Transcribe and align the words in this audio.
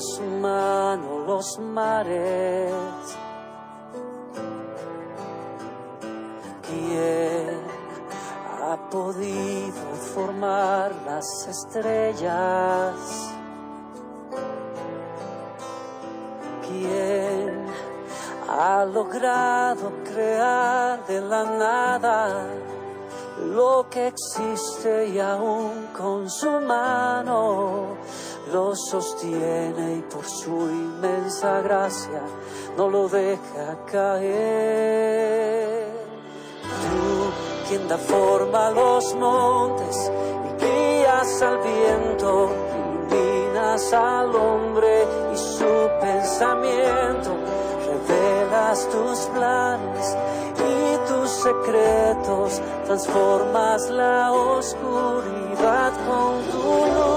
su 0.00 0.22
mano 0.22 1.24
los 1.26 1.58
mares. 1.58 2.72
¿Quién 6.62 7.60
ha 8.62 8.90
podido 8.90 9.94
formar 10.14 10.94
las 11.04 11.48
estrellas? 11.48 12.94
¿Quién 16.66 17.66
ha 18.48 18.84
logrado 18.84 19.92
crear 20.04 21.06
de 21.06 21.20
la 21.20 21.44
nada 21.44 22.46
lo 23.44 23.86
que 23.90 24.08
existe 24.08 25.08
y 25.08 25.20
aún 25.20 25.88
con 25.96 26.28
su 26.30 26.50
mano 26.60 27.96
lo 28.52 28.74
sostiene 28.76 29.96
y 29.96 30.02
por 30.02 30.24
su 30.24 30.50
inmensa 30.50 31.60
gracia 31.60 32.22
no 32.76 32.88
lo 32.88 33.08
deja 33.08 33.76
caer. 33.90 35.86
Tú, 36.62 37.32
quien 37.68 37.88
da 37.88 37.98
forma 37.98 38.68
a 38.68 38.70
los 38.70 39.14
montes 39.14 40.10
y 40.44 40.64
guías 40.64 41.42
al 41.42 41.58
viento, 41.58 42.50
iluminas 43.10 43.92
al 43.92 44.34
hombre 44.34 45.06
y 45.32 45.36
su 45.36 45.90
pensamiento, 46.00 47.36
revelas 47.86 48.88
tus 48.88 49.18
planes 49.34 50.16
y 50.58 50.96
tus 51.08 51.30
secretos, 51.30 52.60
transformas 52.84 53.90
la 53.90 54.32
oscuridad 54.32 55.92
con 56.06 56.42
tu 56.52 56.86
luz. 56.94 57.15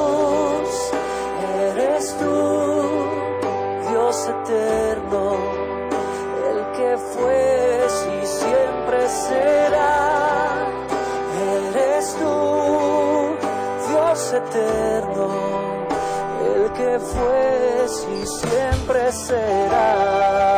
El 16.41 16.71
que 16.73 16.99
fue 16.99 17.85
y 18.21 18.25
siempre 18.25 19.11
será. 19.11 20.49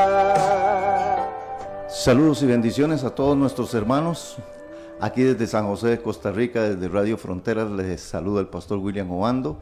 Saludos 1.90 2.42
y 2.44 2.46
bendiciones 2.46 3.04
a 3.04 3.14
todos 3.14 3.38
nuestros 3.38 3.74
hermanos. 3.74 4.38
Aquí 5.00 5.24
desde 5.24 5.48
San 5.48 5.66
José 5.66 5.88
de 5.88 6.02
Costa 6.02 6.32
Rica, 6.32 6.62
desde 6.62 6.88
Radio 6.88 7.18
Fronteras, 7.18 7.72
les 7.72 8.02
saluda 8.02 8.42
el 8.42 8.48
pastor 8.48 8.78
William 8.78 9.12
Obando 9.12 9.60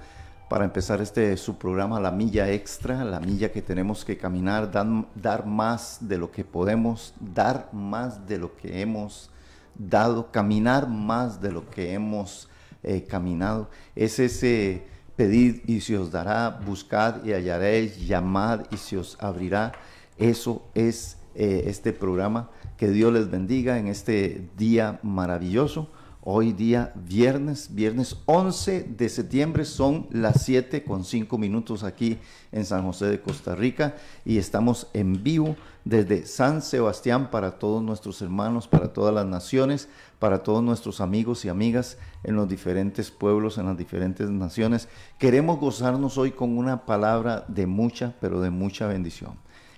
para 0.50 0.66
empezar 0.66 1.00
este 1.00 1.38
su 1.38 1.58
programa 1.58 2.00
La 2.00 2.12
Milla 2.12 2.50
Extra, 2.50 3.06
la 3.06 3.20
milla 3.20 3.52
que 3.52 3.62
tenemos 3.62 4.04
que 4.04 4.18
caminar, 4.18 4.72
dar 4.72 5.46
más 5.46 6.00
de 6.02 6.18
lo 6.18 6.32
que 6.32 6.44
podemos, 6.44 7.14
dar 7.20 7.70
más 7.72 8.28
de 8.28 8.40
lo 8.40 8.56
que 8.58 8.82
hemos 8.82 9.30
dado, 9.76 10.32
caminar 10.32 10.90
más 10.90 11.40
de 11.40 11.52
lo 11.52 11.70
que 11.70 11.94
hemos 11.94 12.49
eh, 12.84 13.04
caminado. 13.04 13.70
Es 13.96 14.20
ese 14.20 14.84
pedid 15.16 15.62
y 15.68 15.82
se 15.82 15.98
os 15.98 16.12
dará, 16.12 16.62
buscad 16.66 17.24
y 17.26 17.34
hallaréis, 17.34 18.08
llamad 18.08 18.62
y 18.72 18.78
se 18.78 18.98
os 18.98 19.18
abrirá. 19.20 19.74
Eso 20.18 20.66
es 20.74 21.18
eh, 21.36 21.64
este 21.68 21.94
programa. 21.94 22.50
Que 22.78 22.90
Dios 22.90 23.12
les 23.12 23.30
bendiga 23.30 23.78
en 23.78 23.88
este 23.88 24.50
día 24.58 25.00
maravilloso. 25.04 25.92
Hoy 26.22 26.52
día 26.52 26.92
viernes, 26.96 27.74
viernes 27.74 28.18
11 28.26 28.84
de 28.98 29.08
septiembre, 29.08 29.64
son 29.64 30.06
las 30.12 30.44
7 30.44 30.84
con 30.84 31.06
5 31.06 31.38
minutos 31.38 31.86
aquí 31.86 32.18
en 32.52 32.66
San 32.66 32.84
José 32.84 33.06
de 33.06 33.22
Costa 33.22 33.56
Rica 33.56 33.96
y 34.26 34.38
estamos 34.38 34.88
en 34.92 35.24
vivo 35.24 35.56
desde 35.86 36.26
San 36.26 36.62
Sebastián 36.62 37.32
para 37.32 37.58
todos 37.58 37.82
nuestros 37.82 38.22
hermanos, 38.22 38.68
para 38.68 38.92
todas 38.92 39.14
las 39.14 39.26
naciones, 39.28 39.88
para 40.20 40.44
todos 40.44 40.62
nuestros 40.62 41.00
amigos 41.00 41.46
y 41.46 41.50
amigas 41.50 41.98
en 42.26 42.36
los 42.36 42.50
diferentes 42.50 43.12
pueblos, 43.12 43.58
en 43.58 43.68
las 43.68 43.78
diferentes 43.78 44.30
naciones. 44.30 44.90
Queremos 45.20 45.58
gozarnos 45.58 46.18
hoy 46.18 46.32
con 46.32 46.58
una 46.58 46.86
palabra 46.86 47.46
de 47.48 47.66
mucha, 47.66 48.14
pero 48.20 48.42
de 48.42 48.50
mucha 48.50 48.88
bendición. 48.88 49.36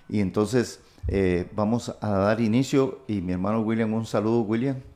Y 0.08 0.18
entonces 0.18 0.80
eh, 1.06 1.48
vamos 1.54 1.94
a 2.00 2.10
dar 2.10 2.40
inicio 2.40 3.02
y 3.06 3.20
mi 3.20 3.32
hermano 3.32 3.60
William, 3.60 3.94
un 3.94 4.06
saludo 4.06 4.40
William. 4.40 4.91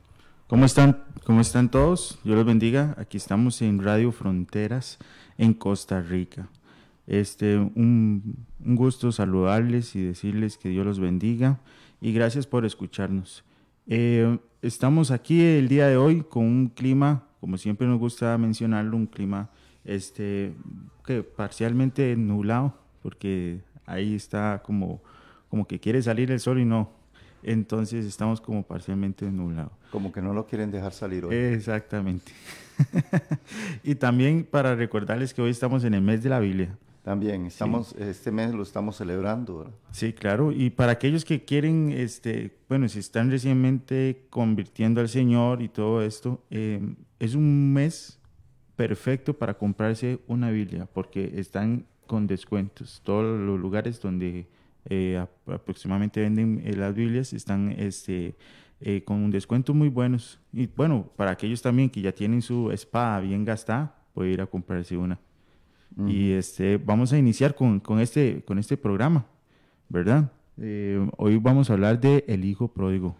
¿Cómo 0.47 0.63
están? 0.63 1.03
¿Cómo 1.25 1.41
están 1.41 1.69
todos? 1.69 2.19
Dios 2.23 2.37
los 2.37 2.45
bendiga. 2.45 2.95
Aquí 2.97 3.17
estamos 3.17 3.61
en 3.61 3.83
Radio 3.83 4.13
Fronteras 4.13 4.97
en 5.37 5.53
Costa 5.53 6.01
Rica. 6.01 6.47
Este, 7.05 7.57
un, 7.57 8.45
un, 8.63 8.75
gusto 8.77 9.11
saludarles 9.11 9.93
y 9.97 10.03
decirles 10.03 10.57
que 10.57 10.69
Dios 10.69 10.85
los 10.85 11.01
bendiga 11.01 11.59
y 11.99 12.13
gracias 12.13 12.47
por 12.47 12.63
escucharnos. 12.63 13.43
Eh, 13.87 14.39
estamos 14.61 15.11
aquí 15.11 15.43
el 15.43 15.67
día 15.67 15.87
de 15.87 15.97
hoy 15.97 16.21
con 16.21 16.45
un 16.45 16.67
clima, 16.69 17.25
como 17.41 17.57
siempre 17.57 17.85
nos 17.85 17.99
gusta 17.99 18.37
mencionarlo, 18.37 18.95
un 18.95 19.07
clima 19.07 19.49
este, 19.83 20.53
que 21.05 21.23
parcialmente 21.23 22.15
nublado, 22.15 22.73
porque 23.03 23.59
ahí 23.85 24.15
está 24.15 24.61
como, 24.63 25.01
como 25.49 25.67
que 25.67 25.81
quiere 25.81 26.01
salir 26.01 26.31
el 26.31 26.39
sol 26.39 26.61
y 26.61 26.63
no, 26.63 26.89
entonces 27.43 28.05
estamos 28.05 28.39
como 28.39 28.63
parcialmente 28.63 29.29
nublados. 29.29 29.76
Como 29.91 30.11
que 30.11 30.21
no 30.21 30.33
lo 30.33 30.47
quieren 30.47 30.71
dejar 30.71 30.93
salir 30.93 31.25
hoy. 31.25 31.35
Exactamente. 31.35 32.31
y 33.83 33.95
también 33.95 34.43
para 34.49 34.75
recordarles 34.75 35.33
que 35.33 35.41
hoy 35.41 35.51
estamos 35.51 35.83
en 35.83 35.93
el 35.93 36.01
mes 36.01 36.23
de 36.23 36.29
la 36.29 36.39
Biblia. 36.39 36.77
También, 37.03 37.45
estamos, 37.45 37.95
sí. 37.97 38.03
este 38.03 38.31
mes 38.31 38.53
lo 38.53 38.63
estamos 38.63 38.97
celebrando. 38.97 39.59
¿verdad? 39.59 39.73
Sí, 39.91 40.11
claro. 40.11 40.51
Y 40.51 40.71
para 40.71 40.91
aquellos 40.91 41.23
que 41.23 41.45
quieren, 41.45 41.89
este, 41.91 42.57
bueno, 42.67 42.89
si 42.89 42.99
están 42.99 43.31
recientemente 43.31 44.25
convirtiendo 44.29 44.99
al 44.99 45.07
Señor 45.07 45.61
y 45.61 45.69
todo 45.69 46.01
esto, 46.01 46.43
eh, 46.49 46.81
es 47.19 47.33
un 47.33 47.71
mes 47.71 48.19
perfecto 48.75 49.33
para 49.33 49.53
comprarse 49.53 50.19
una 50.27 50.51
Biblia, 50.51 50.85
porque 50.91 51.39
están 51.39 51.85
con 52.07 52.27
descuentos. 52.27 53.01
Todos 53.05 53.39
los 53.39 53.57
lugares 53.57 54.01
donde 54.01 54.47
eh, 54.89 55.23
aproximadamente 55.45 56.21
venden 56.21 56.61
eh, 56.65 56.73
las 56.73 56.95
Biblias, 56.95 57.33
están 57.33 57.73
este, 57.77 58.35
eh, 58.79 59.03
con 59.03 59.31
descuentos 59.31 59.75
muy 59.75 59.89
buenos. 59.89 60.39
Y 60.53 60.67
bueno, 60.67 61.09
para 61.15 61.31
aquellos 61.31 61.61
también 61.61 61.89
que 61.89 62.01
ya 62.01 62.11
tienen 62.11 62.41
su 62.41 62.71
espada 62.71 63.19
bien 63.19 63.43
gastada, 63.43 63.95
puede 64.13 64.31
ir 64.31 64.41
a 64.41 64.47
comprarse 64.47 64.95
una. 64.95 65.19
Uh 65.95 66.03
-huh. 66.03 66.11
Y 66.11 66.31
este, 66.33 66.77
vamos 66.77 67.11
a 67.13 67.17
iniciar 67.17 67.55
con, 67.55 67.79
con, 67.79 67.99
este, 67.99 68.43
con 68.45 68.59
este 68.59 68.77
programa, 68.77 69.25
¿verdad? 69.89 70.31
hoy 71.17 71.37
vamos 71.37 71.69
a 71.69 71.73
hablar 71.73 71.99
de 71.99 72.25
el 72.27 72.43
hijo 72.43 72.67
pródigo. 72.67 73.15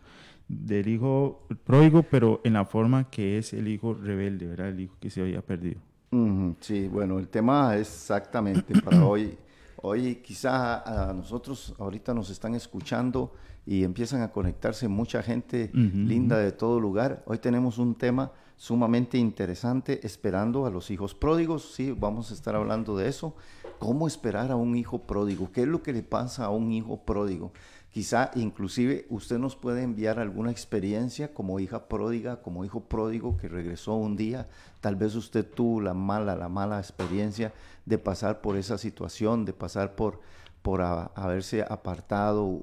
Del 0.48 0.88
hijo 0.88 1.46
pródigo, 1.66 2.02
pero 2.02 2.42
en 2.44 2.54
la 2.54 2.66
forma 2.66 3.12
que 3.12 3.38
es 3.38 3.54
el 3.54 3.68
hijo 3.68 3.94
rebelde, 3.94 4.48
¿verdad? 4.48 4.70
El 4.70 4.80
hijo 4.80 4.96
que 5.00 5.12
se 5.12 5.22
había 5.22 5.42
perdido. 5.42 5.80
Uh 6.12 6.18
-huh. 6.18 6.56
Sí, 6.60 6.88
bueno, 6.88 7.20
el 7.20 7.28
tema 7.28 7.76
es 7.76 7.88
exactamente 7.88 8.82
para 8.82 9.06
hoy 9.06 9.38
Hoy 9.82 10.16
quizá 10.16 11.10
a 11.10 11.14
nosotros 11.14 11.76
ahorita 11.78 12.14
nos 12.14 12.30
están 12.30 12.56
escuchando 12.56 13.34
y 13.66 13.84
empiezan 13.84 14.22
a 14.22 14.32
conectarse 14.32 14.88
mucha 14.88 15.22
gente 15.22 15.72
uh 15.74 15.78
-huh. 15.78 16.08
linda 16.08 16.38
de 16.38 16.52
todo 16.52 16.80
lugar. 16.80 17.24
Hoy 17.26 17.38
tenemos 17.38 17.78
un 17.78 17.96
tema 17.96 18.32
sumamente 18.56 19.18
interesante, 19.20 20.00
esperando 20.06 20.66
a 20.66 20.72
los 20.72 20.90
hijos 20.90 21.14
pródigos. 21.14 21.74
Sí, 21.76 21.92
vamos 21.92 22.32
a 22.32 22.34
estar 22.34 22.56
hablando 22.56 22.98
de 22.98 23.08
eso. 23.08 23.36
¿Cómo 23.78 24.08
esperar 24.08 24.52
a 24.52 24.56
un 24.56 24.76
hijo 24.76 25.06
pródigo? 25.06 25.52
¿Qué 25.52 25.62
es 25.62 25.68
lo 25.68 25.84
que 25.84 25.94
le 25.94 26.02
pasa 26.02 26.46
a 26.46 26.50
un 26.50 26.72
hijo 26.72 27.06
pródigo? 27.06 27.52
Quizá 27.90 28.32
inclusive 28.36 29.08
usted 29.10 29.40
nos 29.40 29.56
puede 29.56 29.82
enviar 29.82 30.20
alguna 30.20 30.52
experiencia 30.52 31.34
como 31.34 31.60
hija 31.60 31.88
pródiga, 31.88 32.42
como 32.42 32.64
hijo 32.64 32.82
pródigo 32.82 33.38
que 33.38 33.48
regresó 33.48 33.96
un 33.96 34.16
día. 34.16 34.48
Tal 34.82 34.96
vez 34.96 35.16
usted 35.16 35.46
tuvo 35.46 35.82
la 35.82 35.94
mala, 35.94 36.36
la 36.36 36.50
mala 36.50 36.80
experiencia 36.80 37.54
de 37.86 37.98
pasar 37.98 38.42
por 38.42 38.58
esa 38.58 38.78
situación, 38.78 39.46
de 39.46 39.54
pasar 39.54 39.96
por, 39.96 40.20
por 40.62 40.82
haberse 40.82 41.64
apartado 41.64 42.62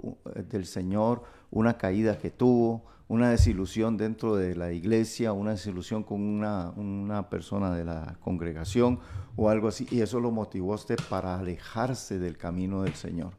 del 0.51 0.67
Señor, 0.67 1.23
una 1.51 1.79
caída 1.79 2.19
que 2.19 2.31
tuvo, 2.31 2.85
una 3.09 3.31
desilusión 3.31 3.97
dentro 3.97 4.37
de 4.37 4.55
la 4.55 4.73
iglesia, 4.73 5.33
una 5.33 5.53
desilusión 5.53 6.03
con 6.05 6.21
una, 6.21 6.71
una 6.71 7.29
persona 7.29 7.75
de 7.75 7.85
la 7.85 8.17
congregación 8.21 8.99
o 9.37 9.51
algo 9.51 9.69
así, 9.69 9.87
y 9.91 10.01
eso 10.01 10.21
lo 10.21 10.31
motivó 10.31 10.73
a 10.73 10.77
usted 10.77 10.99
para 11.11 11.39
alejarse 11.39 12.19
del 12.19 12.39
camino 12.39 12.83
del 12.83 12.95
Señor. 12.95 13.33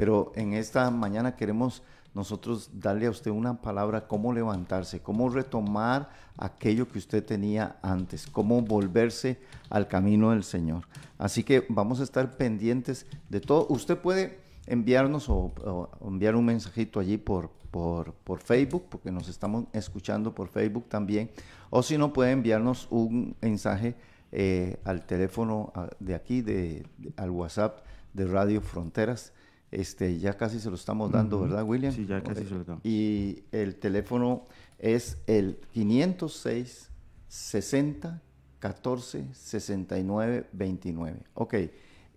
Pero 0.00 0.32
en 0.34 0.54
esta 0.54 0.90
mañana 0.90 1.36
queremos 1.36 1.82
nosotros 2.14 2.70
darle 2.72 3.04
a 3.04 3.10
usted 3.10 3.30
una 3.30 3.60
palabra, 3.60 4.08
cómo 4.08 4.32
levantarse, 4.32 5.00
cómo 5.00 5.28
retomar 5.28 6.08
aquello 6.38 6.88
que 6.88 6.96
usted 6.96 7.22
tenía 7.22 7.76
antes, 7.82 8.26
cómo 8.26 8.62
volverse 8.62 9.38
al 9.68 9.88
camino 9.88 10.30
del 10.30 10.42
Señor. 10.42 10.84
Así 11.18 11.44
que 11.44 11.66
vamos 11.68 12.00
a 12.00 12.04
estar 12.04 12.38
pendientes 12.38 13.04
de 13.28 13.40
todo. 13.40 13.66
Usted 13.68 13.98
puede 13.98 14.38
enviarnos 14.66 15.28
o, 15.28 15.52
enviar 16.00 16.34
un 16.34 16.46
mensajito 16.46 16.98
allí 16.98 17.18
por, 17.18 17.50
por, 17.70 18.14
por, 18.14 18.40
Facebook, 18.40 18.84
porque 18.88 19.10
nos 19.10 19.28
estamos 19.28 19.66
escuchando 19.74 20.34
por 20.34 20.48
Facebook 20.48 20.88
también, 20.88 21.30
o 21.68 21.82
si 21.82 21.98
no 21.98 22.14
puede 22.14 22.30
enviarnos 22.30 22.88
un 22.88 23.36
mensaje 23.42 23.96
eh, 24.32 24.78
al 24.82 25.04
teléfono 25.04 25.74
de 25.98 26.14
aquí, 26.14 26.40
de, 26.40 26.86
al 27.18 27.28
WhatsApp 27.28 27.80
de 28.14 28.24
Radio 28.24 28.62
Fronteras. 28.62 29.34
Este, 29.70 30.18
ya 30.18 30.36
casi 30.36 30.58
se 30.58 30.68
lo 30.68 30.74
estamos 30.74 31.12
dando, 31.12 31.40
¿verdad, 31.42 31.64
William? 31.64 31.92
Sí, 31.92 32.06
ya 32.06 32.22
casi 32.22 32.44
se 32.44 32.54
lo 32.54 32.64
damos. 32.64 32.84
Y 32.84 33.44
el 33.52 33.76
teléfono 33.76 34.46
es 34.78 35.18
el 35.26 35.60
506 35.72 36.90
60 37.28 38.22
14 38.58 39.28
69 39.32 40.46
29. 40.52 41.22
Ok, 41.34 41.54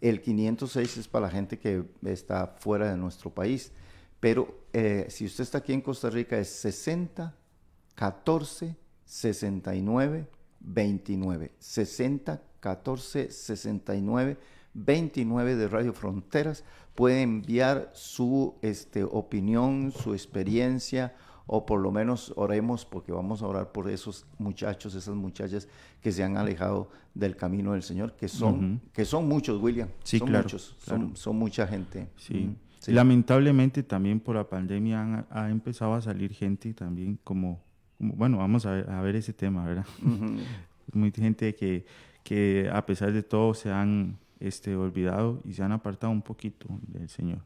el 0.01 0.21
506 0.21 0.97
es 0.97 1.07
para 1.07 1.27
la 1.27 1.31
gente 1.31 1.59
que 1.59 1.83
está 2.03 2.47
fuera 2.59 2.89
de 2.89 2.97
nuestro 2.97 3.29
país, 3.29 3.71
pero 4.19 4.63
eh, 4.73 5.05
si 5.09 5.25
usted 5.25 5.43
está 5.43 5.59
aquí 5.59 5.73
en 5.73 5.81
Costa 5.81 6.09
Rica 6.09 6.37
es 6.37 6.49
60 6.49 7.35
14 7.95 8.75
69 9.05 10.27
29. 10.59 11.51
60 11.59 12.41
14 12.59 13.31
69 13.31 14.37
29 14.73 15.55
de 15.55 15.67
Radio 15.67 15.93
Fronteras. 15.93 16.63
Puede 16.95 17.21
enviar 17.21 17.89
su 17.93 18.55
este, 18.61 19.03
opinión, 19.03 19.91
su 19.91 20.13
experiencia 20.13 21.13
o 21.45 21.65
por 21.65 21.81
lo 21.81 21.91
menos 21.91 22.33
oremos 22.35 22.85
porque 22.85 23.11
vamos 23.11 23.41
a 23.41 23.47
orar 23.47 23.71
por 23.71 23.89
esos 23.89 24.25
muchachos, 24.37 24.95
esas 24.95 25.15
muchachas 25.15 25.67
que 26.01 26.11
se 26.11 26.23
han 26.23 26.37
alejado 26.37 26.89
del 27.13 27.35
camino 27.35 27.73
del 27.73 27.83
Señor, 27.83 28.15
que 28.15 28.27
son, 28.27 28.81
que 28.93 29.05
son 29.05 29.27
muchos, 29.27 29.61
William. 29.61 29.89
Sí, 30.03 30.19
son 30.19 30.27
claro, 30.29 30.43
muchos, 30.43 30.75
Son, 31.13 31.35
mucha 31.35 31.67
gente. 31.67 32.09
Sí. 32.17 32.55
Lamentablemente 32.87 33.83
también 33.83 34.19
por 34.19 34.35
la 34.35 34.47
pandemia 34.47 35.25
ha 35.29 35.49
empezado 35.49 35.93
a 35.93 36.01
salir 36.01 36.33
gente 36.33 36.73
también 36.73 37.19
como, 37.23 37.61
bueno, 37.99 38.37
vamos 38.37 38.65
a 38.65 39.01
ver, 39.01 39.15
ese 39.15 39.33
tema, 39.33 39.65
¿verdad? 39.65 39.85
Mucha 40.91 41.21
gente 41.21 41.55
que, 41.55 41.85
que 42.23 42.69
a 42.71 42.85
pesar 42.85 43.13
de 43.13 43.23
todo 43.23 43.53
se 43.53 43.71
han 43.71 44.17
este, 44.43 44.75
olvidado 44.75 45.39
y 45.45 45.53
se 45.53 45.63
han 45.63 45.71
apartado 45.71 46.11
un 46.11 46.21
poquito 46.21 46.67
del 46.87 47.09
Señor. 47.09 47.39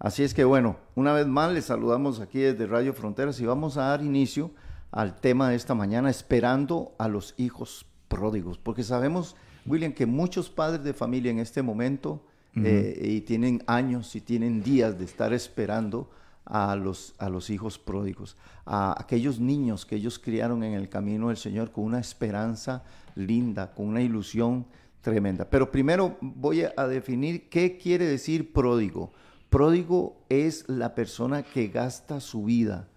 Así 0.00 0.24
es 0.24 0.34
que 0.34 0.42
bueno, 0.44 0.76
una 0.96 1.12
vez 1.12 1.26
más 1.28 1.52
les 1.52 1.66
saludamos 1.66 2.18
aquí 2.18 2.40
desde 2.40 2.66
Radio 2.66 2.92
Fronteras 2.92 3.40
y 3.40 3.46
vamos 3.46 3.76
a 3.76 3.84
dar 3.84 4.02
inicio 4.02 4.50
al 4.90 5.20
tema 5.20 5.48
de 5.50 5.54
esta 5.54 5.74
mañana, 5.74 6.10
esperando 6.10 6.94
a 6.98 7.06
los 7.06 7.34
hijos 7.36 7.86
pródigos, 8.08 8.58
porque 8.58 8.82
sabemos, 8.82 9.36
William, 9.66 9.92
que 9.92 10.04
muchos 10.04 10.50
padres 10.50 10.82
de 10.82 10.92
familia 10.94 11.30
en 11.30 11.38
este 11.38 11.62
momento 11.62 12.24
eh, 12.56 13.00
y 13.00 13.20
tienen 13.20 13.62
años 13.68 14.16
y 14.16 14.20
tienen 14.20 14.64
días 14.64 14.98
de 14.98 15.04
estar 15.04 15.32
esperando 15.32 16.10
a 16.44 16.74
los, 16.74 17.14
a 17.18 17.28
los 17.28 17.48
hijos 17.50 17.78
pródigos, 17.78 18.36
a 18.66 19.00
aquellos 19.00 19.38
niños 19.38 19.86
que 19.86 19.94
ellos 19.94 20.18
criaron 20.18 20.64
en 20.64 20.72
el 20.74 20.88
camino 20.88 21.28
del 21.28 21.36
Señor 21.36 21.70
con 21.70 21.84
una 21.84 22.00
esperanza 22.00 22.82
linda, 23.14 23.72
con 23.72 23.86
una 23.86 24.02
ilusión 24.02 24.66
tremenda. 25.00 25.48
Pero 25.48 25.70
primero 25.70 26.16
voy 26.20 26.62
a 26.76 26.86
definir 26.86 27.48
qué 27.48 27.78
quiere 27.78 28.06
decir 28.06 28.52
pródigo. 28.52 29.12
Pródigo 29.48 30.24
es 30.28 30.68
la 30.68 30.94
persona 30.94 31.42
que 31.42 31.68
gasta 31.68 32.20
su 32.20 32.44
vida 32.44 32.88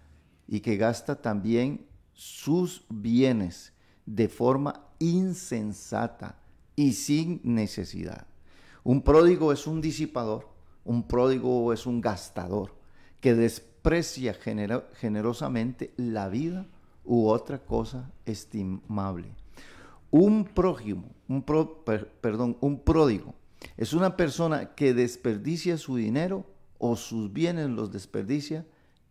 y 0.46 0.60
que 0.60 0.76
gasta 0.76 1.20
también 1.20 1.86
sus 2.12 2.84
bienes 2.88 3.72
de 4.06 4.28
forma 4.28 4.86
insensata 4.98 6.38
y 6.76 6.92
sin 6.92 7.40
necesidad. 7.42 8.26
Un 8.84 9.02
pródigo 9.02 9.52
es 9.52 9.66
un 9.66 9.80
disipador, 9.80 10.48
un 10.84 11.08
pródigo 11.08 11.72
es 11.72 11.86
un 11.86 12.00
gastador 12.00 12.74
que 13.20 13.34
desprecia 13.34 14.34
generosamente 14.34 15.92
la 15.96 16.28
vida 16.28 16.66
u 17.04 17.28
otra 17.28 17.58
cosa 17.58 18.10
estimable. 18.26 19.43
Un 20.16 20.44
prójimo, 20.44 21.10
un 21.26 21.42
perdón, 22.20 22.56
un 22.60 22.78
pródigo 22.78 23.34
es 23.76 23.94
una 23.94 24.16
persona 24.16 24.76
que 24.76 24.94
desperdicia 24.94 25.76
su 25.76 25.96
dinero 25.96 26.46
o 26.78 26.94
sus 26.94 27.32
bienes 27.32 27.68
los 27.68 27.90
desperdicia 27.90 28.64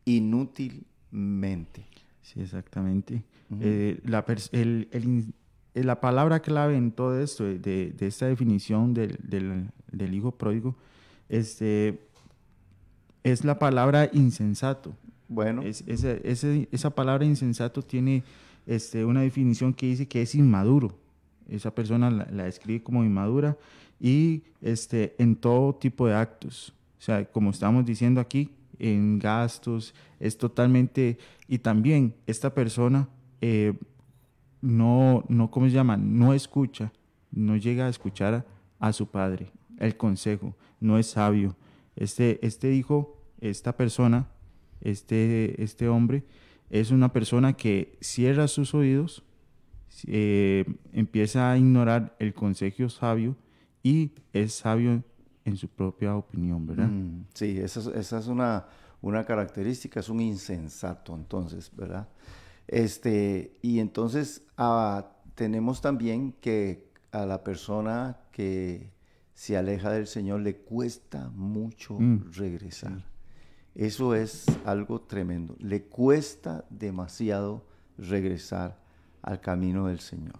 inútilmente. 0.06 1.86
Sí, 2.22 2.40
exactamente. 2.40 3.22
Eh, 3.60 4.00
la, 4.06 4.26
la, 5.74 6.00
palabra 6.00 6.40
clave 6.40 6.78
en 6.78 6.94
todo 6.94 7.20
esto, 7.20 7.44
de, 7.44 7.94
esta 8.00 8.28
definición 8.28 8.94
del, 8.94 9.20
del, 9.92 10.14
hijo 10.14 10.32
pródigo, 10.32 10.74
este, 11.28 12.00
es 13.26 13.44
la 13.44 13.60
palabra 13.60 14.10
insensato. 14.14 14.96
Bueno. 15.28 15.64
Es, 15.64 15.84
esa 15.86 16.90
palabra 16.92 17.26
insensato 17.26 17.82
tiene 17.82 18.24
este, 18.66 19.06
una 19.06 19.22
definición 19.22 19.74
que 19.74 19.88
dice 19.88 20.08
que 20.08 20.22
es 20.22 20.36
inmaduro. 20.36 20.98
Esa 21.50 21.74
persona 21.74 22.10
la, 22.10 22.44
describe 22.46 22.84
como 22.84 23.04
inmadura 23.04 23.58
y 24.00 24.44
este, 24.62 25.16
en 25.18 25.36
todo 25.36 25.76
tipo 25.76 26.08
de 26.08 26.16
actos. 26.16 26.74
O 26.98 27.02
sea, 27.02 27.26
como 27.26 27.50
estamos 27.52 27.86
diciendo 27.86 28.22
aquí, 28.22 28.50
en 28.80 29.20
gastos, 29.20 29.94
es 30.20 30.38
totalmente, 30.38 31.18
y 31.48 31.60
también 31.60 32.16
esta 32.26 32.54
persona 32.54 33.08
eh, 33.42 33.74
no, 34.62 35.26
no, 35.28 35.52
¿cómo 35.52 35.68
se 35.68 35.74
llama? 35.74 35.98
No 35.98 36.34
escucha, 36.34 36.94
no 37.32 37.58
llega 37.58 37.86
a 37.86 37.90
escuchar 37.90 38.46
a, 38.80 38.94
su 38.94 39.08
padre, 39.08 39.52
el 39.78 39.98
consejo, 39.98 40.56
no 40.80 40.98
es 40.98 41.08
sabio. 41.08 41.56
Este, 41.96 42.40
este 42.46 42.74
hijo, 42.74 43.18
esta 43.42 43.76
persona, 43.76 44.28
este, 44.80 45.62
este 45.62 45.90
hombre, 45.90 46.24
es 46.74 46.90
una 46.90 47.14
persona 47.14 47.54
que 47.54 48.00
cierra 48.02 48.48
sus 48.48 48.74
oídos, 48.74 49.24
eh, 50.08 50.66
empieza 50.92 51.52
a 51.52 51.58
ignorar 51.60 52.16
el 52.18 52.34
consejo 52.34 52.90
sabio 52.90 53.36
y 53.84 54.10
es 54.34 54.54
sabio 54.54 55.04
en 55.46 55.56
su 55.56 55.68
propia 55.68 56.16
opinión, 56.16 56.66
¿verdad? 56.66 56.88
Mm, 56.88 57.26
sí, 57.32 57.60
esa, 57.60 57.92
es 57.96 58.28
una, 58.28 58.66
una 59.04 59.24
característica, 59.24 60.00
es 60.00 60.10
un 60.10 60.20
insensato, 60.20 61.14
entonces, 61.14 61.72
¿verdad? 61.76 62.10
Este, 62.68 63.56
y 63.62 63.78
entonces 63.78 64.42
ah, 64.58 65.12
tenemos 65.36 65.80
también 65.80 66.34
que 66.42 66.90
a 67.12 67.28
la 67.28 67.44
persona 67.44 68.18
que 68.32 68.90
se 69.36 69.56
aleja 69.58 69.92
del 69.92 70.08
Señor 70.08 70.40
le 70.40 70.56
cuesta 70.56 71.30
mucho 71.30 72.00
mm, 72.00 72.32
regresar. 72.32 73.13
Eso 73.76 74.14
es 74.14 74.46
algo 74.66 75.02
tremendo. 75.02 75.56
Le 75.60 75.84
cuesta 75.84 76.66
demasiado 76.70 77.64
regresar 77.98 78.78
al 79.22 79.40
camino 79.42 79.88
del 79.88 80.00
Señor. 80.00 80.36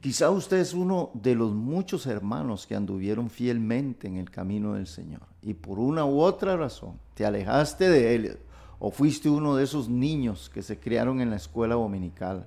Quizá 0.00 0.30
usted 0.30 0.58
es 0.58 0.74
uno 0.74 1.10
de 1.14 1.34
los 1.34 1.52
muchos 1.52 2.06
hermanos 2.06 2.66
que 2.66 2.76
anduvieron 2.76 3.30
fielmente 3.30 4.06
en 4.06 4.16
el 4.16 4.30
camino 4.30 4.74
del 4.74 4.86
Señor 4.86 5.22
y 5.42 5.54
por 5.54 5.78
una 5.78 6.04
u 6.04 6.20
otra 6.20 6.56
razón 6.56 7.00
te 7.14 7.24
alejaste 7.24 7.88
de 7.88 8.14
Él 8.14 8.38
o 8.78 8.90
fuiste 8.90 9.28
uno 9.28 9.56
de 9.56 9.64
esos 9.64 9.88
niños 9.88 10.50
que 10.50 10.62
se 10.62 10.78
criaron 10.78 11.20
en 11.20 11.30
la 11.30 11.36
escuela 11.36 11.74
dominical 11.74 12.46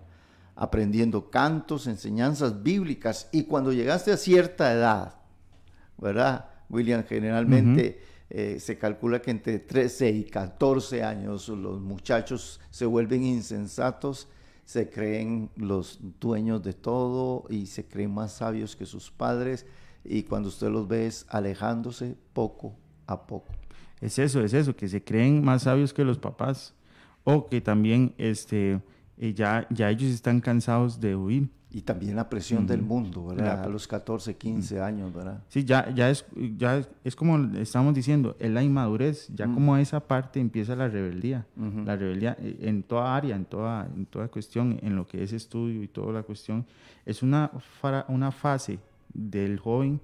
aprendiendo 0.55 1.29
cantos, 1.29 1.87
enseñanzas 1.87 2.61
bíblicas 2.61 3.29
y 3.31 3.43
cuando 3.43 3.73
llegaste 3.73 4.11
a 4.11 4.17
cierta 4.17 4.71
edad, 4.71 5.15
¿verdad? 5.97 6.45
William, 6.69 7.03
generalmente 7.03 8.01
eh, 8.29 8.59
se 8.59 8.77
calcula 8.77 9.21
que 9.21 9.31
entre 9.31 9.59
13 9.59 10.09
y 10.09 10.23
14 10.23 11.03
años 11.03 11.49
los 11.49 11.81
muchachos 11.81 12.59
se 12.69 12.85
vuelven 12.85 13.23
insensatos 13.23 14.27
se 14.69 14.87
creen 14.87 15.49
los 15.55 15.99
dueños 16.19 16.61
de 16.61 16.73
todo 16.73 17.45
y 17.49 17.65
se 17.65 17.87
creen 17.87 18.13
más 18.13 18.33
sabios 18.33 18.75
que 18.75 18.85
sus 18.85 19.09
padres. 19.09 19.65
Y 20.05 20.21
cuando 20.21 20.49
usted 20.49 20.69
los 20.69 20.87
ve 20.87 21.07
es 21.07 21.25
alejándose 21.27 22.15
poco 22.33 22.75
a 23.07 23.25
poco. 23.25 23.51
Es 23.99 24.19
eso, 24.19 24.43
es 24.43 24.53
eso, 24.53 24.75
que 24.75 24.87
se 24.87 25.03
creen 25.03 25.43
más 25.43 25.63
sabios 25.63 25.91
que 25.91 26.05
los 26.05 26.19
papás. 26.19 26.75
O 27.23 27.47
que 27.47 27.61
también 27.61 28.13
este, 28.19 28.79
eh, 29.17 29.33
ya, 29.33 29.65
ya 29.71 29.89
ellos 29.89 30.11
están 30.11 30.39
cansados 30.39 30.99
de 30.99 31.15
huir 31.15 31.49
y 31.71 31.81
también 31.81 32.15
la 32.15 32.29
presión 32.29 32.65
del 32.65 32.81
mundo, 32.81 33.27
¿verdad? 33.27 33.63
a 33.63 33.69
los 33.69 33.87
14, 33.87 34.35
15 34.35 34.81
años, 34.81 35.13
¿verdad? 35.13 35.43
Sí, 35.49 35.63
ya, 35.63 35.93
ya, 35.93 36.09
es, 36.09 36.25
ya 36.57 36.83
es 37.03 37.15
como 37.15 37.37
estamos 37.57 37.93
diciendo, 37.93 38.35
es 38.39 38.49
la 38.49 38.63
inmadurez, 38.63 39.27
ya 39.35 39.45
como 39.45 39.77
esa 39.77 39.99
parte 39.99 40.39
empieza 40.39 40.75
la 40.75 40.87
rebeldía, 40.87 41.45
la 41.85 41.95
rebeldía 41.95 42.35
en 42.39 42.81
toda 42.81 43.15
área, 43.15 43.35
en 43.35 43.45
toda, 43.45 43.87
en 43.95 44.07
toda 44.07 44.27
cuestión, 44.29 44.79
en 44.81 44.95
lo 44.95 45.05
que 45.05 45.21
es 45.21 45.31
estudio 45.31 45.83
y 45.83 45.87
toda 45.87 46.11
la 46.11 46.23
cuestión, 46.23 46.65
es 47.05 47.21
una, 47.21 47.51
una 48.07 48.31
fase 48.31 48.79
del 49.13 49.59
joven 49.59 49.99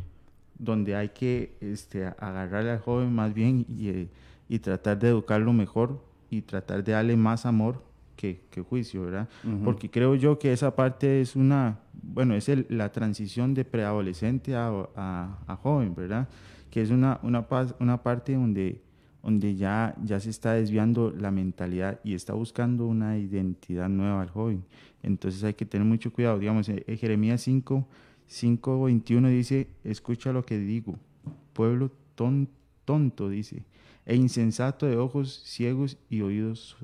donde 0.60 0.96
hay 0.96 1.10
que 1.10 1.58
este, 1.62 2.06
agarrarle 2.06 2.72
al 2.72 2.80
joven 2.80 3.14
más 3.14 3.34
bien 3.34 3.66
y, 3.68 4.08
y 4.48 4.60
tratar 4.60 5.00
de 5.00 5.10
educarlo 5.10 5.52
mejor 5.52 6.00
y 6.30 6.44
tratar 6.44 6.84
de 6.84 6.92
darle 6.92 7.18
más 7.18 7.48
amor 7.48 7.82
que, 8.16 8.42
juicio, 8.68 9.04
¿verdad? 9.04 9.30
Porque 9.64 9.90
creo 9.90 10.16
yo 10.16 10.40
que 10.40 10.52
esa 10.54 10.76
parte 10.76 11.22
es 11.22 11.36
una, 11.36 11.80
bueno, 12.02 12.36
es 12.36 12.50
la 12.70 12.92
transición 12.92 13.54
de 13.54 13.66
preadolescente 13.66 14.56
a, 14.56 14.88
a, 14.96 15.56
joven, 15.62 15.94
¿verdad? 15.96 16.28
Que 16.72 16.82
es 16.82 16.90
una, 16.90 17.20
una, 17.24 17.46
una 17.80 18.02
parte 18.02 18.34
donde, 18.34 18.82
donde 19.22 19.56
ya, 19.56 19.96
ya 20.04 20.20
se 20.20 20.30
está 20.30 20.54
desviando 20.54 21.12
la 21.12 21.32
mentalidad 21.32 22.00
y 22.04 22.14
está 22.14 22.34
buscando 22.34 22.88
una 22.88 23.18
identidad 23.18 23.90
nueva 23.90 24.22
al 24.22 24.30
joven. 24.30 24.64
Entonces 25.04 25.44
hay 25.44 25.54
que 25.54 25.66
tener 25.66 25.86
mucho 25.86 26.12
cuidado. 26.12 26.40
Digamos, 26.40 26.68
en 26.70 26.98
Jeremías 26.98 27.42
5, 27.42 27.88
5, 28.28 28.84
21 28.84 29.28
dice, 29.30 29.68
escucha 29.84 30.32
lo 30.32 30.46
que 30.46 30.58
digo, 30.58 30.98
pueblo 31.54 31.92
tonto, 32.16 33.30
dice, 33.30 33.64
e 34.06 34.16
insensato 34.16 34.86
de 34.86 34.98
ojos 34.98 35.42
ciegos 35.46 35.98
y 36.10 36.22
oídos 36.22 36.78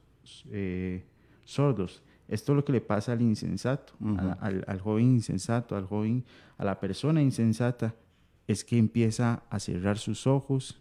eh, 0.51 1.03
sordos. 1.45 2.01
Esto 2.27 2.53
es 2.53 2.55
lo 2.55 2.65
que 2.65 2.71
le 2.71 2.81
pasa 2.81 3.11
al 3.11 3.21
insensato, 3.21 3.93
al, 4.39 4.63
al, 4.65 4.79
joven 4.79 5.05
insensato, 5.05 5.75
al 5.75 5.85
joven, 5.85 6.23
a 6.57 6.63
la 6.63 6.79
persona 6.79 7.21
insensata, 7.21 7.93
es 8.47 8.63
que 8.63 8.77
empieza 8.77 9.43
a 9.49 9.59
cerrar 9.59 9.97
sus 9.97 10.27
ojos 10.27 10.79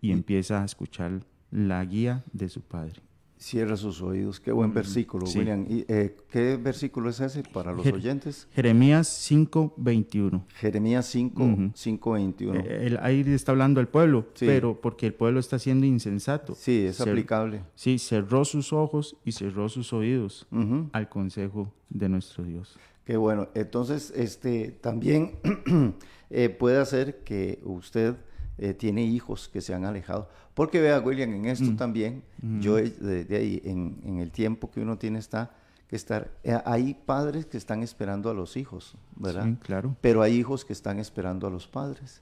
y 0.00 0.12
empieza 0.12 0.62
a 0.62 0.64
escuchar 0.64 1.20
la 1.50 1.84
guía 1.84 2.22
de 2.32 2.48
su 2.48 2.60
padre. 2.60 3.00
Cierra 3.40 3.74
sus 3.74 4.02
oídos. 4.02 4.38
Qué 4.38 4.52
buen 4.52 4.74
versículo, 4.74 5.24
William. 5.34 5.64
¿Y, 5.66 5.86
eh, 5.88 6.14
¿Qué 6.30 6.58
versículo 6.58 7.08
es 7.08 7.20
ese 7.20 7.42
para 7.42 7.72
los 7.72 7.86
oyentes? 7.86 8.46
Jeremías 8.52 9.08
5.21. 9.30 10.42
Jeremías 10.56 11.06
5, 11.06 11.42
5.21. 11.42 12.62
Eh, 12.66 12.98
ahí 13.00 13.24
está 13.26 13.52
hablando 13.52 13.80
el 13.80 13.88
pueblo, 13.88 14.26
pero 14.38 14.78
porque 14.78 15.06
el 15.06 15.14
pueblo 15.14 15.40
está 15.40 15.58
siendo 15.58 15.86
insensato. 15.86 16.54
Sí, 16.54 16.84
es 16.84 17.00
aplicable. 17.00 17.62
Sí, 17.74 17.98
cerró 17.98 18.44
sus 18.44 18.74
ojos 18.74 19.16
y 19.24 19.32
cerró 19.32 19.70
sus 19.70 19.94
oídos 19.94 20.46
al 20.92 21.08
consejo 21.08 21.72
de 21.88 22.10
nuestro 22.10 22.44
Dios. 22.44 22.78
Qué 23.06 23.16
bueno. 23.16 23.48
Entonces, 23.54 24.12
este 24.14 24.70
también 24.70 25.38
eh, 26.30 26.50
puede 26.50 26.76
hacer 26.76 27.24
que 27.24 27.58
usted 27.64 28.16
eh, 28.62 28.74
tiene 28.74 29.02
hijos 29.02 29.48
que 29.48 29.62
se 29.62 29.72
han 29.72 29.86
alejado. 29.86 30.28
Porque 30.52 30.82
vea, 30.82 31.00
William, 31.00 31.32
en 31.32 31.46
esto 31.46 31.64
mm. 31.64 31.76
también, 31.76 32.22
mm. 32.42 32.60
yo 32.60 32.76
desde 32.76 33.34
ahí, 33.34 33.62
en, 33.64 34.18
el 34.18 34.30
tiempo 34.30 34.70
que 34.70 34.82
uno 34.82 34.98
tiene 34.98 35.18
está 35.18 35.50
que 35.88 35.96
estar, 35.96 36.30
eh, 36.44 36.58
hay 36.66 36.92
padres 36.92 37.46
que 37.46 37.56
están 37.56 37.82
esperando 37.82 38.28
a 38.28 38.34
los 38.34 38.58
hijos, 38.58 38.96
¿verdad? 39.16 39.46
Sí, 39.46 39.56
claro. 39.62 39.96
Pero 40.02 40.20
hay 40.20 40.34
hijos 40.34 40.66
que 40.66 40.74
están 40.74 40.98
esperando 40.98 41.46
a 41.46 41.50
los 41.50 41.66
padres. 41.66 42.20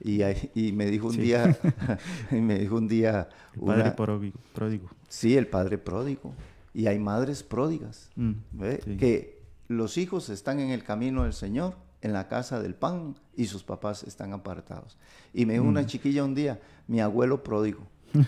Y, 0.00 0.22
y 0.56 0.72
me 0.72 0.86
dijo 0.86 1.06
un 1.06 1.18
día, 1.18 1.56
me 2.32 2.58
dijo 2.58 2.76
un 2.76 2.88
día... 2.88 3.28
El 3.54 3.60
padre 3.60 3.92
pródigo, 3.92 4.90
Sí, 5.08 5.36
el 5.36 5.46
padre 5.46 5.78
pródigo. 5.78 6.34
Y 6.74 6.88
hay 6.88 6.98
madres 6.98 7.44
pródigas, 7.44 8.10
mm, 8.16 8.32
que 8.98 9.40
los 9.68 9.96
hijos 9.98 10.30
están 10.30 10.58
en 10.58 10.70
el 10.70 10.82
camino 10.82 11.22
del 11.22 11.32
Señor, 11.32 11.76
en 12.02 12.12
la 12.12 12.28
casa 12.28 12.60
del 12.60 12.74
pan 12.74 13.16
y 13.36 13.46
sus 13.46 13.62
papás 13.62 14.02
están 14.04 14.32
apartados. 14.32 14.96
Y 15.32 15.46
me 15.46 15.54
dijo 15.54 15.64
una 15.64 15.82
mm. 15.82 15.86
chiquilla 15.86 16.24
un 16.24 16.34
día, 16.34 16.60
mi 16.86 17.00
abuelo 17.00 17.42
pródigo, 17.42 17.80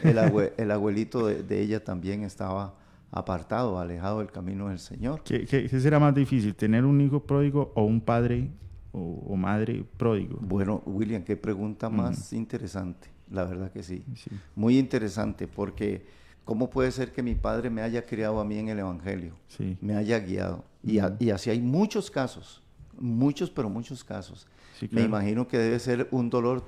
el, 0.03 0.19
el 0.57 0.71
abuelito 0.71 1.27
de, 1.27 1.61
ella 1.61 1.83
también 1.83 2.23
estaba 2.23 2.75
apartado, 3.11 3.79
alejado 3.79 4.19
del 4.19 4.31
camino 4.31 4.69
del 4.69 4.79
Señor. 4.79 5.23
¿Qué, 5.23 5.47
qué, 5.47 5.69
será 5.69 5.99
más 5.99 6.15
difícil, 6.15 6.55
tener 6.55 6.85
un 6.85 7.01
hijo 7.01 7.21
pródigo 7.21 7.73
o 7.75 7.85
un 7.85 8.01
padre 8.01 8.51
o, 8.93 9.37
madre 9.37 9.85
pródigo? 9.97 10.39
Bueno, 10.41 10.83
William, 10.85 11.23
qué 11.23 11.37
pregunta 11.37 11.89
más 11.89 12.33
interesante, 12.33 13.09
la 13.31 13.45
verdad 13.45 13.71
que 13.71 13.83
sí. 13.83 14.05
Muy 14.55 14.79
interesante 14.79 15.47
porque... 15.47 16.19
¿Cómo 16.49 16.71
puede 16.71 16.91
ser 16.93 17.13
que 17.13 17.23
mi 17.23 17.35
padre 17.35 17.69
me 17.69 17.83
haya 17.83 18.07
criado 18.07 18.41
a 18.41 18.45
mí 18.47 18.57
en 18.57 18.71
el 18.71 18.79
Evangelio? 18.79 19.35
Me 19.83 19.95
haya 19.95 20.19
guiado. 20.19 20.65
Y, 20.83 20.99
y, 21.19 21.29
así 21.29 21.51
hay 21.51 21.61
muchos 21.61 22.11
casos 22.11 22.63
muchos, 23.01 23.51
pero 23.51 23.69
muchos 23.69 24.05
casos. 24.05 24.47
Me 24.91 25.03
imagino 25.03 25.49
que 25.49 25.59
debe 25.59 25.79
ser 25.79 26.09
un 26.11 26.31
dolor 26.31 26.65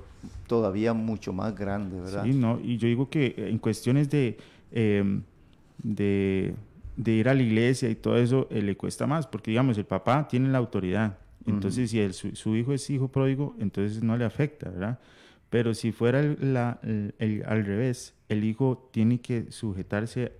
todavía 0.47 0.93
mucho 0.93 1.31
más 1.33 1.55
grande, 1.55 1.99
¿verdad? 1.99 2.23
Sí, 2.23 2.33
no, 2.33 2.59
y 2.61 2.77
yo 2.77 2.87
digo 2.87 3.09
que 3.09 3.33
en 3.37 3.57
cuestiones 3.57 4.09
de, 4.09 4.37
em, 4.71 5.23
de, 5.81 6.53
ir 7.05 7.29
a 7.29 7.33
la 7.33 7.41
iglesia 7.41 7.89
y 7.89 7.95
todo 7.95 8.17
eso, 8.17 8.47
eh, 8.51 8.61
le 8.61 8.75
cuesta 8.75 9.07
más, 9.07 9.27
porque 9.27 9.51
digamos, 9.51 9.77
el 9.77 9.85
papá 9.85 10.27
tiene 10.27 10.49
la 10.49 10.57
autoridad. 10.57 11.17
Entonces, 11.47 11.89
si 11.89 11.99
el, 11.99 12.13
su, 12.13 12.55
hijo 12.55 12.71
es 12.71 12.87
hijo 12.91 13.07
pródigo, 13.07 13.55
entonces 13.59 14.03
no 14.03 14.15
le 14.15 14.25
afecta, 14.25 14.69
¿verdad? 14.69 14.99
Pero 15.49 15.73
si 15.73 15.91
fuera 15.91 16.19
al 16.19 17.65
revés, 17.65 18.13
el 18.29 18.43
hijo 18.43 18.89
tiene 18.91 19.19
que 19.19 19.51
sujetarse 19.51 20.33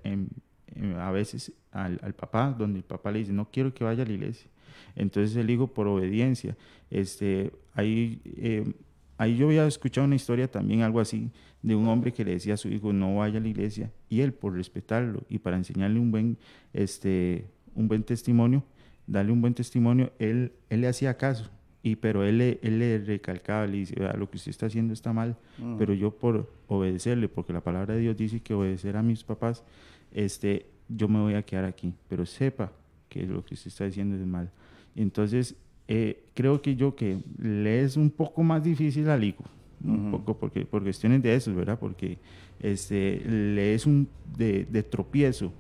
a 1.00 1.12
veces 1.12 1.54
al, 1.72 2.00
al, 2.04 2.14
papá, 2.14 2.56
donde 2.58 2.80
el 2.80 2.86
papá 2.86 3.12
le 3.12 3.20
dice, 3.20 3.34
no 3.34 3.50
quiero 3.50 3.74
que 3.74 3.84
vaya 3.84 4.04
a 4.04 4.06
la 4.06 4.14
iglesia. 4.14 4.50
Entonces 4.96 5.36
el 5.36 5.50
hijo 5.50 5.68
por 5.68 5.88
obediencia. 5.88 6.58
Este, 6.90 7.52
ahí, 7.74 8.22
eh, 8.26 8.74
ahí 9.18 9.38
yo 9.38 9.48
había 9.48 9.66
escuchado 9.68 10.06
una 10.06 10.16
historia 10.16 10.50
también, 10.50 10.82
algo 10.82 11.00
así, 11.00 11.32
de 11.62 11.76
un 11.76 11.88
hombre 11.88 12.12
que 12.12 12.26
le 12.26 12.32
decía 12.32 12.56
a 12.56 12.58
su 12.58 12.70
hijo 12.70 12.92
no 12.92 13.18
vaya 13.18 13.38
a 13.38 13.42
la 13.42 13.48
iglesia 13.48 13.92
y 14.10 14.22
él 14.22 14.34
por 14.34 14.56
respetarlo 14.56 15.24
y 15.30 15.38
para 15.40 15.58
enseñarle 15.58 16.00
un 16.00 16.12
buen, 16.12 16.38
este, 16.74 17.46
un 17.76 17.88
buen 17.88 18.04
testimonio, 18.04 18.64
darle 19.08 19.32
un 19.32 19.42
buen 19.42 19.54
testimonio, 19.54 20.12
él, 20.20 20.54
él 20.70 20.82
le 20.82 20.88
hacía 20.88 21.18
caso. 21.18 21.50
Y, 21.84 21.96
pero 21.96 22.24
él 22.24 22.38
le, 22.38 22.60
él 22.62 22.78
le 22.78 23.00
recalcaba, 23.00 23.66
le 23.66 23.78
dice, 23.78 23.96
lo 24.16 24.30
que 24.30 24.38
usted 24.38 24.52
está 24.52 24.68
haciendo 24.68 24.94
está 24.94 25.14
mal, 25.14 25.36
mm. 25.58 25.78
pero 25.78 25.96
yo 25.96 26.12
por 26.12 26.52
obedecerle, 26.68 27.28
porque 27.28 27.54
la 27.54 27.62
palabra 27.62 27.96
de 27.96 28.02
Dios 28.02 28.16
dice 28.16 28.40
que 28.40 28.54
obedecer 28.54 28.96
a 28.98 29.02
mis 29.02 29.24
papás, 29.24 29.64
este, 30.12 30.68
yo 30.88 31.08
me 31.08 31.20
voy 31.20 31.34
a 31.34 31.42
quedar 31.42 31.66
aquí, 31.66 31.94
pero 32.08 32.26
sepa 32.28 32.72
que 33.10 33.26
lo 33.26 33.44
que 33.44 33.56
usted 33.56 33.68
está 33.68 33.86
diciendo 33.86 34.16
es 34.16 34.26
mal. 34.26 34.52
Entonces, 34.96 35.56
eh, 35.88 36.24
creo 36.34 36.62
que 36.62 36.76
yo 36.76 36.96
que 36.96 37.20
le 37.38 37.84
es 37.84 37.98
un 37.98 38.10
poco 38.10 38.44
más 38.44 38.64
difícil 38.64 39.10
al 39.10 39.24
hijo, 39.24 39.44
un 39.84 40.12
poco 40.12 40.38
porque, 40.38 40.66
por 40.66 40.84
cuestiones 40.84 41.24
de 41.24 41.36
eso, 41.36 41.54
¿verdad? 41.56 41.80
Porque 41.80 42.18
este, 42.60 43.22
le 43.26 43.74
es 43.74 43.86
un 43.86 44.08
de, 44.38 44.66
tropiezo 44.90 45.52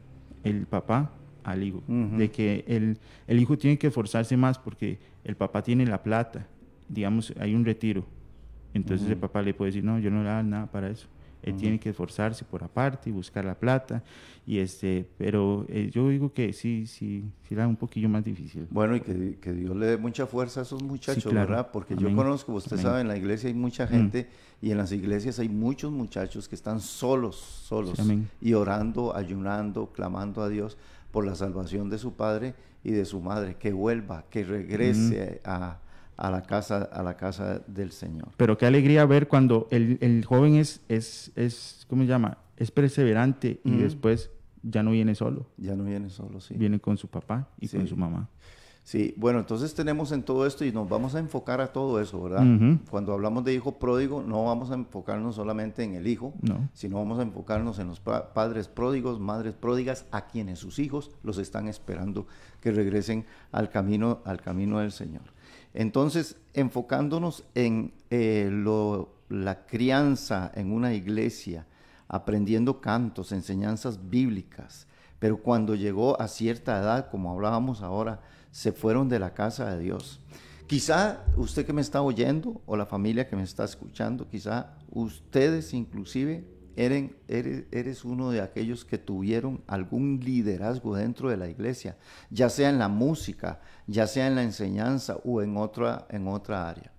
el 0.43 0.67
papá 0.67 1.11
al 1.43 1.63
hijo, 1.63 1.81
de 1.87 2.29
que 2.29 2.63
el, 2.67 2.97
el, 3.27 3.39
hijo 3.39 3.57
tiene 3.57 3.77
que 3.77 3.87
esforzarse 3.87 4.37
más 4.37 4.59
porque 4.59 4.99
el 5.23 5.35
papá 5.35 5.63
tiene 5.63 5.85
la 5.85 6.03
plata, 6.03 6.47
digamos, 6.87 7.33
hay 7.39 7.55
un 7.55 7.65
retiro, 7.65 8.05
entonces 8.73 9.09
el 9.09 9.17
papá 9.17 9.41
le 9.41 9.53
puede 9.53 9.71
decir, 9.71 9.83
no, 9.83 9.99
yo 9.99 10.11
no 10.11 10.23
le 10.23 10.29
hago 10.29 10.43
nada 10.43 10.67
para 10.67 10.89
eso. 10.89 11.07
Él 11.43 11.55
tiene 11.55 11.79
que 11.79 11.89
esforzarse 11.89 12.45
por 12.45 12.63
aparte 12.63 13.09
y 13.09 13.13
buscar 13.13 13.45
la 13.45 13.55
plata. 13.55 14.03
Y 14.45 14.59
este, 14.59 15.07
pero 15.17 15.65
eh, 15.69 15.89
yo 15.93 16.09
digo 16.09 16.33
que 16.33 16.53
sí, 16.53 16.87
sí, 16.87 17.23
sí 17.47 17.55
un 17.55 17.75
poquillo 17.75 18.09
más 18.09 18.23
difícil. 18.23 18.67
Bueno, 18.69 18.95
y 18.95 19.01
que, 19.01 19.37
que 19.39 19.53
Dios 19.53 19.75
le 19.75 19.85
dé 19.85 19.97
mucha 19.97 20.25
fuerza 20.25 20.61
a 20.61 20.63
esos 20.63 20.81
muchachos, 20.81 21.31
¿verdad? 21.33 21.69
Porque 21.71 21.95
yo 21.95 22.13
conozco, 22.15 22.53
usted 22.53 22.77
sabe, 22.77 23.01
en 23.01 23.07
la 23.07 23.17
iglesia 23.17 23.49
hay 23.49 23.53
mucha 23.53 23.87
gente 23.87 24.27
y 24.61 24.71
en 24.71 24.77
las 24.77 24.91
iglesias 24.91 25.39
hay 25.39 25.49
muchos 25.49 25.91
muchachos 25.91 26.47
que 26.47 26.55
están 26.55 26.79
solos, 26.79 27.35
solos, 27.35 27.99
y 28.41 28.53
orando, 28.53 29.15
ayunando, 29.15 29.91
clamando 29.93 30.41
a 30.41 30.49
Dios 30.49 30.77
por 31.11 31.25
la 31.25 31.35
salvación 31.35 31.89
de 31.89 31.97
su 31.97 32.13
padre 32.13 32.55
y 32.83 32.91
de 32.91 33.05
su 33.05 33.21
madre, 33.21 33.55
que 33.55 33.73
vuelva, 33.73 34.25
que 34.29 34.43
regrese 34.43 35.41
a 35.43 35.77
a 36.21 36.29
la 36.29 36.43
casa, 36.43 36.83
a 36.83 37.01
la 37.01 37.17
casa 37.17 37.63
del 37.65 37.91
Señor. 37.91 38.29
Pero 38.37 38.55
qué 38.55 38.67
alegría 38.67 39.03
ver 39.07 39.27
cuando 39.27 39.67
el, 39.71 39.97
el 40.01 40.23
joven 40.23 40.53
es, 40.53 40.81
es, 40.87 41.31
es, 41.35 41.87
¿cómo 41.89 42.03
se 42.03 42.09
llama? 42.09 42.37
Es 42.57 42.69
perseverante 42.69 43.59
y 43.63 43.71
después 43.77 44.29
ya 44.61 44.83
no 44.83 44.91
viene 44.91 45.15
solo. 45.15 45.47
Ya 45.57 45.75
no 45.75 45.83
viene 45.83 46.11
solo, 46.11 46.39
sí. 46.39 46.53
Viene 46.53 46.79
con 46.79 46.95
su 46.97 47.07
papá 47.07 47.49
y 47.59 47.67
con 47.67 47.87
su 47.87 47.97
mamá. 47.97 48.29
Sí, 48.83 49.15
bueno, 49.17 49.39
entonces 49.39 49.73
tenemos 49.73 50.11
en 50.11 50.21
todo 50.21 50.45
esto 50.45 50.63
y 50.63 50.71
nos 50.71 50.87
vamos 50.87 51.15
a 51.15 51.19
enfocar 51.19 51.59
a 51.59 51.71
todo 51.71 51.99
eso, 51.99 52.21
¿verdad? 52.21 52.45
Cuando 52.91 53.13
hablamos 53.13 53.43
de 53.43 53.55
hijo 53.55 53.79
pródigo, 53.79 54.21
no 54.21 54.45
vamos 54.45 54.69
a 54.69 54.75
enfocarnos 54.75 55.35
solamente 55.35 55.83
en 55.83 55.95
el 55.95 56.05
hijo, 56.05 56.33
sino 56.73 56.97
vamos 56.97 57.17
a 57.17 57.23
enfocarnos 57.23 57.79
en 57.79 57.87
los 57.87 57.99
padres 57.99 58.67
pródigos, 58.67 59.19
madres 59.19 59.55
pródigas, 59.55 60.05
a 60.11 60.27
quienes 60.27 60.59
sus 60.59 60.77
hijos 60.77 61.09
los 61.23 61.39
están 61.39 61.67
esperando 61.67 62.27
que 62.59 62.71
regresen 62.71 63.25
al 63.51 63.69
camino, 63.69 64.19
al 64.23 64.39
camino 64.39 64.79
del 64.79 64.91
Señor. 64.91 65.23
Entonces, 65.73 66.37
enfocándonos 66.53 67.43
en 67.55 67.93
eh, 68.09 68.49
la 69.29 69.65
crianza 69.65 70.51
en 70.55 70.71
una 70.71 70.93
iglesia, 70.93 71.65
aprendiendo 72.07 72.81
cantos, 72.81 73.31
enseñanzas 73.31 74.09
bíblicas, 74.09 74.87
pero 75.19 75.37
cuando 75.37 75.75
llegó 75.75 76.19
a 76.19 76.27
cierta 76.27 76.79
edad, 76.79 77.09
como 77.09 77.31
hablábamos 77.31 77.81
ahora, 77.81 78.21
se 78.51 78.71
fueron 78.71 79.07
de 79.07 79.19
la 79.19 79.33
casa 79.33 79.73
de 79.73 79.81
Dios. 79.81 80.19
Quizá 80.67 81.23
usted 81.35 81.65
que 81.65 81.73
me 81.73 81.81
está 81.81 82.01
oyendo 82.01 82.61
o 82.65 82.75
la 82.75 82.85
familia 82.85 83.27
que 83.27 83.35
me 83.35 83.43
está 83.43 83.63
escuchando, 83.63 84.27
quizá 84.29 84.73
ustedes 84.89 85.73
inclusive 85.73 86.45
eres, 86.75 88.05
uno 88.05 88.31
de 88.31 88.41
aquellos 88.41 88.85
que 88.85 88.97
tuvieron 88.97 89.63
algún 89.67 90.19
liderazgo 90.23 90.95
dentro 90.95 91.29
de 91.29 91.37
la 91.37 91.49
iglesia, 91.49 91.97
ya 92.29 92.49
sea 92.49 92.69
en 92.69 92.79
la 92.79 92.87
música, 92.87 93.61
ya 93.87 94.07
sea 94.07 94.27
en 94.27 94.35
la 94.35 94.43
enseñanza 94.43 95.17
o 95.23 95.41
en 95.41 95.57
otra, 95.57 96.07
en 96.09 96.27
otra 96.27 96.69
área. 96.69 96.91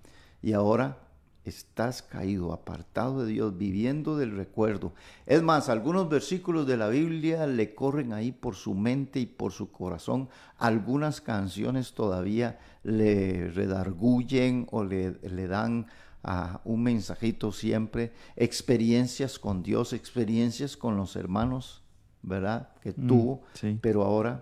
Y 0.42 0.52
ahora 0.52 0.98
estás 1.44 2.02
caído, 2.02 2.52
apartado 2.52 3.24
de 3.24 3.32
Dios, 3.32 3.56
viviendo 3.56 4.16
del 4.16 4.36
recuerdo. 4.36 4.92
Es 5.26 5.42
más, 5.42 5.68
algunos 5.68 6.08
versículos 6.08 6.66
de 6.66 6.76
la 6.76 6.88
Biblia 6.88 7.46
le 7.46 7.74
corren 7.74 8.12
ahí 8.12 8.32
por 8.32 8.54
su 8.54 8.74
mente 8.74 9.18
y 9.18 9.26
por 9.26 9.52
su 9.52 9.72
corazón. 9.72 10.28
Algunas 10.58 11.20
canciones 11.20 11.94
todavía 11.94 12.58
le 12.84 13.50
redarguyen 13.50 14.66
o 14.70 14.84
le, 14.84 15.12
le 15.22 15.46
dan 15.48 15.86
a 16.24 16.60
un 16.64 16.82
mensajito 16.82 17.50
siempre, 17.52 18.12
experiencias 18.36 19.38
con 19.38 19.62
Dios, 19.62 19.92
experiencias 19.92 20.76
con 20.76 20.96
los 20.96 21.16
hermanos, 21.16 21.82
¿verdad? 22.22 22.68
Que 22.80 22.92
Mm, 22.96 23.06
tuvo, 23.08 23.42
sí. 23.54 23.78
pero 23.80 24.02
ahora 24.04 24.40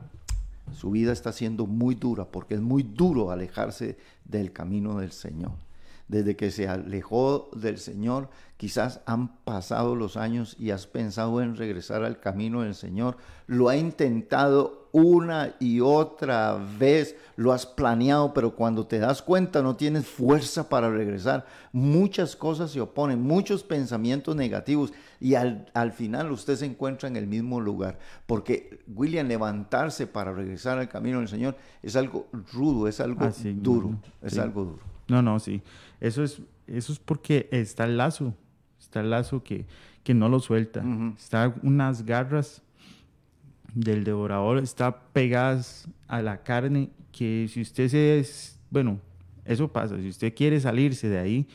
su 0.73 0.91
vida 0.91 1.13
está 1.13 1.33
siendo 1.33 1.67
muy 1.67 1.95
dura 1.95 2.27
porque 2.27 2.55
es 2.55 2.61
muy 2.61 2.83
duro 2.83 3.31
alejarse 3.31 3.97
del 4.25 4.53
camino 4.53 4.99
del 4.99 5.13
Señor. 5.13 5.53
Desde 6.11 6.35
que 6.35 6.51
se 6.51 6.67
alejó 6.67 7.51
del 7.55 7.79
Señor, 7.79 8.31
quizás 8.57 9.01
han 9.07 9.37
pasado 9.45 9.95
los 9.95 10.17
años 10.17 10.57
y 10.59 10.73
has 10.73 10.89
pensado 10.89 11.41
en 11.41 11.55
regresar 11.55 12.03
al 12.03 12.19
camino 12.19 12.63
del 12.63 12.75
Señor. 12.75 13.17
Lo 13.47 13.69
ha 13.69 13.77
intentado 13.77 14.89
una 14.91 15.55
y 15.61 15.79
otra 15.79 16.59
vez, 16.81 17.15
lo 17.37 17.53
has 17.53 17.65
planeado, 17.65 18.35
pero 18.35 18.57
cuando 18.57 18.89
te 18.89 18.99
das 18.99 19.23
cuenta 19.23 19.63
no 19.63 19.77
tienes 19.77 20.05
fuerza 20.09 20.69
para 20.69 20.91
regresar. 20.91 21.47
Muchas 21.73 22.35
cosas 22.35 22.73
se 22.73 22.81
oponen, 22.81 23.23
muchos 23.23 23.63
pensamientos 23.63 24.35
negativos 24.35 24.93
y 25.21 25.37
al, 25.37 25.71
al 25.75 25.93
final 25.93 26.33
usted 26.33 26.57
se 26.57 26.67
encuentra 26.67 27.09
en 27.09 27.15
el 27.15 27.29
mismo 27.29 27.61
lugar. 27.61 28.01
Porque 28.27 28.81
William, 28.89 29.29
levantarse 29.29 30.09
para 30.09 30.33
regresar 30.33 30.77
al 30.81 30.89
camino 30.89 31.21
del 31.21 31.29
Señor 31.29 31.55
es 31.85 31.95
algo 31.95 32.27
rudo, 32.53 32.89
es 32.89 32.99
algo 32.99 33.27
Ah, 33.27 33.31
sí, 33.31 33.53
duro, 33.53 33.91
no, 33.91 34.01
es 34.27 34.33
sí. 34.33 34.41
algo 34.41 34.65
duro. 34.65 34.81
No, 35.07 35.23
no, 35.23 35.39
sí. 35.39 35.61
Eso 36.01 36.25
es, 36.25 36.41
eso 36.67 36.93
es 36.93 36.99
porque 36.99 37.49
está 37.51 37.85
el 37.85 37.97
lazo. 37.97 38.35
Está 38.79 39.01
el 39.01 39.11
lazo 39.11 39.43
que, 39.43 39.67
que 40.03 40.15
no 40.15 40.29
lo 40.29 40.41
suelta. 40.41 40.83
Está 41.17 41.55
unas 41.63 42.05
garras 42.05 42.63
del 43.75 44.05
devorador, 44.05 44.59
está 44.59 45.01
pegadas 45.13 45.89
a 46.09 46.23
la 46.23 46.43
carne 46.43 46.91
que 47.13 47.47
si 47.49 47.61
usted 47.61 47.89
se 47.89 48.19
es, 48.19 48.59
bueno, 48.71 49.01
eso 49.45 49.69
pasa. 49.69 49.97
Si 49.99 50.09
usted 50.09 50.35
quiere 50.35 50.61
salirse 50.61 51.09
de 51.09 51.19
ahí, 51.19 51.47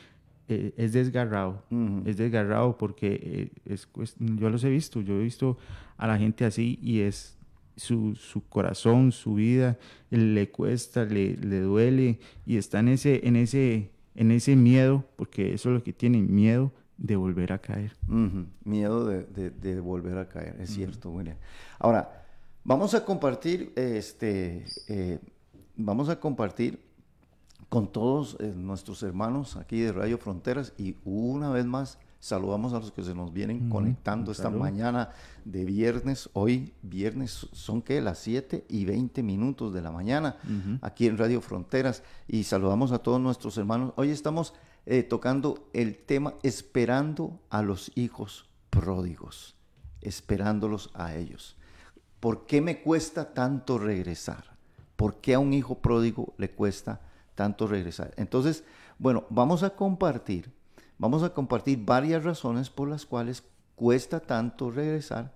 eh, 0.48 0.74
es 0.78 0.94
desgarrado. 0.94 1.64
Es 2.06 2.18
desgarrado 2.18 2.78
porque 2.78 3.52
eh, 3.66 3.74
es, 3.74 3.88
yo 4.20 4.50
los 4.50 4.64
he 4.64 4.70
visto. 4.70 5.02
Yo 5.02 5.16
he 5.16 5.24
visto 5.24 5.58
a 5.98 6.08
la 6.08 6.18
gente 6.18 6.46
así 6.46 6.78
y 6.82 7.02
es 7.02 7.38
su, 7.76 8.16
su 8.16 8.48
corazón, 8.48 9.12
su 9.12 9.36
vida, 9.36 9.78
le 10.10 10.50
cuesta, 10.50 11.06
le, 11.06 11.36
le 11.38 11.60
duele 11.62 12.20
y 12.46 12.58
está 12.58 12.80
en 12.80 12.90
ese, 12.90 13.28
en, 13.28 13.36
ese, 13.36 13.92
en 14.16 14.32
ese 14.32 14.56
miedo, 14.56 15.04
porque 15.16 15.54
eso 15.54 15.70
es 15.70 15.76
lo 15.76 15.84
que 15.84 15.94
tienen, 15.94 16.34
miedo 16.34 16.72
de 16.98 17.16
volver 17.16 17.52
a 17.54 17.60
caer. 17.60 17.96
Miedo 18.64 19.06
de, 19.06 19.24
de- 19.26 19.50
de 19.52 19.80
volver 19.80 20.18
a 20.18 20.28
caer, 20.30 20.56
es 20.62 20.70
cierto, 20.70 21.12
William. 21.12 21.38
Ahora, 21.80 22.24
vamos 22.64 22.94
a 22.94 23.04
compartir, 23.04 23.74
este, 23.76 24.66
eh, 24.88 25.20
vamos 25.76 26.08
a 26.10 26.20
compartir 26.20 26.80
con 27.70 27.92
todos 27.92 28.38
eh, 28.40 28.54
nuestros 28.56 29.04
hermanos 29.04 29.58
aquí 29.58 29.82
de 29.82 29.92
Radio 29.92 30.18
Fronteras 30.18 30.74
y 30.78 30.96
una 31.04 31.50
vez 31.50 31.66
más 31.66 32.00
saludamos 32.20 32.74
a 32.74 32.80
los 32.80 32.92
que 32.92 33.04
se 33.04 33.14
nos 33.14 33.32
vienen 33.34 33.70
conectando 33.70 34.32
esta 34.32 34.50
mañana 34.50 35.10
de 35.44 35.66
viernes. 35.66 36.30
Hoy 36.34 36.74
viernes 36.82 37.48
son 37.52 37.82
que 37.82 38.02
las 38.02 38.20
7 38.20 38.66
y 38.70 38.86
20 38.86 39.24
minutos 39.24 39.74
de 39.74 39.82
la 39.82 39.92
mañana 39.92 40.38
aquí 40.82 41.08
en 41.08 41.18
Radio 41.18 41.42
Fronteras 41.42 42.04
y 42.28 42.44
saludamos 42.44 42.92
a 42.92 43.00
todos 43.00 43.22
nuestros 43.22 43.58
hermanos. 43.58 43.94
Hoy 43.96 44.10
estamos 44.10 44.54
eh, 44.86 45.04
tocando 45.04 45.70
el 45.74 45.98
tema 45.98 46.36
esperando 46.44 47.40
a 47.50 47.62
los 47.62 47.92
hijos 47.96 48.50
pródigos, 48.70 49.56
esperándolos 50.02 50.92
a 50.94 51.16
ellos. 51.16 51.56
¿Por 52.20 52.46
qué 52.46 52.62
me 52.62 52.82
cuesta 52.82 53.34
tanto 53.34 53.78
regresar? 53.78 54.56
¿Por 54.96 55.18
qué 55.22 55.34
a 55.34 55.40
un 55.40 55.54
hijo 55.54 55.80
pródigo 55.80 56.34
le 56.38 56.52
cuesta 56.52 57.02
tanto 57.36 57.68
regresar? 57.68 58.14
Entonces, 58.18 58.64
bueno, 58.98 59.26
vamos 59.30 59.64
a 59.64 59.72
compartir, 59.72 60.52
vamos 60.98 61.24
a 61.24 61.30
compartir 61.34 61.84
varias 61.86 62.24
razones 62.24 62.70
por 62.70 62.88
las 62.88 63.06
cuales 63.06 63.44
cuesta 63.76 64.20
tanto 64.20 64.72
regresar 64.72 65.34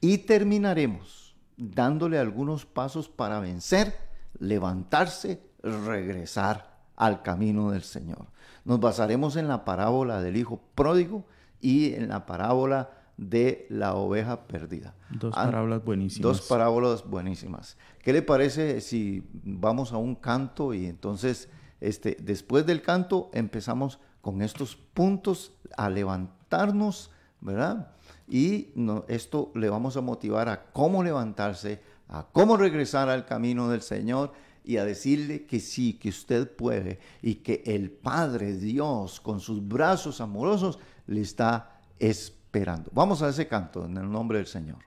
y 0.00 0.18
terminaremos 0.18 1.36
dándole 1.56 2.18
algunos 2.18 2.66
pasos 2.66 3.08
para 3.08 3.40
vencer, 3.40 3.94
levantarse, 4.38 5.40
regresar 5.62 6.76
al 6.96 7.22
camino 7.22 7.70
del 7.70 7.82
Señor. 7.82 8.26
Nos 8.64 8.80
basaremos 8.80 9.36
en 9.36 9.48
la 9.48 9.64
parábola 9.64 10.20
del 10.22 10.36
hijo 10.36 10.60
pródigo 10.74 11.24
y 11.60 11.94
en 11.94 12.08
la 12.08 12.26
parábola 12.26 12.90
de 13.16 13.66
la 13.70 13.94
oveja 13.94 14.46
perdida. 14.46 14.94
Dos 15.10 15.34
An- 15.36 15.46
parábolas 15.46 15.84
buenísimas. 15.84 16.22
Dos 16.22 16.42
parábolas 16.48 17.04
buenísimas. 17.08 17.76
¿Qué 18.02 18.12
le 18.12 18.22
parece 18.22 18.80
si 18.80 19.26
vamos 19.32 19.92
a 19.92 19.96
un 19.96 20.14
canto 20.16 20.74
y 20.74 20.86
entonces 20.86 21.48
este, 21.80 22.16
después 22.20 22.66
del 22.66 22.82
canto 22.82 23.30
empezamos 23.32 23.98
con 24.26 24.42
estos 24.42 24.74
puntos 24.74 25.52
a 25.76 25.88
levantarnos, 25.88 27.12
¿verdad? 27.40 27.92
Y 28.26 28.70
esto 29.06 29.52
le 29.54 29.70
vamos 29.70 29.96
a 29.96 30.00
motivar 30.00 30.48
a 30.48 30.64
cómo 30.72 31.04
levantarse, 31.04 31.80
a 32.08 32.26
cómo 32.32 32.56
regresar 32.56 33.08
al 33.08 33.24
camino 33.24 33.68
del 33.68 33.82
Señor 33.82 34.32
y 34.64 34.78
a 34.78 34.84
decirle 34.84 35.46
que 35.46 35.60
sí, 35.60 35.92
que 35.92 36.08
usted 36.08 36.50
puede 36.56 36.98
y 37.22 37.36
que 37.36 37.62
el 37.66 37.92
Padre 37.92 38.56
Dios 38.56 39.20
con 39.20 39.38
sus 39.38 39.64
brazos 39.68 40.20
amorosos 40.20 40.80
le 41.06 41.20
está 41.20 41.78
esperando. 42.00 42.90
Vamos 42.92 43.22
a 43.22 43.28
ese 43.28 43.46
canto 43.46 43.84
en 43.84 43.96
el 43.96 44.10
nombre 44.10 44.38
del 44.38 44.48
Señor. 44.48 44.78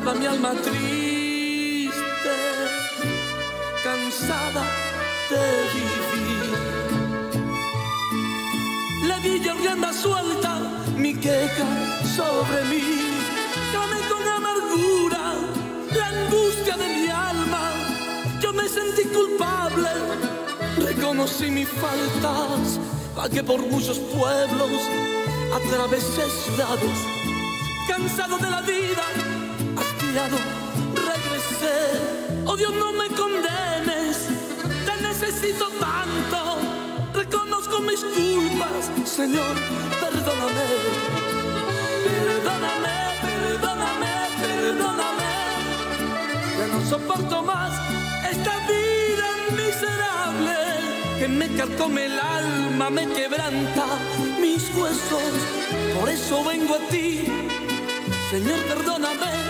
Estaba 0.00 0.18
mi 0.18 0.24
alma 0.24 0.52
triste, 0.54 1.92
cansada 3.84 4.64
de 5.28 5.42
vivir. 5.74 6.56
Le 9.06 9.16
di 9.20 9.44
ya 9.44 9.52
rienda 9.52 9.92
suelta 9.92 10.52
mi 10.96 11.12
queja 11.12 11.66
sobre 12.16 12.64
mí. 12.70 12.82
Clamé 13.72 14.00
con 14.08 14.26
amargura 14.26 15.34
la 15.92 16.06
angustia 16.06 16.78
de 16.78 16.88
mi 16.96 17.08
alma. 17.10 17.62
Yo 18.40 18.54
me 18.54 18.66
sentí 18.70 19.02
culpable, 19.02 19.90
reconocí 20.78 21.50
mis 21.50 21.68
faltas. 21.68 22.80
Vagué 23.14 23.42
por 23.44 23.60
muchos 23.66 23.98
pueblos, 23.98 24.80
atravesé 25.54 26.24
ciudades. 26.42 26.98
Cansado 27.86 28.38
de 28.38 28.48
la 28.48 28.62
vida, 28.62 29.04
hastiado, 30.10 30.38
regresé. 30.94 32.44
Oh 32.44 32.56
Dios, 32.56 32.72
no 32.74 32.92
me 32.92 33.06
condenes, 33.08 34.26
te 34.84 35.02
necesito 35.02 35.68
tanto. 35.78 36.58
Reconozco 37.14 37.80
mis 37.80 38.00
culpas, 38.00 38.90
Señor, 39.04 39.54
perdóname. 40.00 40.66
Perdóname, 42.04 42.96
perdóname, 43.22 44.12
perdóname. 44.40 45.32
Ya 46.58 46.66
no 46.66 46.88
soporto 46.88 47.42
más 47.42 47.72
esta 48.30 48.58
vida 48.66 49.28
miserable 49.56 50.56
que 51.18 51.28
me 51.28 51.48
carcome 51.54 52.06
el 52.06 52.18
alma, 52.18 52.90
me 52.90 53.06
quebranta 53.06 53.86
mis 54.40 54.74
huesos. 54.74 55.32
Por 55.98 56.08
eso 56.08 56.42
vengo 56.44 56.74
a 56.74 56.88
ti, 56.90 57.26
Señor, 58.30 58.58
perdóname. 58.64 59.49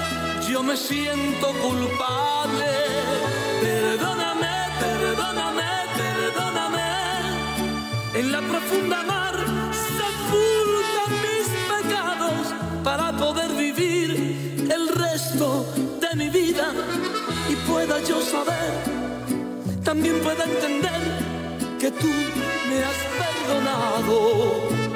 Yo 0.50 0.64
me 0.64 0.76
siento 0.76 1.52
culpable. 1.62 2.66
Perdóname, 3.60 4.54
perdóname, 4.80 5.70
perdóname. 5.96 6.88
En 8.14 8.32
la 8.32 8.40
profunda 8.40 9.04
mar 9.04 9.34
sepultan 9.98 11.12
mis 11.26 11.46
pecados 11.72 12.42
para 12.82 13.12
poder 13.16 13.52
vivir 13.52 14.66
el 14.76 14.88
resto 14.88 15.66
de 16.00 16.16
mi 16.16 16.28
vida 16.30 16.72
y 17.48 17.54
pueda 17.70 18.02
yo 18.02 18.20
saber, 18.20 18.72
también 19.84 20.18
pueda 20.18 20.42
entender 20.42 21.00
que 21.78 21.92
tú 21.92 22.12
me 22.68 22.82
has 22.88 22.98
perdonado. 23.22 24.89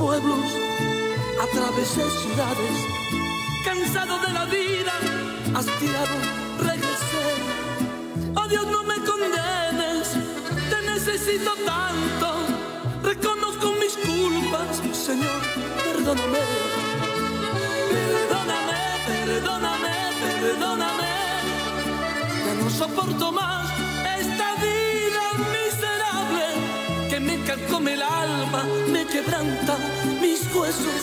Pueblos, 0.00 0.46
atravesé 1.44 2.02
ciudades, 2.22 2.76
cansado 3.62 4.18
de 4.26 4.32
la 4.32 4.46
vida, 4.46 4.94
hastiado, 5.54 6.16
regresé. 6.58 7.26
Oh 8.34 8.48
Dios, 8.48 8.66
no 8.66 8.82
me 8.84 8.96
condenes, 9.10 10.04
te 10.70 10.90
necesito 10.90 11.50
tanto. 11.66 12.28
Reconozco 13.02 13.74
mis 13.82 13.94
culpas, 14.08 14.80
Señor, 15.06 15.40
perdóname. 15.84 16.44
Perdóname, 17.92 18.80
perdóname, 19.06 19.94
perdóname. 20.24 21.12
Ya 22.46 22.54
no 22.54 22.70
soporto 22.70 23.32
más 23.32 23.68
esta 24.18 24.48
vida 24.64 25.24
miserable 25.56 26.46
que 27.10 27.20
me 27.20 27.38
carcome 27.44 27.92
el 27.92 28.02
alma, 28.02 28.64
quebranta 29.10 29.76
mis 30.20 30.40
huesos. 30.54 31.00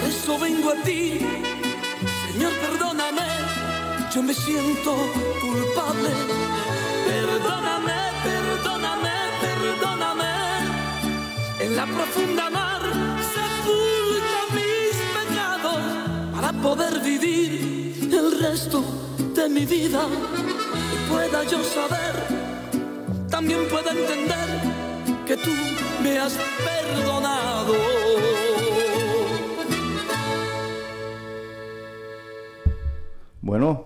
Por 0.00 0.08
eso 0.08 0.38
vengo 0.38 0.70
a 0.70 0.76
ti, 0.82 1.18
Señor, 2.32 2.52
perdóname. 2.64 3.26
Yo 4.14 4.22
me 4.22 4.32
siento 4.32 4.94
culpable. 5.40 6.10
Perdóname, 7.06 7.98
perdóname, 8.24 9.14
perdóname. 9.40 10.32
En 11.60 11.76
la 11.76 11.86
profunda 11.86 12.50
mar 12.50 12.80
sepulta 13.34 14.40
mis 14.54 14.94
pecados 15.18 15.82
para 16.34 16.52
poder 16.52 17.00
vivir 17.00 18.08
el 18.12 18.38
resto 18.40 18.82
de 19.34 19.48
mi 19.48 19.64
vida 19.66 20.02
y 20.94 21.10
pueda 21.10 21.44
yo 21.44 21.62
saber, 21.64 22.14
también 23.28 23.68
pueda 23.68 23.90
entender 23.90 24.48
que 25.26 25.36
tú 25.36 25.50
me 26.02 26.18
has 26.18 26.32
perdonado. 26.88 27.74
Bueno, 33.42 33.84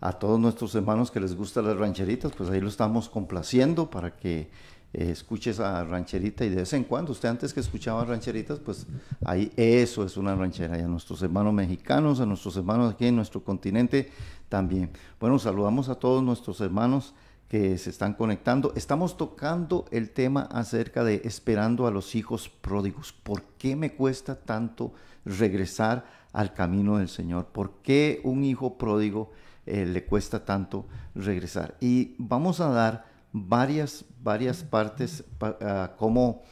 a 0.00 0.12
todos 0.12 0.38
nuestros 0.38 0.74
hermanos 0.74 1.10
que 1.10 1.20
les 1.20 1.36
gustan 1.36 1.66
las 1.66 1.76
rancheritas, 1.76 2.32
pues 2.32 2.50
ahí 2.50 2.60
lo 2.60 2.68
estamos 2.68 3.08
complaciendo 3.08 3.88
para 3.88 4.16
que 4.16 4.50
eh, 4.92 5.10
escuche 5.10 5.50
esa 5.50 5.84
rancherita 5.84 6.44
y 6.44 6.50
de 6.50 6.56
vez 6.56 6.72
en 6.72 6.84
cuando, 6.84 7.12
usted 7.12 7.28
antes 7.28 7.52
que 7.52 7.60
escuchaba 7.60 8.04
rancheritas, 8.04 8.58
pues 8.58 8.86
ahí 9.24 9.52
eso 9.56 10.04
es 10.04 10.16
una 10.16 10.34
ranchera. 10.34 10.78
Y 10.78 10.82
a 10.82 10.88
nuestros 10.88 11.22
hermanos 11.22 11.52
mexicanos, 11.52 12.20
a 12.20 12.26
nuestros 12.26 12.56
hermanos 12.56 12.94
aquí 12.94 13.06
en 13.06 13.16
nuestro 13.16 13.42
continente 13.42 14.10
también. 14.48 14.90
Bueno, 15.18 15.38
saludamos 15.38 15.88
a 15.88 15.96
todos 15.96 16.22
nuestros 16.22 16.60
hermanos 16.60 17.14
que 17.54 17.78
se 17.78 17.90
están 17.90 18.14
conectando. 18.14 18.72
Estamos 18.74 19.16
tocando 19.16 19.84
el 19.92 20.10
tema 20.10 20.42
acerca 20.50 21.04
de 21.04 21.22
esperando 21.24 21.86
a 21.86 21.92
los 21.92 22.16
hijos 22.16 22.48
pródigos. 22.48 23.12
¿Por 23.12 23.44
qué 23.58 23.76
me 23.76 23.92
cuesta 23.92 24.34
tanto 24.34 24.92
regresar 25.24 26.04
al 26.32 26.52
camino 26.52 26.98
del 26.98 27.08
Señor? 27.08 27.46
¿Por 27.52 27.74
qué 27.74 28.20
un 28.24 28.42
hijo 28.42 28.76
pródigo 28.76 29.30
eh, 29.66 29.86
le 29.86 30.04
cuesta 30.04 30.44
tanto 30.44 30.86
regresar? 31.14 31.76
Y 31.78 32.16
vamos 32.18 32.58
a 32.58 32.70
dar 32.70 33.04
varias, 33.30 34.04
varias 34.20 34.64
partes 34.64 35.22
uh, 35.40 35.96
como 35.96 36.42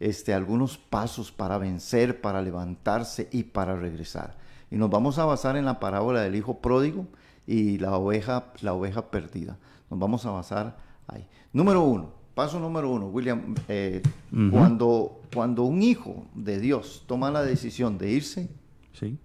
este, 0.00 0.34
algunos 0.34 0.76
pasos 0.76 1.30
para 1.30 1.58
vencer, 1.58 2.20
para 2.20 2.42
levantarse 2.42 3.28
y 3.30 3.44
para 3.44 3.76
regresar. 3.76 4.36
Y 4.72 4.76
nos 4.76 4.90
vamos 4.90 5.20
a 5.20 5.24
basar 5.24 5.56
en 5.56 5.66
la 5.66 5.78
parábola 5.78 6.22
del 6.22 6.34
hijo 6.34 6.58
pródigo 6.58 7.06
y 7.46 7.78
la 7.78 7.96
oveja, 7.96 8.46
la 8.60 8.72
oveja 8.74 9.12
perdida. 9.12 9.56
Nos 9.90 9.98
vamos 9.98 10.24
a 10.26 10.30
basar 10.30 10.76
ahí. 11.06 11.26
Número 11.52 11.82
uno, 11.82 12.12
paso 12.34 12.60
número 12.60 12.90
uno, 12.90 13.06
William, 13.08 13.54
eh, 13.68 14.02
uh 14.32 14.36
-huh. 14.36 14.50
cuando, 14.50 15.20
cuando 15.34 15.64
un 15.64 15.82
hijo 15.82 16.26
de 16.34 16.60
Dios 16.60 17.04
toma 17.06 17.30
la 17.30 17.42
decisión 17.42 17.98
de 17.98 18.12
irse, 18.12 18.48
sí. 18.92 19.18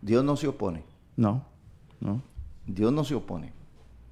Dios 0.00 0.24
no 0.24 0.36
se 0.36 0.48
opone. 0.48 0.84
No, 1.16 1.44
no. 2.00 2.22
Dios 2.66 2.92
no 2.92 3.04
se 3.04 3.14
opone. 3.14 3.52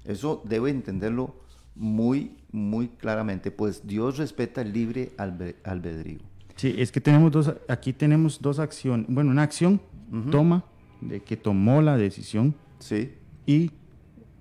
Eso 0.05 0.41
debe 0.45 0.69
entenderlo 0.69 1.35
muy, 1.75 2.35
muy 2.51 2.87
claramente, 2.89 3.51
pues 3.51 3.85
Dios 3.87 4.17
respeta 4.17 4.61
el 4.61 4.73
libre 4.73 5.11
albe 5.17 5.55
albedrío. 5.63 6.19
Sí, 6.55 6.75
es 6.77 6.91
que 6.91 7.01
tenemos 7.01 7.31
dos, 7.31 7.53
aquí 7.67 7.93
tenemos 7.93 8.39
dos 8.39 8.59
acciones. 8.59 9.07
Bueno, 9.09 9.31
una 9.31 9.43
acción 9.43 9.81
uh 10.11 10.15
-huh. 10.15 10.29
toma, 10.29 10.63
de 11.01 11.19
que 11.21 11.35
tomó 11.37 11.81
la 11.81 11.97
decisión. 11.97 12.53
Sí. 12.79 13.13
Y 13.45 13.71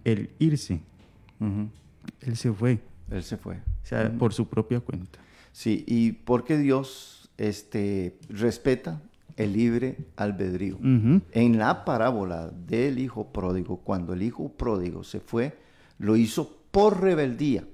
el 0.05 0.31
irse. 0.39 0.81
Uh 1.43 1.51
-huh. 1.51 1.69
Él 2.21 2.37
se 2.37 2.53
fue. 2.53 2.81
Él 3.11 3.23
se 3.23 3.37
fue. 3.37 3.57
O 3.57 3.87
sea, 3.87 4.03
uh 4.03 4.05
-huh. 4.05 4.19
por 4.19 4.33
su 4.33 4.47
propia 4.47 4.81
cuenta. 4.81 5.19
Sí, 5.53 5.85
y 5.87 6.13
porque 6.13 6.57
Dios 6.57 7.31
este, 7.37 8.19
respeta 8.29 9.01
el 9.37 9.53
libre 9.53 9.97
albedrío. 10.17 10.79
En 10.81 11.59
la 11.59 11.85
parábola 11.85 12.49
del 12.49 12.99
hijo 12.99 13.33
pródigo, 13.33 13.79
cuando 13.79 14.13
el 14.13 14.23
hijo 14.23 14.51
pródigo 14.51 15.05
se 15.05 15.21
fue, 15.21 15.59
lo 15.99 16.17
hizo 16.17 16.59
por 16.71 17.01
rebeldía. 17.01 17.65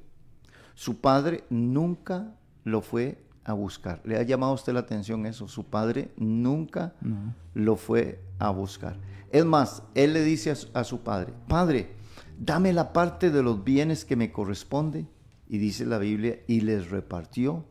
Su 0.74 1.00
padre 1.00 1.44
nunca 1.50 2.34
lo 2.64 2.80
fue 2.80 3.18
a 3.44 3.52
buscar. 3.52 4.00
¿Le 4.04 4.16
ha 4.16 4.22
llamado 4.22 4.52
a 4.52 4.54
usted 4.54 4.72
la 4.72 4.80
atención 4.80 5.26
eso? 5.26 5.48
Su 5.48 5.64
padre 5.64 6.10
nunca 6.16 6.94
no. 7.00 7.34
lo 7.54 7.76
fue 7.76 8.20
a 8.38 8.50
buscar. 8.50 8.96
Es 9.30 9.44
más, 9.44 9.82
él 9.94 10.12
le 10.12 10.22
dice 10.22 10.50
a 10.50 10.54
su, 10.54 10.68
a 10.74 10.84
su, 10.84 11.00
padre, 11.00 11.32
Padre, 11.48 11.90
dame 12.38 12.72
la 12.72 12.92
parte 12.92 13.30
de 13.30 13.42
los 13.42 13.64
bienes 13.64 14.04
que 14.04 14.16
me 14.16 14.32
corresponde. 14.32 15.06
Y 15.50 15.58
dice 15.58 15.86
la 15.86 15.98
Biblia, 15.98 16.40
y 16.46 16.60
les 16.60 16.90
repartió 16.90 17.64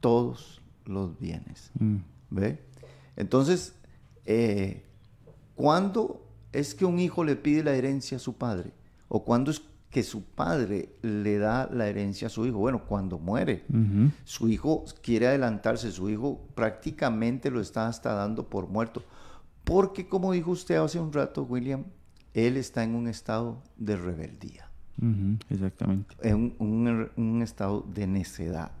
todos 0.00 0.60
los 0.84 1.18
bienes. 1.18 1.70
Mm. 1.78 1.96
¿Ve? 2.30 2.62
Entonces, 3.16 3.74
eh, 4.26 4.84
¿cuándo 5.54 6.22
es 6.52 6.74
que 6.74 6.84
un 6.84 6.98
hijo 6.98 7.24
le 7.24 7.36
pide 7.36 7.64
la 7.64 7.74
herencia 7.74 8.18
a 8.18 8.20
su 8.20 8.36
padre? 8.36 8.72
¿O 9.08 9.24
cuándo 9.24 9.50
es 9.50 9.62
que 9.88 10.02
su 10.02 10.24
padre 10.24 10.90
le 11.00 11.38
da 11.38 11.70
la 11.72 11.88
herencia 11.88 12.26
a 12.26 12.30
su 12.30 12.44
hijo? 12.44 12.58
Bueno, 12.58 12.84
cuando 12.84 13.18
muere. 13.18 13.64
Uh 13.70 13.76
-huh. 13.76 14.12
Su 14.24 14.48
hijo 14.48 14.84
quiere 15.02 15.26
adelantarse, 15.26 15.90
su 15.90 16.10
hijo 16.10 16.46
prácticamente 16.54 17.50
lo 17.50 17.60
está 17.60 17.88
hasta 17.88 18.12
dando 18.12 18.50
por 18.50 18.68
muerto. 18.68 19.02
Porque, 19.64 20.06
como 20.06 20.32
dijo 20.32 20.50
usted 20.50 20.76
hace 20.76 21.00
un 21.00 21.12
rato, 21.12 21.44
William, 21.44 21.84
él 22.36 22.58
está 22.58 22.84
en 22.84 22.94
un 22.94 23.08
estado 23.08 23.62
de 23.78 23.96
rebeldía. 23.96 24.68
Uh 25.00 25.06
-huh. 25.06 25.38
Exactamente. 25.48 26.14
En 26.22 26.34
un, 26.34 26.54
un, 26.58 27.10
un, 27.16 27.42
estado 27.42 27.84
de 27.94 28.06
necedad. 28.06 28.72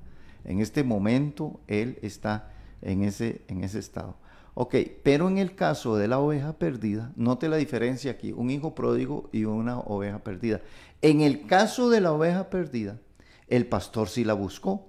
En 0.44 0.60
este 0.60 0.84
momento, 0.84 1.58
él 1.66 1.98
está 2.02 2.52
en 2.82 3.02
ese, 3.02 3.42
en 3.48 3.64
ese 3.64 3.78
estado. 3.78 4.16
Ok, 4.54 4.74
pero 5.02 5.28
en 5.28 5.38
el 5.38 5.54
caso 5.54 5.96
de 5.96 6.06
la 6.06 6.18
oveja 6.18 6.52
perdida, 6.58 7.12
note 7.16 7.48
la 7.48 7.56
diferencia 7.56 8.12
aquí, 8.12 8.32
un 8.32 8.50
hijo 8.50 8.74
pródigo 8.74 9.28
y 9.32 9.44
una 9.44 9.78
oveja 9.78 10.18
perdida. 10.18 10.60
En 11.02 11.22
el 11.22 11.46
caso 11.46 11.88
de 11.88 12.00
la 12.00 12.12
oveja 12.12 12.50
perdida, 12.50 12.98
el 13.48 13.66
pastor 13.66 14.08
sí 14.08 14.24
la 14.24 14.34
buscó, 14.34 14.88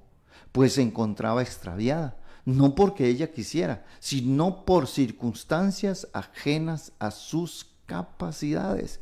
pues 0.51 0.73
se 0.73 0.81
encontraba 0.81 1.41
extraviada, 1.41 2.17
no 2.45 2.75
porque 2.75 3.07
ella 3.07 3.31
quisiera, 3.31 3.85
sino 3.99 4.65
por 4.65 4.87
circunstancias 4.87 6.07
ajenas 6.13 6.93
a 6.99 7.11
sus 7.11 7.76
capacidades. 7.87 8.99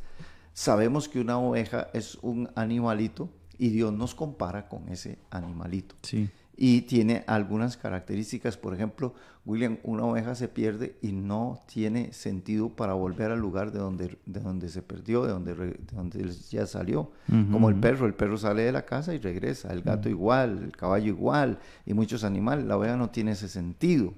Sabemos 0.54 1.10
que 1.10 1.20
una 1.20 1.38
oveja 1.38 1.88
es 1.92 2.16
un 2.22 2.48
animalito 2.54 3.28
y 3.58 3.68
Dios 3.68 3.92
nos 3.92 4.14
compara 4.14 4.68
con 4.68 4.88
ese 4.88 5.18
animalito. 5.30 5.94
Sí 6.00 6.30
y 6.56 6.82
tiene 6.82 7.22
algunas 7.26 7.76
características. 7.76 8.56
Por 8.56 8.74
ejemplo, 8.74 9.14
William, 9.44 9.78
una 9.82 10.04
oveja 10.04 10.34
se 10.34 10.48
pierde 10.48 10.96
y 11.02 11.12
no 11.12 11.60
tiene 11.66 12.12
sentido 12.12 12.70
para 12.70 12.94
volver 12.94 13.30
al 13.30 13.38
lugar 13.38 13.72
de 13.72 13.78
donde, 13.78 14.18
de 14.24 14.40
donde 14.40 14.68
se 14.68 14.82
perdió, 14.82 15.24
de 15.24 15.32
donde, 15.32 15.54
de 15.54 15.76
donde 15.92 16.28
ya 16.50 16.66
salió. 16.66 17.12
Uh 17.28 17.34
-huh. 17.34 17.52
Como 17.52 17.68
el 17.68 17.76
perro, 17.76 18.06
el 18.06 18.14
perro 18.14 18.38
sale 18.38 18.62
de 18.62 18.72
la 18.72 18.86
casa 18.86 19.14
y 19.14 19.18
regresa, 19.18 19.72
el 19.72 19.82
gato 19.82 20.08
uh 20.08 20.12
-huh. 20.12 20.16
igual, 20.16 20.62
el 20.64 20.76
caballo 20.76 21.08
igual 21.08 21.58
y 21.84 21.92
muchos 21.92 22.24
animales. 22.24 22.64
La 22.64 22.78
oveja 22.78 22.96
no 22.96 23.10
tiene 23.10 23.32
ese 23.32 23.48
sentido. 23.48 24.14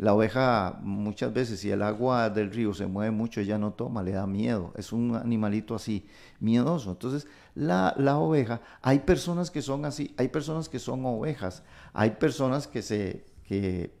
La 0.00 0.14
oveja 0.14 0.78
muchas 0.80 1.30
veces, 1.30 1.60
si 1.60 1.70
el 1.70 1.82
agua 1.82 2.30
del 2.30 2.50
río 2.50 2.72
se 2.72 2.86
mueve 2.86 3.10
mucho, 3.10 3.42
ella 3.42 3.58
no 3.58 3.74
toma, 3.74 4.02
le 4.02 4.12
da 4.12 4.26
miedo. 4.26 4.72
Es 4.74 4.94
un 4.94 5.14
animalito 5.14 5.74
así, 5.74 6.06
miedoso. 6.38 6.92
Entonces, 6.92 7.26
la, 7.54 7.94
la, 7.98 8.16
oveja, 8.16 8.62
hay 8.80 9.00
personas 9.00 9.50
que 9.50 9.60
son 9.60 9.84
así, 9.84 10.14
hay 10.16 10.28
personas 10.28 10.70
que 10.70 10.78
son 10.78 11.04
ovejas, 11.04 11.64
hay 11.92 12.12
personas 12.12 12.66
que 12.66 12.80
se, 12.80 13.26
que, 13.46 13.92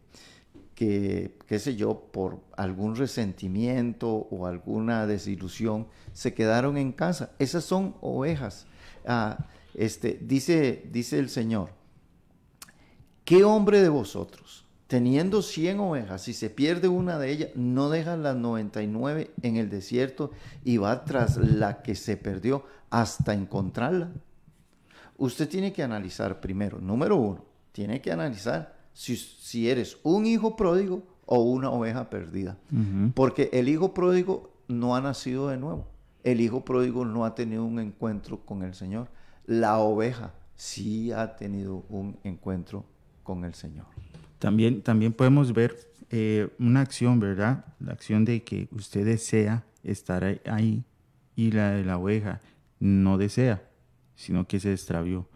que, 0.74 1.36
qué 1.46 1.58
sé 1.58 1.76
yo, 1.76 2.06
por 2.10 2.40
algún 2.56 2.96
resentimiento 2.96 4.08
o 4.08 4.46
alguna 4.46 5.06
desilusión, 5.06 5.86
se 6.14 6.32
quedaron 6.32 6.78
en 6.78 6.92
casa. 6.92 7.32
Esas 7.38 7.64
son 7.64 7.94
ovejas. 8.00 8.66
Ah, 9.06 9.48
este, 9.74 10.18
dice, 10.22 10.82
dice 10.90 11.18
el 11.18 11.28
Señor, 11.28 11.74
¿qué 13.26 13.44
hombre 13.44 13.82
de 13.82 13.90
vosotros? 13.90 14.64
Teniendo 14.90 15.40
100 15.40 15.78
ovejas, 15.78 16.22
si 16.22 16.32
se 16.32 16.50
pierde 16.50 16.88
una 16.88 17.16
de 17.16 17.30
ellas, 17.30 17.50
no 17.54 17.90
deja 17.90 18.16
las 18.16 18.34
99 18.34 19.30
en 19.40 19.56
el 19.56 19.70
desierto 19.70 20.32
y 20.64 20.78
va 20.78 21.04
tras 21.04 21.36
la 21.36 21.80
que 21.82 21.94
se 21.94 22.16
perdió 22.16 22.64
hasta 22.90 23.32
encontrarla. 23.32 24.10
Usted 25.16 25.48
tiene 25.48 25.72
que 25.72 25.84
analizar 25.84 26.40
primero, 26.40 26.80
número 26.80 27.14
uno, 27.14 27.44
tiene 27.70 28.00
que 28.00 28.10
analizar 28.10 28.74
si, 28.92 29.14
si 29.14 29.70
eres 29.70 29.96
un 30.02 30.26
hijo 30.26 30.56
pródigo 30.56 31.04
o 31.24 31.40
una 31.40 31.70
oveja 31.70 32.10
perdida. 32.10 32.58
Porque 33.14 33.48
el 33.52 33.68
hijo 33.68 33.94
pródigo 33.94 34.50
no 34.66 34.96
ha 34.96 35.00
nacido 35.00 35.50
de 35.50 35.56
nuevo. 35.56 35.86
El 36.24 36.40
hijo 36.40 36.64
pródigo 36.64 37.04
no 37.04 37.24
ha 37.24 37.36
tenido 37.36 37.64
un 37.64 37.78
encuentro 37.78 38.44
con 38.44 38.64
el 38.64 38.74
Señor. 38.74 39.06
La 39.46 39.78
oveja 39.78 40.34
sí 40.56 41.12
ha 41.12 41.36
tenido 41.36 41.84
un 41.88 42.18
encuentro 42.24 42.84
con 43.22 43.44
el 43.44 43.54
Señor. 43.54 43.86
También, 44.40 44.82
también 44.82 45.12
podemos 45.12 45.52
ver 45.52 45.76
eh, 46.10 46.48
una 46.58 46.80
acción, 46.80 47.20
¿verdad? 47.20 47.64
La 47.78 47.92
acción 47.92 48.24
de 48.24 48.42
que 48.42 48.68
usted 48.72 49.04
desea 49.04 49.64
estar 49.84 50.40
ahí 50.46 50.82
y 51.36 51.52
la 51.52 51.70
de 51.70 51.84
la 51.84 51.98
oveja 51.98 52.40
no 52.80 53.16
desea, 53.16 53.62
sino 54.16 54.48
que 54.48 54.58
se 54.58 54.72
extravió. 54.72 55.28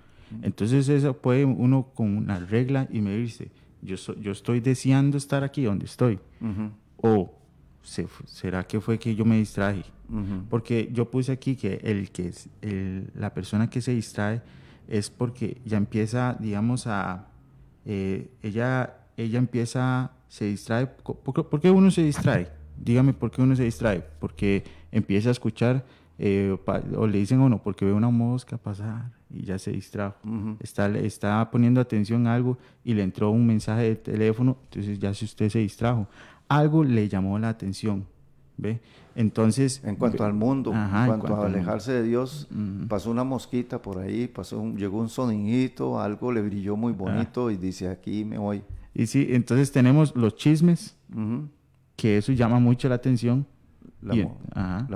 Entonces 0.42 0.88
eso 0.88 1.16
puede 1.18 1.44
uno 1.44 1.92
con 1.94 2.16
una 2.16 2.40
regla 2.40 2.88
y 2.90 3.00
medirse, 3.00 3.52
yo, 3.82 3.96
yo 4.20 4.32
estoy 4.32 4.58
deseando 4.58 5.16
estar 5.16 5.44
aquí 5.44 5.62
donde 5.62 5.84
estoy. 5.84 6.18
O 6.96 7.38
será 7.82 8.66
que 8.66 8.80
fue 8.80 8.98
que 8.98 9.14
yo 9.14 9.24
me 9.24 9.38
distraje. 9.38 9.84
Porque 10.48 10.88
yo 10.92 11.10
puse 11.10 11.30
aquí 11.30 11.54
que, 11.56 11.74
el, 11.84 12.10
que 12.10 12.32
el, 12.62 13.10
la 13.14 13.32
persona 13.32 13.68
que 13.70 13.80
se 13.80 13.94
distrae 13.94 14.42
es 14.88 15.10
porque 15.10 15.60
ya 15.64 15.76
empieza, 15.76 16.36
digamos, 16.40 16.86
a... 16.86 17.28
Eh, 17.84 18.30
ella, 18.42 18.96
ella 19.16 19.38
empieza, 19.38 20.12
se 20.28 20.46
distrae. 20.46 20.86
¿Por, 20.86 21.60
qué 21.60 21.70
uno 21.70 21.90
se 21.90 22.02
distrae? 22.02 22.48
Dígame 22.76 23.12
por 23.12 23.30
qué 23.30 23.42
uno 23.42 23.54
se 23.56 23.64
distrae. 23.64 24.02
Porque 24.18 24.64
empieza 24.92 25.28
a 25.28 25.32
escuchar 25.32 25.84
eh, 26.18 26.56
o 26.96 27.06
le 27.06 27.18
dicen 27.18 27.40
a 27.40 27.44
uno 27.44 27.60
porque 27.60 27.84
ve 27.84 27.92
una 27.92 28.08
mosca 28.08 28.56
pasar 28.56 29.10
y 29.28 29.42
ya 29.42 29.58
se 29.58 29.72
distrajo. 29.72 30.16
está, 30.60 30.88
está 30.98 31.50
poniendo 31.50 31.80
atención 31.80 32.26
a 32.26 32.34
algo 32.34 32.56
y 32.84 32.94
le 32.94 33.02
entró 33.02 33.30
un 33.30 33.46
mensaje 33.46 33.82
de 33.82 33.96
teléfono, 33.96 34.56
entonces 34.64 34.98
ya 34.98 35.12
si 35.12 35.24
usted 35.24 35.48
se 35.48 35.58
distrajo. 35.58 36.06
Algo 36.48 36.84
le 36.84 37.08
llamó 37.08 37.38
la 37.38 37.48
atención. 37.48 38.06
¿Ve? 38.56 38.80
Entonces. 39.16 39.80
En 39.84 39.96
cuanto 39.96 40.24
al 40.24 40.34
mundo, 40.34 40.72
en, 40.72 41.06
cuanto 41.06 41.36
a 41.36 41.46
alejarse 41.46 41.92
de 41.92 42.02
Dios, 42.02 42.48
pasó 42.88 43.10
una 43.10 43.24
mosquita 43.24 43.80
por 43.80 43.98
ahí, 43.98 44.26
pasó 44.26 44.64
llegó 44.74 44.98
un 44.98 45.08
sonidito, 45.08 46.00
algo 46.00 46.32
le 46.32 46.42
brilló 46.42 46.76
muy 46.76 46.92
bonito 46.92 47.50
y 47.50 47.56
dice: 47.56 47.88
Aquí 47.88 48.24
me 48.24 48.38
voy. 48.38 48.62
Y 48.94 49.06
sí, 49.06 49.28
entonces 49.30 49.72
tenemos 49.72 50.14
los 50.14 50.36
chismes, 50.36 50.96
que 51.96 52.18
eso 52.18 52.32
llama 52.32 52.58
mucho 52.58 52.88
la 52.88 52.96
atención. 52.96 53.46
La, 54.02 54.14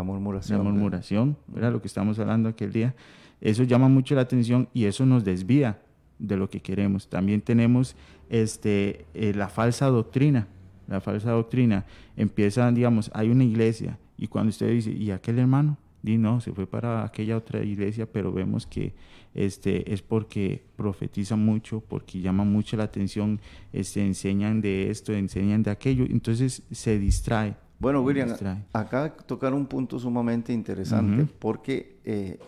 murmuración. 0.02 0.58
La 0.58 0.64
murmuración, 0.64 1.36
era 1.56 1.70
lo 1.70 1.80
que 1.80 1.88
estamos 1.88 2.18
hablando 2.18 2.48
aquel 2.48 2.72
día. 2.72 2.94
Eso 3.40 3.62
llama 3.62 3.88
mucho 3.88 4.14
la 4.14 4.20
atención 4.22 4.68
y 4.74 4.84
eso 4.84 5.06
nos 5.06 5.24
desvía 5.24 5.78
de 6.18 6.36
lo 6.36 6.50
que 6.50 6.60
queremos. 6.60 7.08
También 7.08 7.40
tenemos 7.40 7.96
este, 8.28 9.06
eh, 9.14 9.32
la 9.34 9.48
falsa 9.48 9.86
doctrina. 9.86 10.48
La 10.88 11.00
falsa 11.00 11.30
doctrina 11.30 11.86
empieza, 12.16 12.70
digamos, 12.70 13.10
hay 13.14 13.30
una 13.30 13.44
iglesia 13.44 13.98
y 14.18 14.26
cuando 14.26 14.50
usted 14.50 14.70
dice, 14.70 14.90
¿y 14.90 15.10
aquel 15.12 15.38
hermano? 15.38 15.78
Y 16.02 16.18
no, 16.18 16.40
se 16.40 16.52
fue 16.52 16.66
para 16.66 17.04
aquella 17.04 17.36
otra 17.36 17.62
iglesia, 17.62 18.06
pero 18.10 18.32
vemos 18.32 18.66
que 18.66 18.94
este, 19.34 19.92
es 19.92 20.02
porque 20.02 20.64
profetiza 20.76 21.36
mucho, 21.36 21.80
porque 21.80 22.20
llama 22.20 22.44
mucho 22.44 22.76
la 22.76 22.84
atención, 22.84 23.40
este, 23.72 24.04
enseñan 24.04 24.60
de 24.60 24.90
esto, 24.90 25.12
enseñan 25.12 25.62
de 25.62 25.70
aquello, 25.70 26.04
entonces 26.04 26.62
se 26.70 26.98
distrae. 26.98 27.56
Bueno, 27.78 28.02
William, 28.02 28.34
acá 28.72 29.14
tocar 29.14 29.54
un 29.54 29.66
punto 29.66 30.00
sumamente 30.00 30.52
interesante 30.52 31.28
porque 31.38 32.00
eh, 32.04 32.40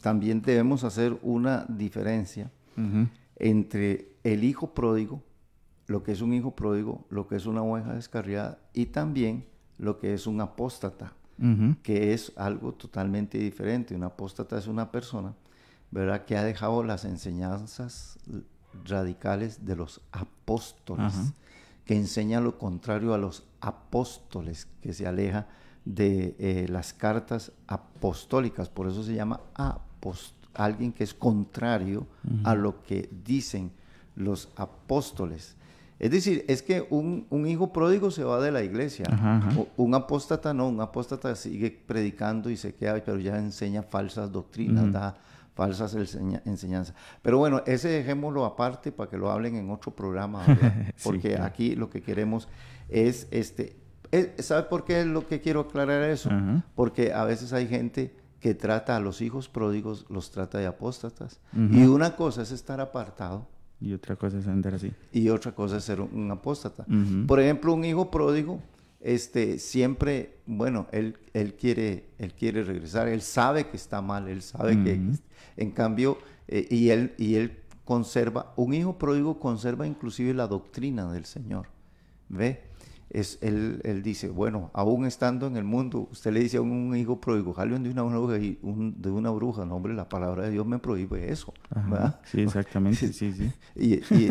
también 0.00 0.40
debemos 0.40 0.84
hacer 0.84 1.18
una 1.22 1.66
diferencia 1.68 2.52
entre 3.34 4.12
el 4.22 4.44
hijo 4.44 4.74
pródigo, 4.74 5.20
lo 5.88 6.04
que 6.04 6.12
es 6.12 6.20
un 6.20 6.32
hijo 6.32 6.54
pródigo, 6.54 7.06
lo 7.10 7.26
que 7.26 7.34
es 7.34 7.46
una 7.46 7.62
oveja 7.62 7.94
descarriada 7.94 8.60
y 8.72 8.86
también 8.86 9.46
lo 9.78 9.98
que 9.98 10.14
es 10.14 10.26
un 10.26 10.40
apóstata, 10.40 11.12
que 11.82 12.12
es 12.12 12.32
algo 12.36 12.72
totalmente 12.72 13.38
diferente. 13.38 13.94
Un 13.94 14.02
apóstata 14.02 14.58
es 14.58 14.66
una 14.66 14.90
persona, 14.90 15.34
¿verdad?, 15.90 16.24
que 16.24 16.36
ha 16.36 16.42
dejado 16.42 16.82
las 16.82 17.04
enseñanzas 17.04 18.18
radicales 18.84 19.64
de 19.64 19.76
los 19.76 20.00
apóstoles 20.12 21.32
que 21.88 21.96
enseña 21.96 22.42
lo 22.42 22.58
contrario 22.58 23.14
a 23.14 23.18
los 23.18 23.44
apóstoles, 23.62 24.68
que 24.82 24.92
se 24.92 25.06
aleja 25.06 25.46
de 25.86 26.36
eh, 26.38 26.66
las 26.68 26.92
cartas 26.92 27.50
apostólicas, 27.66 28.68
por 28.68 28.88
eso 28.88 29.02
se 29.02 29.14
llama 29.14 29.40
alguien 30.52 30.92
que 30.92 31.04
es 31.04 31.14
contrario 31.14 32.06
a 32.44 32.54
lo 32.54 32.82
que 32.82 33.08
dicen 33.24 33.72
los 34.16 34.50
apóstoles. 34.56 35.56
Es 35.98 36.10
decir, 36.10 36.44
es 36.48 36.62
que 36.62 36.86
un, 36.90 37.26
hijo 37.46 37.72
pródigo 37.72 38.10
se 38.10 38.22
va 38.22 38.40
de 38.40 38.52
la 38.52 38.62
iglesia, 38.62 39.06
un 39.76 39.94
apóstata 39.94 40.54
no, 40.54 40.68
un 40.68 40.80
apóstata 40.80 41.34
sigue 41.34 41.70
predicando 41.70 42.50
y 42.50 42.56
se 42.56 42.74
queda, 42.74 43.02
pero 43.04 43.18
ya 43.18 43.36
enseña 43.36 43.82
falsas 43.82 44.30
doctrinas, 44.30 44.92
da 44.92 45.16
falsas 45.58 45.96
enseñanzas. 46.44 46.94
Pero 47.20 47.38
bueno, 47.38 47.62
ese 47.66 47.88
dejémoslo 47.88 48.44
aparte 48.44 48.92
para 48.92 49.10
que 49.10 49.18
lo 49.18 49.28
hablen 49.28 49.56
en 49.56 49.70
otro 49.70 49.90
programa, 49.90 50.44
porque 51.02 51.36
aquí 51.36 51.74
lo 51.74 51.90
que 51.90 52.00
queremos 52.00 52.48
es, 52.88 53.26
este, 53.32 53.76
¿sabe 54.38 54.64
por 54.64 54.84
qué 54.84 55.00
es 55.00 55.06
lo 55.06 55.26
que 55.26 55.40
quiero 55.40 55.60
aclarar 55.62 56.04
eso? 56.04 56.30
Porque 56.76 57.12
a 57.12 57.24
veces 57.24 57.52
hay 57.52 57.66
gente 57.66 58.14
que 58.38 58.54
trata 58.54 58.94
a 58.94 59.00
los 59.00 59.20
hijos 59.20 59.48
pródigos, 59.48 60.06
los 60.08 60.30
trata 60.30 60.58
de 60.58 60.66
apóstatas. 60.66 61.40
Y 61.52 61.86
una 61.86 62.14
cosa 62.14 62.42
es 62.42 62.52
estar 62.52 62.80
apartado. 62.80 63.48
Y 63.80 63.92
otra 63.92 64.16
cosa 64.16 64.38
es 64.38 64.46
andar 64.46 64.74
así. 64.74 64.92
Y 65.12 65.28
otra 65.28 65.52
cosa 65.52 65.76
es 65.76 65.84
ser 65.84 66.00
un, 66.00 66.30
apóstata. 66.30 66.84
Por 67.26 67.40
ejemplo, 67.40 67.72
un 67.74 67.84
hijo 67.84 68.10
pródigo 68.10 68.60
este, 69.00 69.58
siempre, 69.58 70.38
bueno, 70.46 70.88
él, 70.90 71.16
él, 71.32 71.54
quiere, 71.54 72.08
él 72.18 72.34
quiere 72.34 72.64
regresar, 72.64 73.08
él 73.08 73.22
sabe 73.22 73.68
que 73.68 73.76
está 73.76 74.02
mal, 74.02 74.28
él 74.28 74.42
sabe 74.42 74.82
que, 74.82 75.00
en 75.56 75.70
cambio, 75.70 76.18
eh, 76.48 76.66
y, 76.68 76.90
él, 76.90 77.14
y 77.16 77.36
él 77.36 77.58
conserva, 77.84 78.52
un 78.56 78.74
hijo 78.74 78.98
pródigo 78.98 79.38
conserva 79.38 79.86
inclusive 79.86 80.34
la 80.34 80.48
doctrina 80.48 81.12
del 81.12 81.26
Señor, 81.26 81.68
¿ve? 82.28 82.62
Es, 83.10 83.38
él, 83.42 83.80
él, 83.84 84.02
dice, 84.02 84.28
bueno, 84.28 84.70
aún 84.74 85.06
estando 85.06 85.46
en 85.46 85.56
el 85.56 85.64
mundo, 85.64 86.08
usted 86.10 86.32
le 86.32 86.40
dice 86.40 86.58
a 86.58 86.60
un 86.60 86.94
hijo 86.96 87.20
pródigo, 87.20 87.52
jalen 87.52 87.82
de 87.82 87.90
una 87.90 88.02
bruja, 88.02 88.38
y 88.38 88.58
de 88.62 89.10
una 89.10 89.30
bruja, 89.30 89.64
no 89.64 89.76
hombre, 89.76 89.94
la 89.94 90.08
palabra 90.08 90.44
de 90.44 90.50
Dios 90.50 90.66
me 90.66 90.78
prohíbe 90.78 91.30
eso. 91.30 91.52
¿verdad? 91.70 92.20
Sí, 92.24 92.42
exactamente, 92.42 93.12
sí, 93.12 93.32
sí. 93.32 93.52
y, 93.74 93.94
y, 93.94 94.30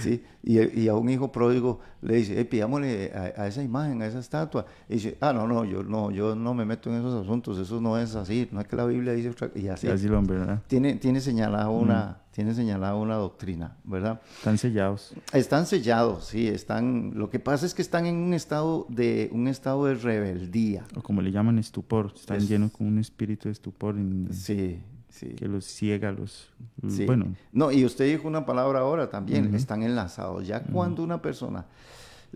sí 0.00 0.22
y, 0.46 0.88
a 0.88 0.94
un 0.94 1.08
hijo 1.08 1.32
pródigo 1.32 1.80
le 2.02 2.16
dice, 2.16 2.44
pidámosle 2.44 3.12
a, 3.12 3.48
esa 3.48 3.62
imagen, 3.64 4.00
a 4.00 4.06
esa 4.06 4.20
estatua. 4.20 4.64
Y 4.88 4.94
dice, 4.94 5.18
ah, 5.20 5.32
no, 5.32 5.48
no, 5.48 5.64
yo 5.64 5.82
no, 5.82 6.12
yo 6.12 6.36
no 6.36 6.54
me 6.54 6.64
meto 6.64 6.88
en 6.88 7.00
esos 7.00 7.20
asuntos, 7.20 7.58
eso 7.58 7.80
no 7.80 7.98
es 7.98 8.14
así, 8.14 8.48
no 8.52 8.60
es 8.60 8.68
que 8.68 8.76
la 8.76 8.86
Biblia 8.86 9.12
dice 9.12 9.30
otra 9.30 9.50
Y 9.56 9.66
así. 9.66 9.88
así 9.88 10.06
lo 10.06 10.22
¿verdad? 10.22 10.62
Tiene, 10.68 10.94
tiene 10.94 11.20
señalada 11.20 11.68
una 11.68 12.18
tiene 12.36 12.52
señalada 12.52 12.94
una 12.96 13.14
doctrina, 13.14 13.78
¿verdad? 13.82 14.20
Están 14.36 14.58
sellados. 14.58 15.14
Están 15.32 15.64
sellados, 15.64 16.26
sí, 16.26 16.46
están. 16.48 17.12
Lo 17.14 17.30
que 17.30 17.38
pasa 17.38 17.64
es 17.64 17.72
que 17.72 17.80
están 17.80 18.04
en 18.04 18.16
un 18.16 18.34
estado 18.34 18.84
de 18.90 19.30
un 19.32 19.48
estado 19.48 19.86
de 19.86 19.94
rebeldía. 19.94 20.84
O 20.94 21.02
como 21.02 21.22
le 21.22 21.32
llaman 21.32 21.58
estupor, 21.58 22.12
están 22.14 22.40
llenos 22.40 22.72
con 22.72 22.88
un 22.88 22.98
espíritu 22.98 23.48
de 23.48 23.52
estupor. 23.52 23.96
sí, 24.32 24.82
sí. 25.08 25.28
Que 25.28 25.48
los 25.48 25.64
ciega, 25.64 26.12
los. 26.12 26.50
Sí. 26.90 27.06
Bueno. 27.06 27.34
No, 27.52 27.72
y 27.72 27.86
usted 27.86 28.04
dijo 28.04 28.28
una 28.28 28.44
palabra 28.44 28.80
ahora 28.80 29.08
también, 29.08 29.54
están 29.54 29.82
enlazados. 29.82 30.46
Ya 30.46 30.60
cuando 30.60 31.02
una 31.02 31.22
persona 31.22 31.64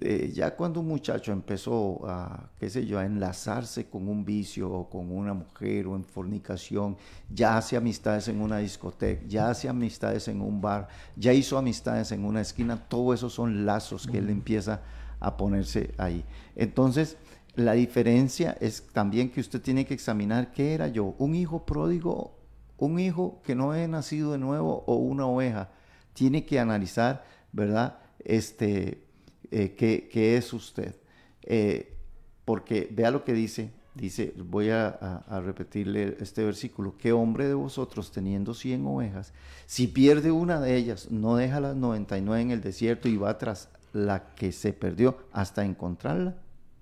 eh, 0.00 0.31
ya 0.33 0.57
cuando 0.57 0.81
un 0.81 0.88
muchacho 0.88 1.33
empezó 1.33 2.00
a, 2.07 2.50
qué 2.59 2.70
sé 2.70 2.87
yo, 2.87 2.98
a 2.98 3.05
enlazarse 3.05 3.88
con 3.88 4.09
un 4.09 4.24
vicio 4.24 4.70
o 4.70 4.88
con 4.88 5.11
una 5.11 5.35
mujer 5.35 5.87
o 5.87 5.96
en 5.96 6.05
fornicación, 6.05 6.96
ya 7.29 7.57
hace 7.57 7.76
amistades 7.76 8.29
en 8.29 8.40
una 8.40 8.59
discoteca, 8.59 9.22
ya 9.26 9.50
hace 9.50 9.68
amistades 9.68 10.29
en 10.29 10.40
un 10.40 10.61
bar, 10.61 10.88
ya 11.16 11.33
hizo 11.33 11.59
amistades 11.59 12.12
en 12.12 12.24
una 12.24 12.40
esquina, 12.40 12.76
todo 12.88 13.12
eso 13.12 13.29
son 13.29 13.66
lazos 13.66 14.07
que 14.07 14.18
él 14.18 14.31
empieza 14.31 14.81
a 15.18 15.37
ponerse 15.37 15.92
ahí. 15.98 16.24
Entonces, 16.57 17.16
la 17.57 17.72
diferencia 17.72 18.57
es 18.61 18.87
también 18.92 19.31
que 19.31 19.40
usted 19.40 19.61
tiene 19.61 19.85
que 19.85 19.94
examinar 19.94 20.53
qué 20.53 20.74
era 20.74 20.88
yo, 20.88 21.14
un 21.18 21.35
hijo 21.35 21.66
pródigo, 21.66 22.38
un 22.79 22.98
hijo 22.98 23.40
que 23.44 23.55
no 23.55 23.74
he 23.74 23.87
nacido 23.88 24.33
de 24.33 24.38
nuevo 24.38 24.85
o 24.87 24.94
una 24.94 25.26
oveja. 25.26 25.68
Tiene 26.14 26.46
que 26.46 26.59
analizar, 26.59 27.24
¿verdad? 27.53 27.98
Este, 28.24 29.05
eh, 29.50 29.74
¿qué, 29.74 30.36
es 30.36 30.52
usted. 30.52 30.94
Eh, 31.42 31.96
porque 32.44 32.88
vea 32.90 33.10
lo 33.10 33.24
que 33.24 33.32
dice, 33.32 33.70
dice, 33.94 34.34
voy 34.36 34.70
a, 34.70 35.24
repetirle 35.44 36.16
este 36.20 36.44
versículo, 36.44 36.96
¿qué 36.98 37.12
hombre 37.12 37.48
de 37.48 37.54
vosotros 37.54 38.12
teniendo 38.12 38.54
100 38.54 38.86
ovejas, 38.86 39.32
si 39.66 39.86
pierde 39.86 40.30
una 40.30 40.60
de 40.60 40.76
ellas, 40.76 41.10
no 41.10 41.36
deja 41.36 41.60
las 41.60 41.76
99 41.76 42.42
en 42.42 42.50
el 42.50 42.60
desierto 42.60 43.08
y 43.08 43.16
va 43.16 43.38
tras 43.38 43.68
la 43.92 44.34
que 44.34 44.52
se 44.52 44.72
perdió 44.72 45.18
hasta 45.32 45.64
encontrarla? 45.64 46.34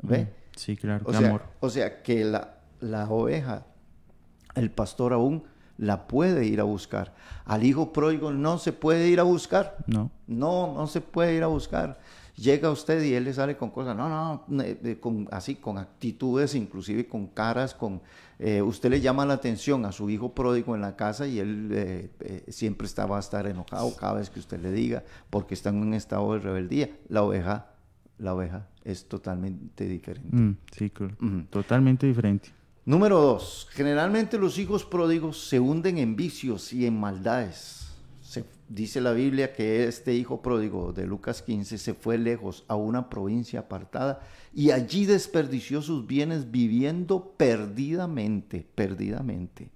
¿Ve? 0.02 0.24
Mm, 0.24 0.28
sí, 0.56 0.76
claro, 0.76 1.04
o 1.06 1.12
sea, 1.12 1.42
O 1.60 1.70
sea, 1.70 2.02
que 2.02 2.24
la, 2.24 2.60
la 2.80 3.08
oveja, 3.08 3.66
el 4.54 4.70
pastor 4.70 5.12
aún 5.12 5.44
la 5.78 6.08
puede 6.08 6.44
ir 6.44 6.60
a 6.60 6.64
buscar. 6.64 7.14
Al 7.44 7.64
hijo 7.64 7.92
pródigo 7.92 8.32
no 8.32 8.58
se 8.58 8.72
puede 8.72 9.08
ir 9.08 9.20
a 9.20 9.22
buscar. 9.22 9.76
No. 9.86 10.10
No, 10.26 10.74
no 10.74 10.86
se 10.86 11.00
puede 11.00 11.34
ir 11.34 11.42
a 11.42 11.46
buscar. 11.46 11.98
Llega 12.38 12.70
usted 12.70 13.02
y 13.02 13.14
él 13.14 13.24
le 13.24 13.34
sale 13.34 13.56
con 13.56 13.70
cosas, 13.70 13.96
no, 13.96 14.08
no, 14.08 14.44
con, 15.00 15.28
así, 15.32 15.56
con 15.56 15.76
actitudes, 15.76 16.54
inclusive 16.54 17.06
con 17.06 17.26
caras, 17.26 17.74
con... 17.74 18.00
Eh, 18.38 18.62
usted 18.62 18.90
le 18.90 19.00
llama 19.00 19.26
la 19.26 19.34
atención 19.34 19.84
a 19.84 19.90
su 19.90 20.08
hijo 20.08 20.32
pródigo 20.32 20.76
en 20.76 20.80
la 20.80 20.94
casa 20.94 21.26
y 21.26 21.40
él 21.40 21.68
eh, 21.72 22.10
eh, 22.20 22.44
siempre 22.48 22.86
está, 22.86 23.06
va 23.06 23.16
a 23.16 23.20
estar 23.20 23.48
enojado 23.48 23.96
cada 23.96 24.14
vez 24.14 24.30
que 24.30 24.38
usted 24.38 24.60
le 24.60 24.70
diga, 24.70 25.02
porque 25.30 25.54
está 25.54 25.70
en 25.70 25.78
un 25.78 25.94
estado 25.94 26.32
de 26.34 26.38
rebeldía. 26.38 26.90
La 27.08 27.24
oveja, 27.24 27.72
la 28.18 28.34
oveja 28.34 28.68
es 28.84 29.08
totalmente 29.08 29.88
diferente. 29.88 30.36
Mm, 30.36 30.56
sí, 30.70 30.92
totalmente 31.50 32.06
diferente. 32.06 32.50
Número 32.84 33.20
dos, 33.20 33.66
generalmente 33.72 34.38
los 34.38 34.58
hijos 34.58 34.84
pródigos 34.84 35.48
se 35.48 35.58
hunden 35.58 35.98
en 35.98 36.14
vicios 36.14 36.72
y 36.72 36.86
en 36.86 36.98
maldades 36.98 37.77
dice 38.68 39.00
la 39.00 39.12
Biblia 39.12 39.52
que 39.52 39.86
este 39.86 40.14
hijo 40.14 40.42
pródigo 40.42 40.92
de 40.92 41.06
Lucas 41.06 41.42
15 41.42 41.78
se 41.78 41.94
fue 41.94 42.18
lejos 42.18 42.64
a 42.68 42.76
una 42.76 43.08
provincia 43.08 43.60
apartada 43.60 44.20
y 44.54 44.70
allí 44.70 45.06
desperdició 45.06 45.82
sus 45.82 46.06
bienes 46.06 46.50
viviendo 46.50 47.32
perdidamente, 47.36 48.66
perdidamente. 48.74 49.70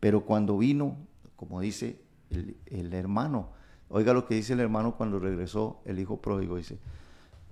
Pero 0.00 0.24
cuando 0.24 0.56
vino, 0.56 0.96
como 1.36 1.60
dice 1.60 2.00
el, 2.30 2.94
hermano, 2.94 3.50
oiga 3.88 4.14
lo 4.14 4.26
que 4.26 4.34
dice 4.34 4.54
el 4.54 4.60
hermano 4.60 4.96
cuando 4.96 5.18
regresó 5.18 5.80
el 5.84 5.98
hijo 5.98 6.20
pródigo, 6.20 6.56
dice, 6.56 6.78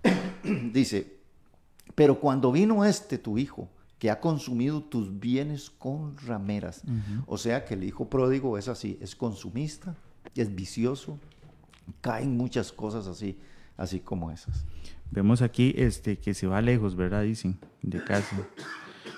dice, 0.72 1.18
pero 1.94 2.20
cuando 2.20 2.50
vino 2.50 2.84
este 2.84 3.18
tu 3.18 3.38
hijo, 3.38 3.68
que 3.98 4.10
ha 4.10 4.20
consumido 4.20 4.80
tus 4.80 5.18
bienes 5.18 5.70
con 5.70 6.16
rameras, 6.18 6.82
o 7.26 7.36
sea 7.36 7.64
que 7.64 7.74
el 7.74 7.82
hijo 7.82 8.08
pródigo 8.08 8.56
es 8.56 8.68
así, 8.68 8.96
es 9.00 9.16
consumista, 9.16 9.96
es 10.34 10.54
vicioso, 10.54 11.18
caen 12.00 12.36
muchas 12.36 12.72
cosas 12.72 13.06
así, 13.06 13.38
así 13.76 14.00
como 14.00 14.30
esas. 14.30 14.64
Vemos 15.10 15.42
aquí 15.42 15.74
este, 15.76 16.18
que 16.18 16.34
se 16.34 16.46
va 16.46 16.60
lejos, 16.60 16.96
¿verdad? 16.96 17.22
Dicen, 17.22 17.58
de 17.82 18.02
casa. 18.02 18.36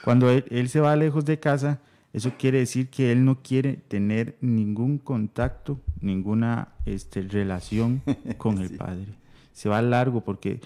Cuando 0.05 0.31
él, 0.31 0.69
se 0.69 0.81
va 0.81 0.95
lejos 0.97 1.25
de 1.25 1.39
casa, 1.39 1.81
eso 2.13 2.33
quiere 2.39 2.59
decir 2.59 2.89
que 2.89 3.13
él 3.13 3.25
no 3.25 3.43
quiere 3.43 3.75
tener 3.75 4.37
ningún 4.41 4.99
contacto, 4.99 5.81
ninguna 6.01 6.69
este, 6.87 7.23
relación 7.23 8.03
con 8.39 8.59
el 8.59 8.77
Padre. 8.77 9.15
Se 9.53 9.69
va 9.69 9.83
largo 9.83 10.23
porque 10.23 10.61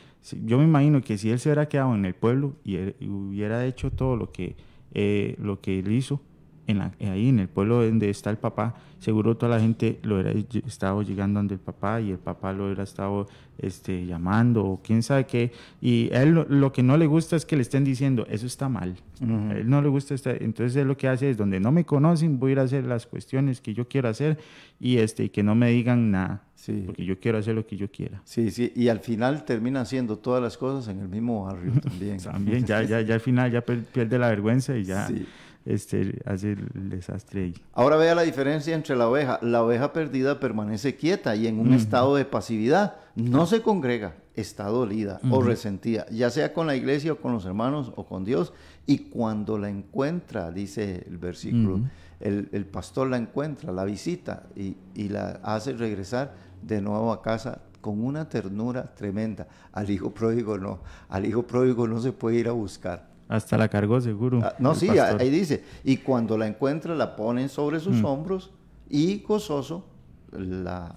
yo 0.45 0.59
me 0.59 0.65
imagino 0.65 1.01
que 1.03 1.19
si 1.19 1.31
él 1.31 1.39
se 1.39 1.49
hubiera 1.49 1.69
quedado 1.69 1.95
en 1.95 2.05
el 2.05 2.15
pueblo 2.15 2.55
y, 2.65 2.77
hubiera 3.09 3.65
hecho 3.67 3.91
todo 3.91 4.17
lo 4.17 4.31
que, 4.31 4.57
eh, 4.93 5.37
lo 5.39 5.61
que 5.61 5.81
él 5.81 5.91
hizo, 5.93 6.21
en 6.67 6.81
ahí 6.81 7.29
en 7.29 7.41
el 7.41 7.49
pueblo 7.49 7.85
donde 7.85 8.11
está 8.11 8.31
el 8.31 8.39
papá, 8.39 8.75
seguro 8.99 9.37
toda 9.37 9.57
la 9.57 9.61
gente 9.61 9.99
lo 10.03 10.17
hubiera 10.17 10.33
estado 10.67 11.03
llegando 11.03 11.39
donde 11.39 11.55
el 11.55 11.61
papá 11.61 12.01
y 12.01 12.11
el 12.11 12.19
papá 12.19 12.53
lo 12.53 12.67
hubiera 12.67 12.85
estado 12.85 13.27
este, 13.59 14.07
llamando 14.07 14.65
o 14.65 14.81
quién 14.83 15.03
sabe 15.03 15.27
qué. 15.27 15.53
Y 15.81 16.11
a 16.13 16.23
él 16.23 16.47
lo, 16.49 16.73
que 16.73 16.83
no 16.83 16.97
le 16.97 17.07
gusta 17.07 17.37
es 17.37 17.45
que 17.45 17.57
le 17.57 17.63
estén 17.63 17.85
diciendo, 17.85 18.27
eso 18.31 18.47
está 18.47 18.69
mal. 18.69 18.97
A 19.21 19.55
él 19.55 19.69
no 19.69 19.83
le 19.83 19.89
gusta 19.89 20.15
estar, 20.15 20.43
entonces 20.43 20.77
él 20.77 20.89
lo 20.89 20.97
que 20.97 21.09
hace 21.09 21.31
es, 21.31 21.37
donde 21.37 21.61
no 21.61 21.71
me 21.71 21.85
conocen, 21.85 22.39
voy 22.39 22.51
a 22.51 22.53
ir 22.53 22.59
a 22.61 22.63
hacer 22.63 22.85
las 22.85 23.07
cuestiones 23.07 23.61
que 23.61 23.75
yo 23.75 23.87
quiero 23.87 24.09
hacer 24.09 24.39
y, 24.81 24.97
este, 24.97 25.31
que 25.31 25.43
no 25.43 25.55
me 25.55 25.71
digan 25.71 26.11
nada. 26.11 26.43
Porque 26.87 27.05
yo 27.05 27.21
quiero 27.21 27.37
hacer 27.37 27.55
lo 27.55 27.67
que 27.67 27.77
yo 27.77 27.91
quiera. 27.91 28.23
Sí, 28.25 28.51
sí, 28.51 28.73
y 28.75 28.89
al 28.89 29.01
final 29.01 29.45
termina 29.45 29.83
haciendo 29.83 30.17
todas 30.17 30.43
las 30.43 30.57
cosas 30.57 30.89
en 30.89 30.99
el 30.99 31.09
mismo 31.09 31.45
barrio 31.45 31.73
también. 31.79 32.17
también, 32.23 32.65
ya, 32.65 32.83
ya, 32.83 33.03
ya 33.03 33.15
al 33.15 33.21
final 33.21 33.53
ya 33.53 33.61
pierde 33.61 34.19
la 34.19 34.29
vergüenza 34.29 34.75
y 34.75 34.85
ya 34.85 35.11
este, 35.65 36.21
hace 36.27 36.53
el 36.53 36.91
desastre 36.91 37.45
ahí. 37.45 37.55
Ahora 37.73 37.97
vea 37.97 38.15
la 38.15 38.23
diferencia 38.23 38.75
entre 38.75 38.97
la 38.97 39.09
oveja. 39.09 39.39
La 39.43 39.63
oveja 39.63 39.93
perdida 39.93 40.41
permanece 40.41 40.97
quieta 40.97 41.37
y 41.37 41.47
en 41.47 41.59
un 41.59 41.73
estado 41.73 42.17
de 42.17 42.25
pasividad. 42.25 42.97
No 43.15 43.47
se 43.47 43.63
congrega, 43.63 44.17
está 44.35 44.65
dolida 44.67 45.21
o 45.31 45.41
resentida, 45.41 46.07
ya 46.11 46.31
sea 46.31 46.53
con 46.53 46.67
la 46.67 46.75
iglesia 46.77 47.13
o 47.13 47.21
con 47.21 47.33
los 47.33 47.47
hermanos 47.47 47.93
o 47.97 48.05
con 48.07 48.25
Dios. 48.25 48.53
Y 48.87 48.99
cuando 48.99 49.59
la 49.59 49.71
encuentra, 49.71 50.51
dice 50.51 51.05
el 51.07 51.19
versículo, 51.19 51.81
el, 52.21 52.67
pastor 52.67 53.09
la 53.09 53.17
encuentra, 53.17 53.73
la 53.73 53.85
visita 53.85 54.45
y, 54.57 54.77
y 54.95 55.09
la 55.09 55.41
hace 55.43 55.73
regresar 55.73 56.35
de 56.63 56.81
nuevo 56.81 57.13
a 57.13 57.23
casa 57.23 57.63
con 57.81 58.05
una 58.05 58.29
ternura 58.29 58.95
tremenda. 58.95 59.47
Al 59.73 59.91
hijo 59.91 60.13
pródigo 60.13 60.59
no, 60.59 60.81
al 61.09 61.25
hijo 61.25 61.47
pródigo 61.47 61.87
no 61.87 62.01
se 62.01 62.13
puede 62.13 62.39
ir 62.39 62.49
a 62.49 62.53
buscar 62.53 63.14
hasta 63.29 63.57
la 63.57 63.69
cargó 63.69 64.01
seguro. 64.01 64.41
Ah, 64.43 64.55
no, 64.59 64.75
sí, 64.75 64.89
ahí 64.89 65.31
dice, 65.31 65.65
y 65.83 65.99
cuando 65.99 66.37
la 66.37 66.47
encuentra 66.47 66.95
la 66.95 67.17
ponen 67.17 67.49
sobre 67.49 67.81
sus 67.81 67.97
mm. 67.97 68.05
hombros 68.05 68.51
y 68.89 69.21
gozoso 69.21 69.87
la, 70.33 70.95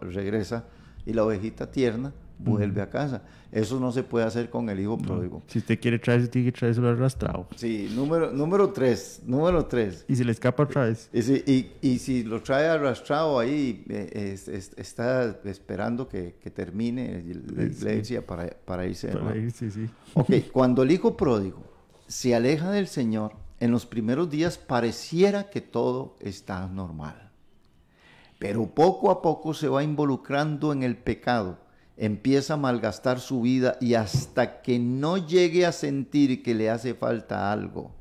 regresa 0.00 0.64
y 1.06 1.12
la 1.12 1.24
ovejita 1.24 1.70
tierna 1.70 2.12
vuelve 2.42 2.82
a 2.82 2.90
casa. 2.90 3.22
Eso 3.50 3.78
no 3.78 3.92
se 3.92 4.02
puede 4.02 4.24
hacer 4.24 4.48
con 4.48 4.70
el 4.70 4.80
hijo 4.80 4.96
pródigo. 4.96 5.42
Si 5.46 5.58
usted 5.58 5.78
quiere 5.78 5.98
traerse, 5.98 6.28
tiene 6.28 6.50
que 6.50 6.58
traerse 6.58 6.80
arrastrado. 6.80 7.48
Sí, 7.56 7.92
número, 7.94 8.32
número 8.32 8.70
tres, 8.70 9.20
número 9.26 9.66
tres. 9.66 10.06
Y 10.08 10.16
si 10.16 10.24
le 10.24 10.32
escapa 10.32 10.62
otra 10.62 10.86
vez. 10.86 11.10
Y 11.12 11.22
si, 11.22 11.70
y, 11.82 11.98
si 11.98 12.22
lo 12.24 12.42
trae 12.42 12.66
arrastrado 12.66 13.38
ahí, 13.38 13.84
eh, 13.88 14.38
está 14.76 15.36
esperando 15.44 16.08
que, 16.08 16.34
termine 16.54 17.22
la 17.54 17.64
iglesia 17.64 18.26
para, 18.26 18.48
para 18.64 18.86
irse. 18.86 19.08
Para 19.08 19.36
irse, 19.36 19.70
sí. 19.70 19.86
Ok, 20.14 20.30
cuando 20.50 20.82
el 20.82 20.90
hijo 20.90 21.16
pródigo 21.16 21.62
se 22.06 22.34
aleja 22.34 22.70
del 22.70 22.86
Señor, 22.86 23.32
en 23.60 23.70
los 23.70 23.86
primeros 23.86 24.28
días 24.30 24.58
pareciera 24.58 25.50
que 25.50 25.60
todo 25.60 26.16
está 26.20 26.66
normal. 26.68 27.30
Pero 28.38 28.66
poco 28.66 29.10
a 29.10 29.22
poco 29.22 29.54
se 29.54 29.68
va 29.68 29.84
involucrando 29.84 30.72
en 30.72 30.82
el 30.82 30.96
pecado 30.96 31.58
empieza 32.02 32.54
a 32.54 32.56
malgastar 32.56 33.20
su 33.20 33.42
vida 33.42 33.78
y 33.80 33.94
hasta 33.94 34.60
que 34.60 34.80
no 34.80 35.18
llegue 35.18 35.64
a 35.64 35.70
sentir 35.70 36.42
que 36.42 36.52
le 36.52 36.68
hace 36.68 36.94
falta 36.94 37.52
algo, 37.52 37.92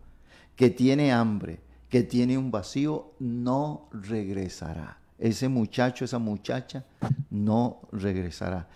que 0.56 0.72
tiene 0.72 1.12
hambre, 1.12 1.60
que 1.88 2.02
tiene 2.02 2.36
un 2.36 2.50
vacío, 2.50 3.12
no 3.20 3.90
regresará. 3.92 4.98
Ese 5.20 5.50
muchacho, 5.50 6.04
esa 6.04 6.18
muchacha, 6.18 6.84
no 7.30 7.82
regresará. 7.92 8.68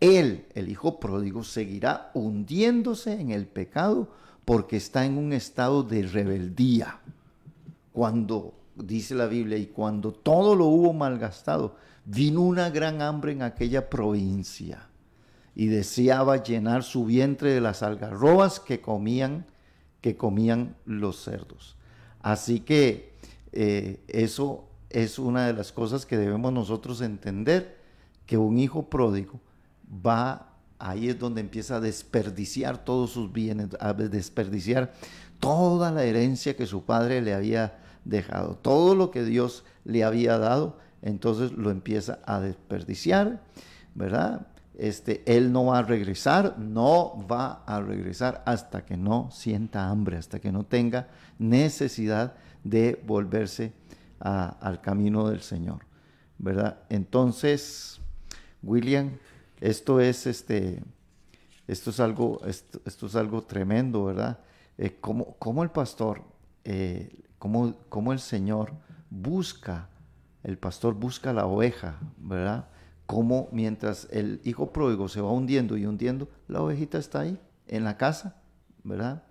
Él, 0.00 0.46
el 0.52 0.68
hijo 0.68 0.98
pródigo, 0.98 1.44
seguirá 1.44 2.10
hundiéndose 2.12 3.12
en 3.12 3.30
el 3.30 3.46
pecado 3.46 4.08
porque 4.44 4.78
está 4.78 5.04
en 5.06 5.16
un 5.16 5.32
estado 5.32 5.84
de 5.84 6.02
rebeldía. 6.02 6.98
Cuando, 7.92 8.52
dice 8.74 9.14
la 9.14 9.28
Biblia, 9.28 9.58
y 9.58 9.66
cuando 9.66 10.10
todo 10.10 10.56
lo 10.56 10.64
hubo 10.64 10.92
malgastado, 10.92 11.76
vino 12.04 12.40
una 12.40 12.70
gran 12.70 13.02
hambre 13.02 13.32
en 13.32 13.42
aquella 13.42 13.88
provincia 13.88 14.88
y 15.54 15.66
deseaba 15.66 16.42
llenar 16.42 16.82
su 16.82 17.04
vientre 17.04 17.52
de 17.52 17.60
las 17.60 17.82
algarrobas 17.82 18.58
que 18.60 18.80
comían, 18.80 19.46
que 20.00 20.16
comían 20.16 20.76
los 20.84 21.22
cerdos. 21.22 21.76
Así 22.20 22.60
que 22.60 23.12
eh, 23.52 24.02
eso 24.08 24.68
es 24.90 25.18
una 25.18 25.46
de 25.46 25.52
las 25.52 25.72
cosas 25.72 26.06
que 26.06 26.16
debemos 26.16 26.52
nosotros 26.52 27.00
entender, 27.00 27.78
que 28.26 28.38
un 28.38 28.58
hijo 28.58 28.88
pródigo 28.88 29.40
va, 30.06 30.54
ahí 30.78 31.08
es 31.08 31.18
donde 31.18 31.40
empieza 31.40 31.76
a 31.76 31.80
desperdiciar 31.80 32.84
todos 32.84 33.10
sus 33.10 33.32
bienes, 33.32 33.68
a 33.80 33.92
desperdiciar 33.92 34.92
toda 35.38 35.90
la 35.90 36.04
herencia 36.04 36.56
que 36.56 36.66
su 36.66 36.84
padre 36.84 37.20
le 37.20 37.34
había 37.34 37.78
dejado, 38.04 38.56
todo 38.56 38.94
lo 38.94 39.10
que 39.10 39.24
Dios 39.24 39.64
le 39.84 40.04
había 40.04 40.38
dado, 40.38 40.78
entonces 41.02 41.52
lo 41.52 41.70
empieza 41.70 42.20
a 42.24 42.40
desperdiciar, 42.40 43.42
¿verdad? 43.94 44.46
Este, 44.78 45.22
él 45.26 45.52
no 45.52 45.66
va 45.66 45.78
a 45.78 45.82
regresar, 45.82 46.58
no 46.58 47.26
va 47.30 47.64
a 47.66 47.80
regresar 47.80 48.42
hasta 48.46 48.86
que 48.86 48.96
no 48.96 49.30
sienta 49.30 49.88
hambre, 49.88 50.16
hasta 50.16 50.40
que 50.40 50.50
no 50.50 50.64
tenga 50.64 51.08
necesidad 51.38 52.34
de 52.64 53.02
volverse 53.06 53.72
al 54.20 54.80
camino 54.80 55.28
del 55.28 55.40
Señor, 55.42 55.80
¿verdad? 56.38 56.78
Entonces, 56.88 58.00
William, 58.62 59.18
esto 59.60 60.00
es 60.00 60.26
este, 60.28 60.80
esto 61.66 61.90
es 61.90 61.98
algo, 61.98 62.40
esto, 62.46 63.06
es 63.06 63.16
algo 63.16 63.42
tremendo, 63.42 64.04
¿verdad? 64.04 64.38
Eh, 64.78 64.98
como, 65.00 65.62
el 65.64 65.70
pastor, 65.70 66.22
eh, 66.64 67.24
como 67.38 68.12
el 68.12 68.20
Señor 68.20 68.72
busca 69.10 69.88
el 70.44 70.58
pastor 70.58 70.94
busca 70.94 71.32
la 71.32 71.46
oveja, 71.46 71.98
¿verdad? 72.18 72.68
Como 73.06 73.48
mientras 73.52 74.08
el 74.10 74.40
hijo 74.44 74.72
pródigo 74.72 75.08
se 75.08 75.20
va 75.20 75.30
hundiendo 75.30 75.76
y 75.76 75.86
hundiendo, 75.86 76.28
la 76.48 76.62
ovejita 76.62 76.98
está 76.98 77.20
ahí, 77.20 77.38
en 77.68 77.84
la 77.84 77.96
casa, 77.96 78.36
¿verdad? 78.84 79.24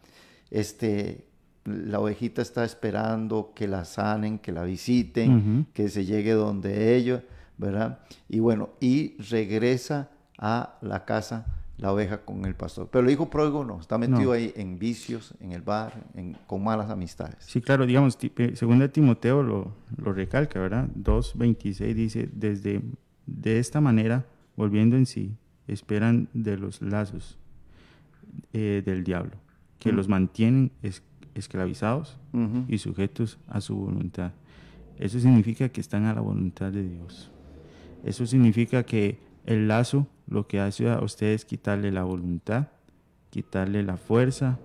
Este, 0.50 1.28
la 1.66 2.00
ovejita 2.00 2.42
está 2.42 2.64
esperando 2.64 3.54
que 3.56 3.68
la 3.68 3.86
sanen, 3.86 4.40
que 4.40 4.52
la 4.52 4.64
visiten, 4.64 5.68
que 5.74 5.90
se 5.90 6.06
llegue 6.06 6.34
donde 6.34 6.96
ellos, 6.96 7.22
¿verdad? 7.58 8.00
Y 8.28 8.40
bueno, 8.40 8.70
y 8.80 9.18
regresa 9.22 10.10
a 10.38 10.78
la 10.82 11.06
casa 11.06 11.46
la 11.82 11.92
oveja 11.92 12.22
con 12.22 12.46
el 12.46 12.54
pastor. 12.54 12.88
Pero 12.92 13.04
el 13.04 13.12
hijo 13.12 13.30
pródigo 13.30 13.66
no, 13.66 13.80
está 13.80 13.98
metido 13.98 14.32
ahí 14.32 14.54
en 14.56 14.78
vicios, 14.78 15.34
en 15.40 15.52
el 15.52 15.64
bar, 15.64 16.06
en, 16.14 16.38
con 16.46 16.64
malas 16.64 16.92
amistades. 16.92 17.38
Sí, 17.40 17.60
claro, 17.60 17.88
digamos, 17.88 18.18
eh, 18.22 18.56
segunda 18.56 18.88
Timoteo 18.88 19.42
lo, 19.42 19.74
lo 19.98 20.14
recalca, 20.14 20.60
¿verdad? 20.60 20.88
2.26 20.96 21.94
dice, 21.96 22.30
desde 22.32 22.82
de 23.26 23.60
esta 23.60 23.82
manera, 23.82 24.28
volviendo 24.56 24.96
en 24.96 25.08
sí, 25.08 25.36
esperan 25.68 26.30
de 26.34 26.58
los 26.58 26.84
lazos 26.84 27.40
eh, 28.54 28.84
del 28.86 29.04
diablo, 29.04 29.34
que 29.80 29.92
los 29.92 30.08
mantienen 30.08 30.72
esclavizados 31.34 32.18
y 32.68 32.78
sujetos 32.78 33.40
a 33.48 33.60
su 33.60 33.76
voluntad. 33.76 34.34
Eso 35.00 35.20
significa 35.20 35.70
que 35.70 35.82
están 35.82 36.06
a 36.06 36.14
la 36.14 36.22
voluntad 36.22 36.72
de 36.72 36.88
Dios. 36.88 37.32
Eso 38.04 38.28
significa 38.28 38.84
que 38.84 39.31
el 39.46 39.68
lazo 39.68 40.08
lo 40.28 40.48
que 40.48 40.60
hace 40.60 40.90
a 40.90 41.00
ustedes 41.02 41.42
es 41.42 41.46
quitarle 41.46 41.92
la 41.92 42.04
voluntad, 42.04 42.68
quitarle 43.30 43.84
la 43.84 43.98
fuerza, 43.98 44.60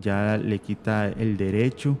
ya 0.00 0.36
le 0.36 0.58
quita 0.58 1.08
el 1.08 1.36
derecho, 1.36 1.98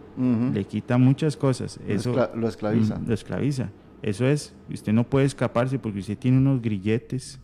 le 0.52 0.64
quita 0.64 0.98
muchas 0.98 1.36
cosas. 1.36 1.80
Eso 1.88 2.14
lo 2.34 2.48
esclaviza. 2.48 3.00
Lo 3.04 3.14
esclaviza. 3.14 3.70
Eso 4.02 4.26
es, 4.26 4.54
usted 4.70 4.92
no 4.92 5.04
puede 5.04 5.26
escaparse 5.26 5.78
porque 5.78 5.98
usted 5.98 6.18
tiene 6.18 6.38
unos 6.38 6.62
grilletes 6.62 7.38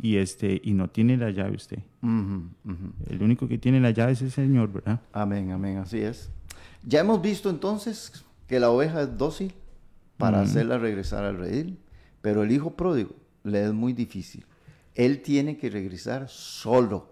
y 0.00 0.16
este 0.16 0.60
y 0.62 0.74
no 0.74 0.88
tiene 0.88 1.16
la 1.16 1.30
llave 1.30 1.56
usted. 1.56 1.78
El 2.02 3.22
único 3.22 3.48
que 3.48 3.58
tiene 3.58 3.80
la 3.80 3.90
llave 3.90 4.12
es 4.12 4.22
el 4.22 4.30
Señor, 4.30 4.72
¿verdad? 4.72 5.00
Amén, 5.12 5.52
amén, 5.52 5.78
así 5.78 5.98
es. 5.98 6.30
Ya 6.84 7.00
hemos 7.00 7.20
visto 7.20 7.50
entonces 7.50 8.24
que 8.46 8.60
la 8.60 8.70
oveja 8.70 9.02
es 9.02 9.18
dócil 9.18 9.54
para 10.16 10.40
hacerla 10.40 10.78
regresar 10.78 11.24
al 11.24 11.36
redil, 11.36 11.78
pero 12.22 12.42
el 12.42 12.52
hijo 12.52 12.76
pródigo 12.76 13.14
le 13.46 13.64
es 13.64 13.72
muy 13.72 13.92
difícil. 13.92 14.44
Él 14.94 15.22
tiene 15.22 15.56
que 15.56 15.70
regresar 15.70 16.28
solo. 16.28 17.10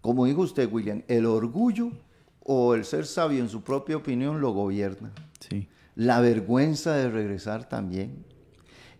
Como 0.00 0.26
dijo 0.26 0.42
usted, 0.42 0.70
William, 0.70 1.02
el 1.08 1.26
orgullo 1.26 1.92
o 2.40 2.74
el 2.74 2.84
ser 2.84 3.06
sabio 3.06 3.40
en 3.40 3.48
su 3.48 3.62
propia 3.62 3.96
opinión 3.96 4.40
lo 4.40 4.52
gobierna. 4.52 5.12
Sí. 5.40 5.68
La 5.94 6.20
vergüenza 6.20 6.94
de 6.94 7.10
regresar 7.10 7.68
también. 7.68 8.24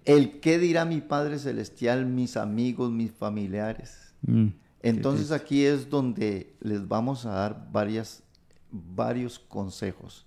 El 0.05 0.41
qué 0.41 0.59
dirá 0.59 0.85
mi 0.85 1.01
Padre 1.01 1.39
Celestial, 1.39 2.07
mis 2.07 2.37
amigos, 2.37 2.91
mis 2.91 3.13
familiares. 3.13 4.15
Mm, 4.23 4.49
Entonces 4.83 5.31
aquí 5.31 5.65
es 5.65 5.89
donde 5.89 6.57
les 6.61 6.87
vamos 6.87 7.25
a 7.27 7.31
dar 7.31 7.69
varias, 7.71 8.23
varios 8.71 9.39
consejos. 9.39 10.27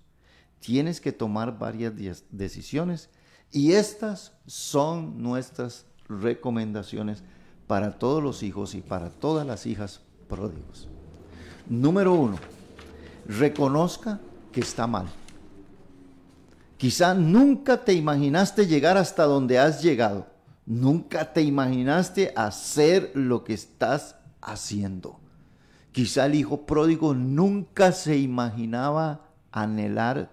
Tienes 0.60 1.00
que 1.00 1.12
tomar 1.12 1.58
varias 1.58 1.94
decisiones 2.30 3.10
y 3.52 3.72
estas 3.72 4.32
son 4.46 5.22
nuestras 5.22 5.86
recomendaciones 6.08 7.22
para 7.66 7.98
todos 7.98 8.22
los 8.22 8.42
hijos 8.42 8.74
y 8.74 8.80
para 8.80 9.10
todas 9.10 9.46
las 9.46 9.66
hijas 9.66 10.00
pródigos. 10.28 10.88
Número 11.68 12.14
uno, 12.14 12.38
reconozca 13.26 14.20
que 14.52 14.60
está 14.60 14.86
mal. 14.86 15.06
Quizá 16.76 17.14
nunca 17.14 17.84
te 17.84 17.94
imaginaste 17.94 18.66
llegar 18.66 18.96
hasta 18.96 19.24
donde 19.24 19.58
has 19.58 19.82
llegado. 19.82 20.26
Nunca 20.66 21.32
te 21.32 21.42
imaginaste 21.42 22.32
hacer 22.36 23.12
lo 23.14 23.44
que 23.44 23.54
estás 23.54 24.16
haciendo. 24.40 25.18
Quizá 25.92 26.26
el 26.26 26.34
hijo 26.34 26.66
pródigo 26.66 27.14
nunca 27.14 27.92
se 27.92 28.18
imaginaba 28.18 29.22
anhelar 29.50 30.30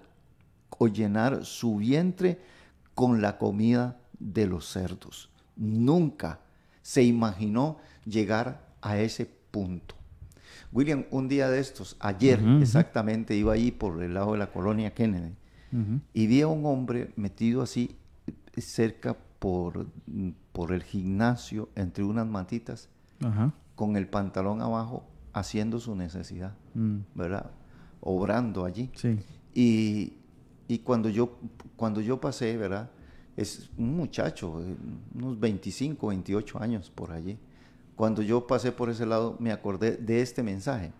o 0.78 0.88
llenar 0.88 1.46
su 1.46 1.78
vientre 1.78 2.42
con 2.94 3.22
la 3.22 3.38
comida 3.38 3.98
de 4.20 4.48
los 4.48 4.68
cerdos. 4.68 5.30
Nunca 5.56 6.40
se 6.82 7.04
imaginó 7.04 7.78
llegar 8.06 8.68
a 8.82 8.98
ese 8.98 9.26
punto. 9.26 9.96
William, 10.72 11.06
un 11.12 11.28
día 11.28 11.50
de 11.50 11.60
estos, 11.60 11.96
ayer 12.00 12.40
exactamente, 12.60 13.36
iba 13.36 13.54
ahí 13.54 13.72
por 13.72 14.02
el 14.02 14.16
lado 14.16 14.34
de 14.34 14.40
la 14.40 14.52
colonia 14.52 14.94
Kennedy 14.94 15.34
y 16.14 16.28
vi 16.28 16.42
a 16.42 16.48
un 16.48 16.66
hombre 16.66 17.12
metido 17.16 17.64
así 17.64 17.96
cerca 18.58 19.18
por, 19.40 19.88
por 20.52 20.72
el 20.72 20.84
gimnasio, 20.84 21.70
entre 21.76 22.04
unas 22.04 22.28
matitas, 22.28 22.90
con 23.76 23.96
el 23.96 24.08
pantalón 24.08 24.62
abajo, 24.62 25.04
haciendo 25.34 25.80
su 25.80 25.96
necesidad, 25.96 26.54
mm. 26.76 26.98
¿verdad? 27.16 27.52
Obrando 28.02 28.66
allí. 28.66 28.92
Y, 29.54 30.14
y, 30.68 30.80
cuando, 30.80 31.10
yo, 31.10 31.38
cuando 31.76 32.02
yo 32.02 32.22
pasé, 32.22 32.56
¿verdad? 32.58 32.92
Es 33.36 33.70
un 33.78 33.96
muchacho, 33.98 34.62
eh, 34.62 34.76
unos 35.16 35.40
25, 35.40 36.08
28 36.08 36.60
años 36.62 36.92
por 36.94 37.12
allí. 37.12 37.38
Cuando 37.96 38.22
yo 38.22 38.46
pasé 38.46 38.72
por 38.72 38.90
ese 38.90 39.06
lado, 39.06 39.38
me 39.40 39.52
acordé 39.52 39.98
de 39.98 40.22
este 40.22 40.44
mensaje 40.44 40.92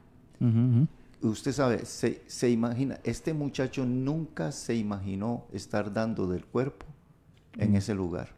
usted 1.30 1.52
sabe, 1.52 1.86
se, 1.86 2.50
imagina, 2.50 3.00
este 3.04 3.34
muchacho 3.34 3.86
nunca 3.86 4.52
se 4.52 4.76
imaginó 4.76 5.46
estar 5.52 5.92
dando 5.92 6.28
del 6.28 6.46
cuerpo 6.46 6.86
en 7.58 7.76
ese 7.76 7.94
lugar. 7.94 8.30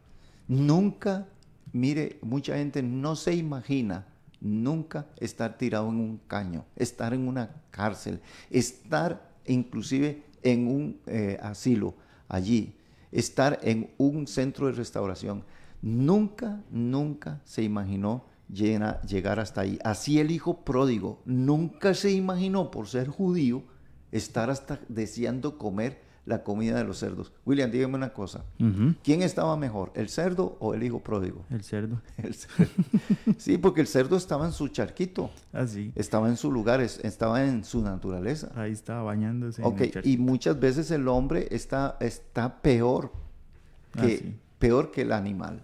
Nunca, 0.47 1.25
mire, 1.73 2.19
mucha 2.21 2.57
gente 2.57 2.83
no 2.83 3.15
se 3.15 3.33
imagina 3.33 4.05
nunca 4.39 5.07
estar 5.17 5.57
tirado 5.57 5.89
en 5.89 5.95
un 5.95 6.19
caño, 6.27 6.65
estar 6.75 7.13
en 7.13 7.27
una 7.27 7.49
cárcel, 7.71 8.21
estar 8.51 9.31
inclusive 9.47 10.23
en 10.43 10.67
un 10.67 10.99
eh, 11.07 11.39
asilo 11.41 11.95
allí, 12.27 12.75
estar 13.15 13.59
en 13.63 13.93
un 13.97 14.27
centro 14.27 14.67
de 14.67 14.73
restauración. 14.73 15.43
Nunca, 15.81 16.63
nunca 16.69 17.41
se 17.45 17.63
imaginó 17.63 18.25
llegar 18.47 19.39
hasta 19.39 19.61
ahí. 19.61 19.79
Así 19.83 20.19
el 20.19 20.31
hijo 20.31 20.63
pródigo 20.63 21.21
nunca 21.25 21.93
se 21.93 22.11
imaginó, 22.11 22.71
por 22.71 22.87
ser 22.87 23.07
judío, 23.07 23.63
estar 24.11 24.49
hasta 24.49 24.79
deseando 24.89 25.57
comer 25.57 26.04
la 26.25 26.43
comida 26.43 26.77
de 26.77 26.83
los 26.83 26.97
cerdos. 26.97 27.31
William, 27.45 27.69
dígame 27.69 27.95
una 27.95 28.11
cosa. 28.13 28.43
¿Quién 29.03 29.21
estaba 29.21 29.55
mejor, 29.57 29.91
el 29.95 30.09
cerdo 30.09 30.57
o 30.59 30.73
el 30.73 30.83
hijo 30.83 30.99
pródigo? 30.99 31.45
El 31.49 31.63
cerdo. 31.63 32.01
Sí, 33.37 33.57
porque 33.57 33.81
el 33.81 33.87
cerdo 33.87 34.17
estaba 34.17 34.45
en 34.45 34.51
su 34.51 34.67
charquito. 34.69 35.29
Así. 35.53 35.91
Ah, 35.91 35.99
estaba 35.99 36.29
en 36.29 36.37
su 36.37 36.51
lugar, 36.51 36.81
estaba 36.81 37.45
en 37.45 37.63
su 37.63 37.81
naturaleza. 37.81 38.51
Ahí 38.55 38.71
estaba 38.71 39.03
bañándose. 39.03 39.61
y 40.03 40.17
muchas 40.17 40.59
veces 40.59 40.89
el 40.91 41.07
hombre 41.07 41.47
está, 41.51 41.97
está 41.99 42.61
peor, 42.61 43.11
que, 43.93 44.23
ah, 44.25 44.41
peor 44.57 44.91
que 44.91 45.01
el 45.01 45.11
animal. 45.11 45.61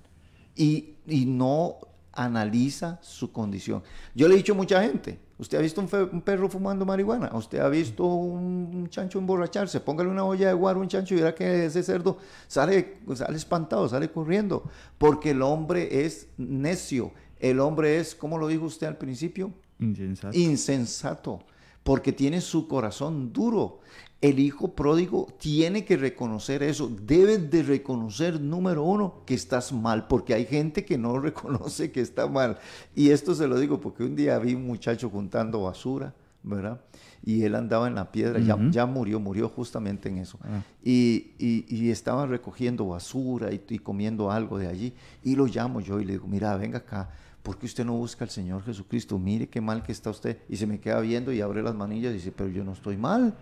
Y, 0.56 0.96
y 1.08 1.26
no 1.26 1.78
analiza 2.14 3.00
su 3.02 3.32
condición. 3.32 3.84
Yo 4.14 4.28
le 4.28 4.36
he 4.36 4.38
dicho 4.38 4.54
a 4.54 4.56
mucha 4.56 4.84
gente, 4.84 5.20
usted 5.42 5.58
ha 5.58 5.62
visto 5.62 5.82
un, 5.82 6.22
perro 6.22 6.48
fumando 6.48 6.86
marihuana, 6.86 7.32
usted 7.34 7.60
ha 7.60 7.68
visto 7.68 8.06
un, 8.06 8.88
chancho 8.90 9.18
emborracharse, 9.18 9.80
póngale 9.80 10.08
una 10.08 10.24
olla 10.24 10.50
de 10.50 10.54
guaro 10.54 10.80
a 10.80 10.84
un 10.84 10.88
chancho 10.88 11.16
y 11.16 11.18
verá 11.18 11.34
que 11.34 11.66
ese 11.66 11.82
cerdo 11.82 12.20
sale, 12.48 13.00
sale 13.16 13.38
espantado, 13.38 13.90
sale 13.90 14.12
corriendo, 14.12 14.70
porque 15.00 15.32
el 15.32 15.42
hombre 15.42 16.06
es 16.06 16.28
necio, 16.38 17.12
el 17.40 17.60
hombre 17.60 18.00
es, 18.00 18.14
¿cómo 18.14 18.38
lo 18.38 18.48
dijo 18.48 18.66
usted 18.66 18.86
al 18.86 18.98
principio? 18.98 19.52
Insensato. 19.80 20.38
Insensato, 20.38 21.40
porque 21.82 22.14
tiene 22.14 22.40
su 22.40 22.68
corazón 22.68 23.34
duro. 23.34 23.80
El 24.22 24.40
hijo 24.40 24.76
pródigo 24.76 25.28
tiene 25.40 25.84
que 25.84 25.98
reconocer 25.98 26.62
eso. 26.62 26.92
Debes 27.02 27.50
de 27.50 27.64
reconocer, 27.64 28.40
número 28.40 28.84
uno, 28.84 29.24
que 29.26 29.34
estás 29.34 29.74
mal, 29.74 30.06
porque 30.06 30.36
hay 30.36 30.46
gente 30.46 30.86
que 30.86 30.96
no 30.96 31.20
reconoce 31.20 31.92
que 31.92 32.02
está 32.02 32.28
mal. 32.28 32.60
Y 32.96 33.10
esto 33.10 33.34
se 33.34 33.48
lo 33.48 33.60
digo 33.60 33.82
porque 33.82 34.04
un 34.04 34.16
día 34.16 34.38
vi 34.38 34.54
un 34.54 34.68
muchacho 34.68 35.10
juntando 35.10 35.64
basura, 35.64 36.14
¿verdad? 36.44 36.80
Y 37.26 37.44
él 37.44 37.56
andaba 37.56 37.88
en 37.88 37.96
la 37.96 38.12
piedra, 38.12 38.40
ya, 38.40 38.58
ya, 38.70 38.86
murió, 38.86 39.20
murió 39.20 39.50
justamente 39.50 40.10
en 40.10 40.20
eso. 40.20 40.38
Ah. 40.44 40.62
Y, 40.84 41.32
y, 41.40 41.90
estaba 41.90 42.26
recogiendo 42.28 42.88
basura 42.88 43.52
y, 43.52 43.62
y, 43.70 43.80
comiendo 43.80 44.32
algo 44.32 44.60
de 44.60 44.68
allí. 44.68 44.94
Y 45.24 45.36
lo 45.36 45.48
llamo 45.48 45.82
yo 45.82 46.00
y 46.00 46.06
le 46.06 46.14
digo, 46.14 46.28
mira, 46.28 46.56
venga 46.58 46.80
acá, 46.80 47.10
¿por 47.42 47.58
qué 47.58 47.66
usted 47.68 47.86
no 47.86 47.94
busca 47.94 48.24
al 48.24 48.32
Señor 48.32 48.64
Jesucristo? 48.64 49.20
Mire 49.20 49.48
qué 49.48 49.62
mal 49.62 49.84
que 49.84 49.92
está 49.92 50.12
usted. 50.12 50.40
Y 50.50 50.58
se 50.58 50.66
me 50.66 50.80
queda 50.80 51.00
viendo 51.00 51.32
y 51.32 51.42
abre 51.42 51.62
las 51.64 51.76
manillas 51.76 52.12
y 52.12 52.16
dice, 52.16 52.32
pero 52.32 52.50
yo 52.50 52.64
no 52.64 52.74
estoy 52.74 52.98
mal 52.98 53.36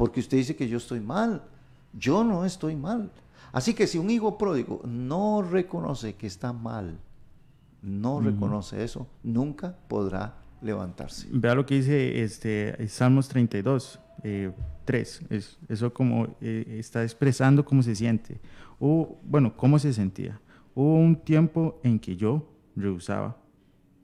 porque 0.00 0.20
usted 0.20 0.38
dice 0.38 0.56
que 0.56 0.66
yo 0.66 0.78
estoy 0.78 0.98
mal. 0.98 1.42
Yo 1.92 2.24
no 2.24 2.46
estoy 2.46 2.74
mal. 2.74 3.10
Así 3.52 3.74
que 3.74 3.86
si 3.86 3.98
un 3.98 4.08
hijo 4.08 4.38
pródigo 4.38 4.80
no 4.86 5.42
reconoce 5.42 6.14
que 6.14 6.26
está 6.26 6.54
mal, 6.54 6.98
no 7.82 8.18
reconoce 8.22 8.82
eso, 8.82 9.06
nunca 9.22 9.76
podrá 9.88 10.38
levantarse. 10.62 11.28
Vea 11.30 11.54
lo 11.54 11.66
que 11.66 11.74
dice 11.74 12.22
este 12.22 12.88
Salmos 12.88 13.28
32, 13.28 14.00
3. 14.86 15.22
Eh, 15.28 15.42
eso 15.68 15.92
como 15.92 16.28
eh, 16.40 16.76
está 16.78 17.02
expresando 17.02 17.62
cómo 17.62 17.82
se 17.82 17.94
siente. 17.94 18.40
O, 18.78 19.18
bueno, 19.22 19.54
cómo 19.54 19.78
se 19.78 19.92
sentía. 19.92 20.40
Hubo 20.74 20.94
un 20.94 21.14
tiempo 21.14 21.78
en 21.84 21.98
que 21.98 22.16
yo 22.16 22.48
rehusaba 22.74 23.36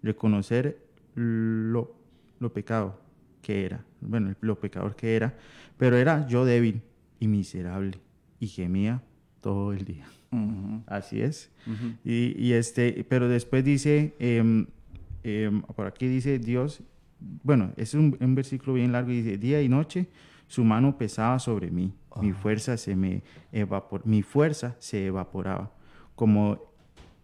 reconocer 0.02 0.78
lo, 1.14 1.94
lo 2.38 2.52
pecado 2.52 3.00
que 3.40 3.64
era, 3.64 3.82
bueno, 4.06 4.34
lo 4.40 4.58
pecador 4.58 4.96
que 4.96 5.16
era, 5.16 5.34
pero 5.76 5.96
era 5.96 6.26
yo 6.26 6.44
débil 6.44 6.82
y 7.20 7.28
miserable 7.28 7.98
y 8.40 8.48
gemía 8.48 9.02
todo 9.40 9.72
el 9.72 9.84
día. 9.84 10.06
Así 10.86 11.20
es. 11.20 11.50
y, 12.04 12.52
este, 12.52 13.04
pero 13.08 13.28
después 13.28 13.64
dice, 13.64 14.14
em, 14.18 14.66
em, 15.22 15.62
por 15.62 15.86
aquí 15.86 16.06
dice 16.06 16.38
Dios, 16.38 16.82
bueno, 17.42 17.72
es 17.76 17.94
un, 17.94 18.16
versículo 18.34 18.74
bien 18.74 18.92
largo 18.92 19.10
y 19.10 19.22
dice, 19.22 19.38
día 19.38 19.62
y 19.62 19.68
noche 19.68 20.08
su 20.46 20.64
mano 20.64 20.98
pesaba 20.98 21.38
sobre 21.38 21.70
mí, 21.70 21.92
mi, 22.20 22.32
fuerza 22.32 22.76
se 22.76 22.94
me 22.94 23.22
evapor 23.52 24.06
mi 24.06 24.22
fuerza 24.22 24.76
se 24.78 25.06
evaporaba 25.06 25.72
como 26.14 26.58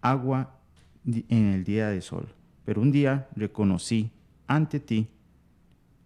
agua 0.01 0.59
en 1.05 1.47
el 1.53 1.65
día 1.65 1.89
de 1.89 2.01
sol. 2.01 2.29
Pero 2.65 2.81
un 2.81 2.93
día 2.93 3.29
reconocí 3.35 4.11
ante 4.47 4.81
ti 4.81 5.09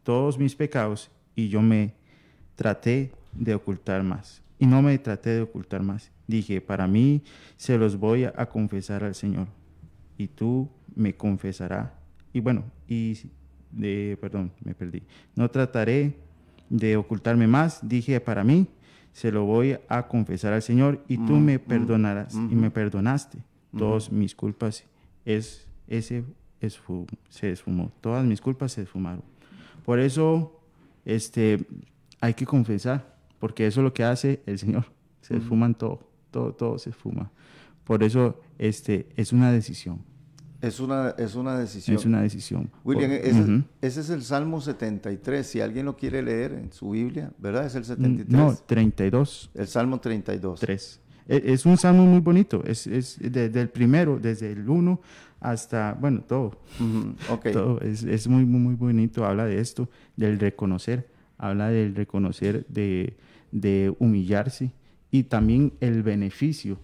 todos 0.07 0.38
mis 0.38 0.54
pecados 0.54 1.11
y 1.34 1.48
yo 1.48 1.61
me 1.61 1.92
traté 2.54 3.11
de 3.32 3.57
ocultar 3.57 4.04
más. 4.04 4.40
Y 4.57 4.66
no 4.66 4.80
me 4.80 4.96
traté 4.98 5.30
de 5.30 5.42
ocultar 5.42 5.82
más. 5.82 6.12
Dije, 6.28 6.61
para 6.61 6.86
mí 6.86 7.24
se 7.57 7.76
los 7.76 7.98
voy 7.98 8.22
a 8.22 8.46
confesar 8.46 9.02
al 9.02 9.16
Señor. 9.16 9.48
Y 10.16 10.28
tú 10.28 10.70
me 10.94 11.16
confesarás. 11.16 11.90
Y 12.32 12.38
bueno, 12.38 12.62
y 12.86 13.18
de, 13.72 14.16
perdón, 14.20 14.52
me 14.62 14.76
perdí. 14.76 15.02
No 15.34 15.50
trataré 15.50 16.14
de 16.70 16.96
ocultarme 16.96 17.48
más. 17.48 17.80
Dije, 17.86 18.20
para 18.20 18.44
mí 18.44 18.68
se 19.12 19.32
lo 19.32 19.44
voy 19.44 19.76
a 19.88 20.07
confesar 20.07 20.52
al 20.52 20.62
Señor 20.62 21.02
y 21.09 21.16
tú 21.16 21.32
mm, 21.32 21.44
me 21.44 21.59
mm, 21.59 21.62
perdonarás. 21.62 22.32
Y 22.32 22.54
me 22.54 22.70
perdonaste 22.70 23.38
todas 23.76 24.12
mis 24.12 24.36
culpas. 24.36 24.84
Es, 25.24 25.66
ese 25.88 26.22
se 27.28 27.50
esfumó. 27.50 27.90
Todas 28.00 28.24
mis 28.24 28.40
culpas 28.40 28.70
se 28.70 28.82
esfumaron. 28.82 29.36
Por 29.87 30.01
eso, 30.01 30.61
este, 31.05 31.64
hay 32.20 32.34
que 32.34 32.45
confesar 32.45 33.16
porque 33.39 33.68
eso 33.68 33.80
es 33.80 33.84
lo 33.84 33.95
que 33.95 34.03
hace 34.03 34.43
el 34.45 34.59
Señor. 34.59 34.87
Se 35.20 35.37
esfuman 35.37 35.76
todo, 35.76 36.01
todo, 36.32 36.53
todo 36.53 36.78
se 36.80 36.91
esfuma. 36.91 37.30
Por 37.84 38.03
eso 38.03 38.41
este, 38.59 39.09
es 39.16 39.32
una 39.32 39.53
decisión. 39.53 40.01
Es 40.61 40.80
una, 40.80 41.11
es 41.18 41.37
una 41.37 41.57
decisión. 41.57 41.97
Es 41.97 42.05
una 42.05 42.20
decisión. 42.20 42.68
William, 42.82 43.12
ese, 43.80 44.01
es 44.01 44.11
el 44.11 44.24
Salmo 44.24 44.61
73. 44.61 45.47
Si 45.47 45.61
alguien 45.61 45.87
lo 45.87 45.97
quiere 45.97 46.20
leer 46.20 46.55
en 46.55 46.72
su 46.72 46.91
Biblia, 46.91 47.30
¿verdad? 47.39 47.66
Es 47.66 47.76
el 47.76 47.84
73. 47.84 48.28
No, 48.28 48.57
32. 48.66 49.51
El 49.55 49.68
Salmo 49.68 50.01
32. 50.01 50.59
3. 50.59 51.01
E, 51.28 51.42
es 51.46 51.66
un 51.66 51.76
salmo 51.76 52.04
muy 52.04 52.20
bonito. 52.20 52.62
Es, 52.66 52.86
es 52.86 53.18
desde 53.20 53.60
el 53.60 53.68
primero, 53.68 54.18
desde 54.18 54.52
el 54.52 54.68
1 54.68 55.00
hasta, 55.40 55.96
bueno, 56.00 56.20
todo. 56.20 56.58
todo. 57.52 57.80
Es, 57.80 58.02
es 58.02 58.26
muy, 58.28 58.44
muy, 58.44 58.60
muy 58.60 58.74
bonito. 58.74 59.24
Habla 59.24 59.44
de 59.44 59.60
esto, 59.60 59.88
del 60.16 60.38
reconocer. 60.38 61.08
Habla 61.38 61.68
del 61.68 61.94
reconocer 61.94 62.66
de 62.68 63.16
de 63.60 63.94
humillarse 63.98 64.72
y 65.10 65.24
también 65.24 65.72
el 65.80 66.02
beneficio, 66.02 66.78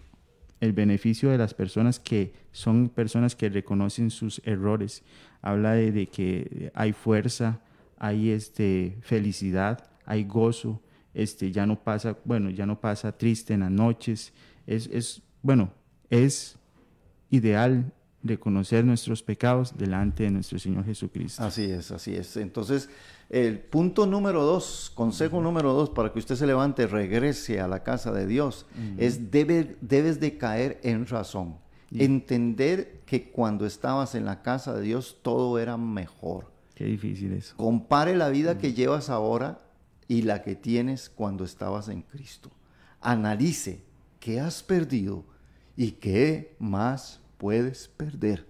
el 0.61 0.73
beneficio 0.73 1.31
de 1.31 1.39
las 1.39 1.55
personas 1.55 1.99
que 1.99 2.33
son 2.53 2.89
personas 2.89 3.35
que 3.37 3.49
reconocen 3.49 4.11
sus 4.11 4.41
errores. 4.45 5.03
Habla 5.43 5.73
de, 5.73 6.07
que 6.07 6.71
hay 6.75 6.93
fuerza, 6.93 7.61
hay 7.99 8.31
este, 8.31 8.97
felicidad, 9.03 9.91
hay 10.07 10.25
gozo, 10.25 10.81
este, 11.15 11.53
ya 11.53 11.67
no 11.67 11.83
pasa, 11.83 12.17
bueno, 12.25 12.51
ya 12.51 12.67
no 12.67 12.81
pasa 12.81 13.13
triste 13.13 13.55
en 13.55 13.61
las 13.61 13.71
noches. 13.71 14.33
Es, 14.67 14.89
es 14.93 15.23
bueno, 15.43 15.73
es 16.11 16.57
ideal 17.31 17.93
reconocer 18.23 18.85
nuestros 18.85 19.23
pecados 19.23 19.77
delante 19.77 20.25
de 20.25 20.31
nuestro 20.31 20.59
Señor 20.59 20.85
Jesucristo. 20.85 21.43
Así 21.43 21.65
es, 21.65 21.91
así 21.91 22.15
es. 22.15 22.37
Entonces, 22.37 22.89
el 23.29 23.59
punto 23.59 24.07
número 24.07 24.45
dos, 24.45 24.93
consejo 24.95 25.41
número 25.41 25.73
dos, 25.73 25.91
para 25.91 26.13
que 26.13 26.19
usted 26.19 26.37
se 26.37 26.47
levante, 26.47 26.87
regrese 26.87 27.61
a 27.61 27.69
la 27.69 27.83
casa 27.83 28.13
de 28.13 28.27
Dios, 28.27 28.67
es 28.99 29.31
debe, 29.31 29.77
debes 29.81 30.21
de 30.21 30.37
caer 30.37 30.79
en 30.83 31.07
razón. 31.07 31.57
Entender 31.95 33.01
que 33.05 33.31
cuando 33.31 33.67
estabas 33.67 34.15
en 34.15 34.25
la 34.25 34.43
casa 34.43 34.73
de 34.75 34.83
Dios 34.83 35.19
todo 35.23 35.59
era 35.59 35.77
mejor. 35.77 36.51
Qué 36.75 36.85
difícil 36.85 37.33
eso. 37.35 37.55
Compare 37.57 38.17
la 38.17 38.31
vida 38.31 38.57
que 38.57 38.73
llevas 38.73 39.11
ahora 39.11 39.59
y 40.09 40.23
la 40.23 40.43
que 40.43 40.55
tienes 40.55 41.09
cuando 41.09 41.45
estabas 41.45 41.89
en 41.89 42.03
Cristo. 42.03 42.51
Analice 43.01 43.83
qué 44.21 44.41
has 44.41 44.63
perdido 44.63 45.25
y 45.77 45.93
qué 45.93 46.55
más 46.59 47.21
puedes 47.39 47.89
perder. 47.89 48.47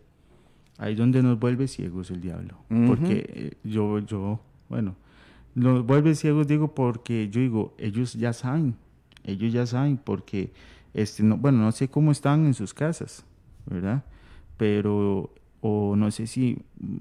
Ahí 0.78 0.94
donde 0.94 1.22
nos 1.22 1.38
vuelve 1.38 1.68
ciegos 1.68 2.10
el 2.10 2.20
diablo. 2.20 2.58
Porque 2.68 3.24
eh, 3.28 3.52
yo, 3.62 3.98
yo 4.00 4.40
bueno, 4.68 4.96
los 5.54 5.84
vuelve 5.84 6.14
ciegos 6.14 6.46
digo 6.46 6.74
porque 6.74 7.28
yo 7.28 7.40
digo, 7.40 7.74
ellos 7.76 8.14
ya 8.14 8.32
saben, 8.32 8.76
ellos 9.22 9.52
ya 9.52 9.66
saben 9.66 9.98
porque, 9.98 10.50
este, 10.94 11.22
no, 11.22 11.36
bueno, 11.36 11.58
no 11.58 11.72
sé 11.72 11.88
cómo 11.88 12.10
están 12.10 12.46
en 12.46 12.54
sus 12.54 12.72
casas, 12.72 13.24
¿verdad? 13.66 14.02
Pero, 14.56 15.32
o 15.64 15.94
no 15.94 16.10
sé 16.10 16.26
si, 16.26 16.58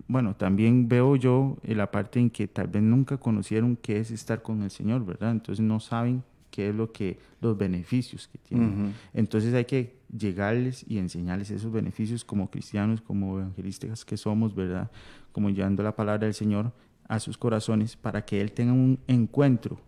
bueno, 0.07 0.35
también 0.35 0.87
veo 0.87 1.15
yo 1.15 1.57
en 1.63 1.77
la 1.79 1.89
parte 1.89 2.19
en 2.19 2.29
que 2.29 2.47
tal 2.47 2.67
vez 2.67 2.83
nunca 2.83 3.17
conocieron 3.17 3.75
qué 3.75 3.97
es 3.97 4.11
estar 4.11 4.43
con 4.43 4.61
el 4.61 4.69
Señor, 4.69 5.03
¿verdad? 5.03 5.31
Entonces 5.31 5.65
no 5.65 5.79
saben 5.79 6.23
qué 6.51 6.69
es 6.69 6.75
lo 6.75 6.91
que, 6.91 7.17
los 7.41 7.57
beneficios 7.57 8.27
que 8.27 8.37
tienen. 8.37 8.93
Entonces 9.15 9.55
hay 9.55 9.65
que 9.65 9.95
llegarles 10.15 10.85
y 10.87 10.99
enseñarles 10.99 11.49
esos 11.49 11.71
beneficios 11.71 12.23
como 12.23 12.51
cristianos, 12.51 13.01
como 13.01 13.39
evangelistas 13.39 14.05
que 14.05 14.15
somos, 14.15 14.53
¿verdad? 14.53 14.91
Como 15.31 15.49
llevando 15.49 15.81
la 15.81 15.95
palabra 15.95 16.25
del 16.25 16.35
Señor, 16.35 16.71
a 17.07 17.19
sus 17.19 17.39
corazones 17.39 17.95
para 17.95 18.23
que 18.25 18.41
Él 18.41 18.51
tenga 18.51 18.73
un 18.73 18.99
encuentro, 19.07 19.79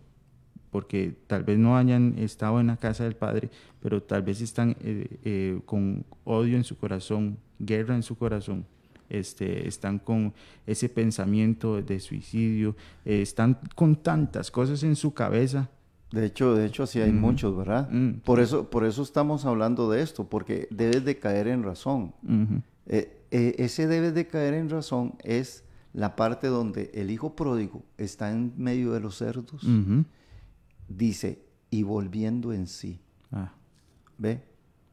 porque 0.74 1.16
tal 1.28 1.44
vez 1.44 1.56
no 1.56 1.76
hayan 1.76 2.18
estado 2.18 2.58
en 2.58 2.66
la 2.66 2.76
casa 2.76 3.04
del 3.04 3.14
Padre, 3.14 3.48
pero 3.80 4.02
tal 4.02 4.22
vez 4.22 4.40
están 4.40 4.74
eh, 4.80 5.06
eh, 5.22 5.60
con 5.66 6.04
odio 6.24 6.56
en 6.56 6.64
su 6.64 6.76
corazón, 6.76 7.38
guerra 7.60 7.94
en 7.94 8.02
su 8.02 8.18
corazón, 8.18 8.66
este, 9.08 9.68
están 9.68 10.00
con 10.00 10.34
ese 10.66 10.88
pensamiento 10.88 11.80
de 11.80 12.00
suicidio, 12.00 12.74
eh, 13.04 13.22
están 13.22 13.56
con 13.76 13.94
tantas 13.94 14.50
cosas 14.50 14.82
en 14.82 14.96
su 14.96 15.14
cabeza. 15.14 15.70
De 16.10 16.26
hecho, 16.26 16.56
de 16.56 16.66
hecho, 16.66 16.82
así 16.82 17.00
hay 17.00 17.12
muchos, 17.12 17.56
¿verdad? 17.56 17.88
Mm, 17.92 18.14
por, 18.24 18.40
eso, 18.40 18.68
por 18.68 18.84
eso 18.84 19.04
estamos 19.04 19.44
hablando 19.44 19.88
de 19.88 20.02
esto, 20.02 20.28
porque 20.28 20.66
debes 20.72 21.04
de 21.04 21.20
caer 21.20 21.46
en 21.46 21.62
razón. 21.62 22.14
ese 23.30 23.86
debes 23.86 24.12
de 24.12 24.26
caer 24.26 24.54
en 24.54 24.68
razón 24.70 25.14
es 25.22 25.62
la 25.92 26.16
parte 26.16 26.48
donde 26.48 26.90
el 26.94 27.12
hijo 27.12 27.36
pródigo 27.36 27.84
está 27.96 28.32
en 28.32 28.52
medio 28.56 28.90
de 28.90 28.98
los 28.98 29.16
cerdos, 29.16 29.64
dice, 30.88 31.44
y 31.70 31.82
volviendo 31.82 32.52
en 32.52 32.66
sí. 32.66 33.00
Ah. 33.32 33.52
¿Ve? 34.18 34.42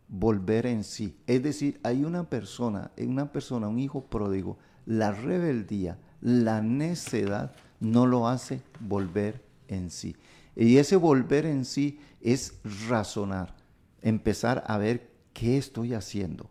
Volver 0.08 0.66
en 0.66 0.84
sí. 0.84 1.18
Es 1.28 1.44
decir, 1.44 1.80
hay 1.84 2.04
una 2.04 2.30
persona, 2.30 2.92
una 2.98 3.32
persona, 3.32 3.68
un 3.68 3.80
hijo 3.80 4.06
pródigo, 4.06 4.58
la 4.86 5.12
rebeldía, 5.12 6.00
la 6.22 6.62
necedad 6.62 7.54
no 7.80 8.06
lo 8.06 8.28
hace 8.28 8.62
volver 8.80 9.44
en 9.68 9.90
sí. 9.90 10.16
Y 10.56 10.78
ese 10.78 10.96
volver 10.96 11.46
en 11.46 11.66
sí 11.66 12.00
es 12.20 12.60
razonar, 12.88 13.56
empezar 14.02 14.64
a 14.68 14.78
ver 14.78 15.12
qué 15.34 15.58
estoy 15.58 15.94
haciendo, 15.94 16.50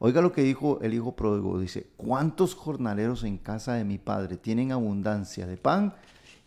Oiga 0.00 0.20
lo 0.20 0.30
que 0.30 0.42
dijo 0.42 0.80
el 0.80 0.94
hijo 0.94 1.16
pródigo, 1.16 1.58
dice, 1.58 1.90
¿cuántos 1.96 2.54
jornaleros 2.54 3.24
en 3.24 3.36
casa 3.36 3.74
de 3.74 3.84
mi 3.84 3.98
padre 3.98 4.36
tienen 4.36 4.70
abundancia 4.70 5.44
de 5.44 5.56
pan 5.56 5.92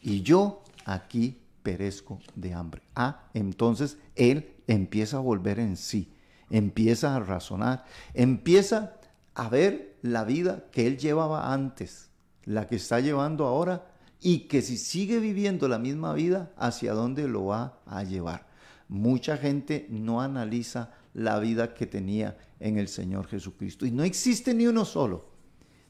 y 0.02 0.22
yo 0.22 0.64
aquí 0.86 1.38
perezco 1.64 2.20
de 2.36 2.54
hambre? 2.54 2.82
Ah, 2.96 3.30
entonces 3.34 3.98
él 4.16 4.54
empieza 4.68 5.18
a 5.18 5.22
volver 5.22 5.60
en 5.60 5.78
sí, 5.78 6.12
empieza 6.50 7.16
a 7.16 7.20
razonar, 7.20 7.86
empieza 8.14 8.96
a 9.34 9.50
ver 9.50 9.98
la 10.02 10.24
vida 10.24 10.66
que 10.72 10.88
él 10.88 10.98
llevaba 10.98 11.54
antes, 11.54 12.10
la 12.46 12.68
que 12.68 12.76
está 12.76 13.00
llevando 13.00 13.46
ahora 13.46 13.88
y 14.20 14.42
que 14.48 14.62
si 14.62 14.78
sigue 14.78 15.20
viviendo 15.20 15.68
la 15.68 15.80
misma 15.80 16.14
vida, 16.14 16.52
hacia 16.56 16.94
dónde 16.94 17.28
lo 17.28 17.46
va 17.46 17.80
a 17.86 18.04
llevar. 18.04 18.48
Mucha 18.88 19.38
gente 19.38 19.88
no 19.90 20.22
analiza 20.22 20.92
la 21.14 21.40
vida 21.40 21.74
que 21.74 21.88
tenía 21.88 22.38
en 22.60 22.78
el 22.78 22.88
Señor 22.88 23.28
Jesucristo. 23.28 23.86
Y 23.86 23.92
no 23.92 24.04
existe 24.04 24.54
ni 24.54 24.68
uno 24.68 24.86
solo, 24.86 25.26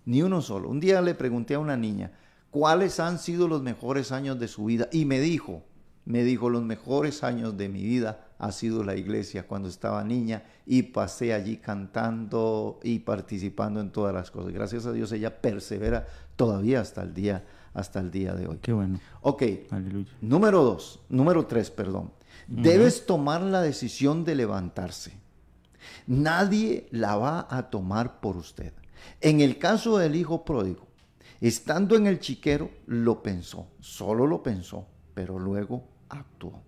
ni 0.05 0.21
uno 0.21 0.41
solo. 0.41 0.69
Un 0.69 0.79
día 0.79 1.01
le 1.01 1.15
pregunté 1.15 1.55
a 1.55 1.59
una 1.59 1.75
niña, 1.75 2.11
¿cuáles 2.51 2.99
han 2.99 3.17
sido 3.17 3.47
los 3.47 3.61
mejores 3.63 4.11
años 4.11 4.39
de 4.39 4.47
su 4.47 4.65
vida? 4.65 4.87
Y 4.91 5.05
me 5.05 5.19
dijo, 5.19 5.63
me 6.05 6.23
dijo, 6.23 6.49
los 6.49 6.63
mejores 6.63 7.23
años 7.23 7.57
de 7.57 7.69
mi 7.69 7.83
vida 7.83 8.27
ha 8.37 8.51
sido 8.51 8.83
la 8.83 8.95
iglesia 8.95 9.47
cuando 9.47 9.69
estaba 9.69 10.03
niña 10.03 10.43
y 10.65 10.83
pasé 10.83 11.33
allí 11.33 11.57
cantando 11.57 12.79
y 12.83 12.99
participando 12.99 13.79
en 13.79 13.91
todas 13.91 14.13
las 14.13 14.31
cosas. 14.31 14.51
Gracias 14.51 14.85
a 14.85 14.91
Dios 14.91 15.11
ella 15.11 15.41
persevera 15.41 16.07
todavía 16.35 16.81
hasta 16.81 17.03
el 17.03 17.13
día, 17.13 17.45
hasta 17.73 17.99
el 17.99 18.11
día 18.11 18.33
de 18.33 18.47
hoy. 18.47 18.57
Qué 18.61 18.73
bueno. 18.73 18.99
Ok. 19.21 19.43
Número 20.21 20.63
dos, 20.63 20.99
número 21.09 21.45
tres, 21.45 21.71
perdón. 21.71 22.11
Debes 22.47 23.05
tomar 23.05 23.41
la 23.41 23.61
decisión 23.61 24.25
de 24.25 24.35
levantarse. 24.35 25.13
Nadie 26.07 26.87
la 26.91 27.15
va 27.15 27.47
a 27.49 27.69
tomar 27.69 28.19
por 28.19 28.37
usted. 28.37 28.73
En 29.19 29.39
el 29.39 29.57
caso 29.57 29.97
del 29.97 30.15
hijo 30.15 30.43
pródigo, 30.43 30.87
estando 31.47 31.95
en 31.95 32.07
el 32.07 32.19
chiquero, 32.19 32.69
lo 32.85 33.23
pensó, 33.23 33.67
solo 33.79 34.27
lo 34.27 34.43
pensó, 34.43 34.87
pero 35.13 35.39
luego 35.39 35.87
actuó. 36.09 36.63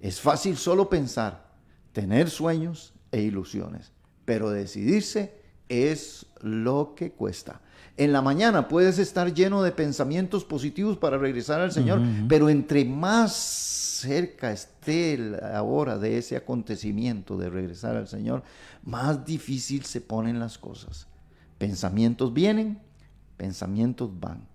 Es 0.00 0.20
fácil 0.20 0.56
solo 0.56 0.88
pensar, 0.88 1.52
tener 1.92 2.30
sueños 2.30 2.94
e 3.12 3.20
ilusiones, 3.20 3.92
pero 4.24 4.50
decidirse 4.50 5.40
es 5.68 6.26
lo 6.40 6.94
que 6.96 7.12
cuesta. 7.12 7.60
En 7.96 8.12
la 8.12 8.22
mañana 8.22 8.68
puedes 8.68 8.98
estar 8.98 9.34
lleno 9.34 9.62
de 9.62 9.72
pensamientos 9.72 10.44
positivos 10.44 10.96
para 10.96 11.18
regresar 11.18 11.60
al 11.60 11.72
Señor, 11.72 12.00
pero 12.28 12.48
entre 12.48 12.84
más 12.84 13.34
cerca 14.00 14.52
esté 14.52 15.18
la 15.18 15.62
hora 15.62 15.98
de 15.98 16.16
ese 16.16 16.36
acontecimiento 16.36 17.36
de 17.36 17.50
regresar 17.50 17.96
al 17.96 18.08
Señor, 18.08 18.42
más 18.82 19.26
difícil 19.26 19.84
se 19.84 20.00
ponen 20.00 20.40
las 20.40 20.56
cosas. 20.56 21.06
Pensamientos 21.58 22.32
vienen, 22.32 22.80
pensamientos 23.40 24.10
van. 24.20 24.46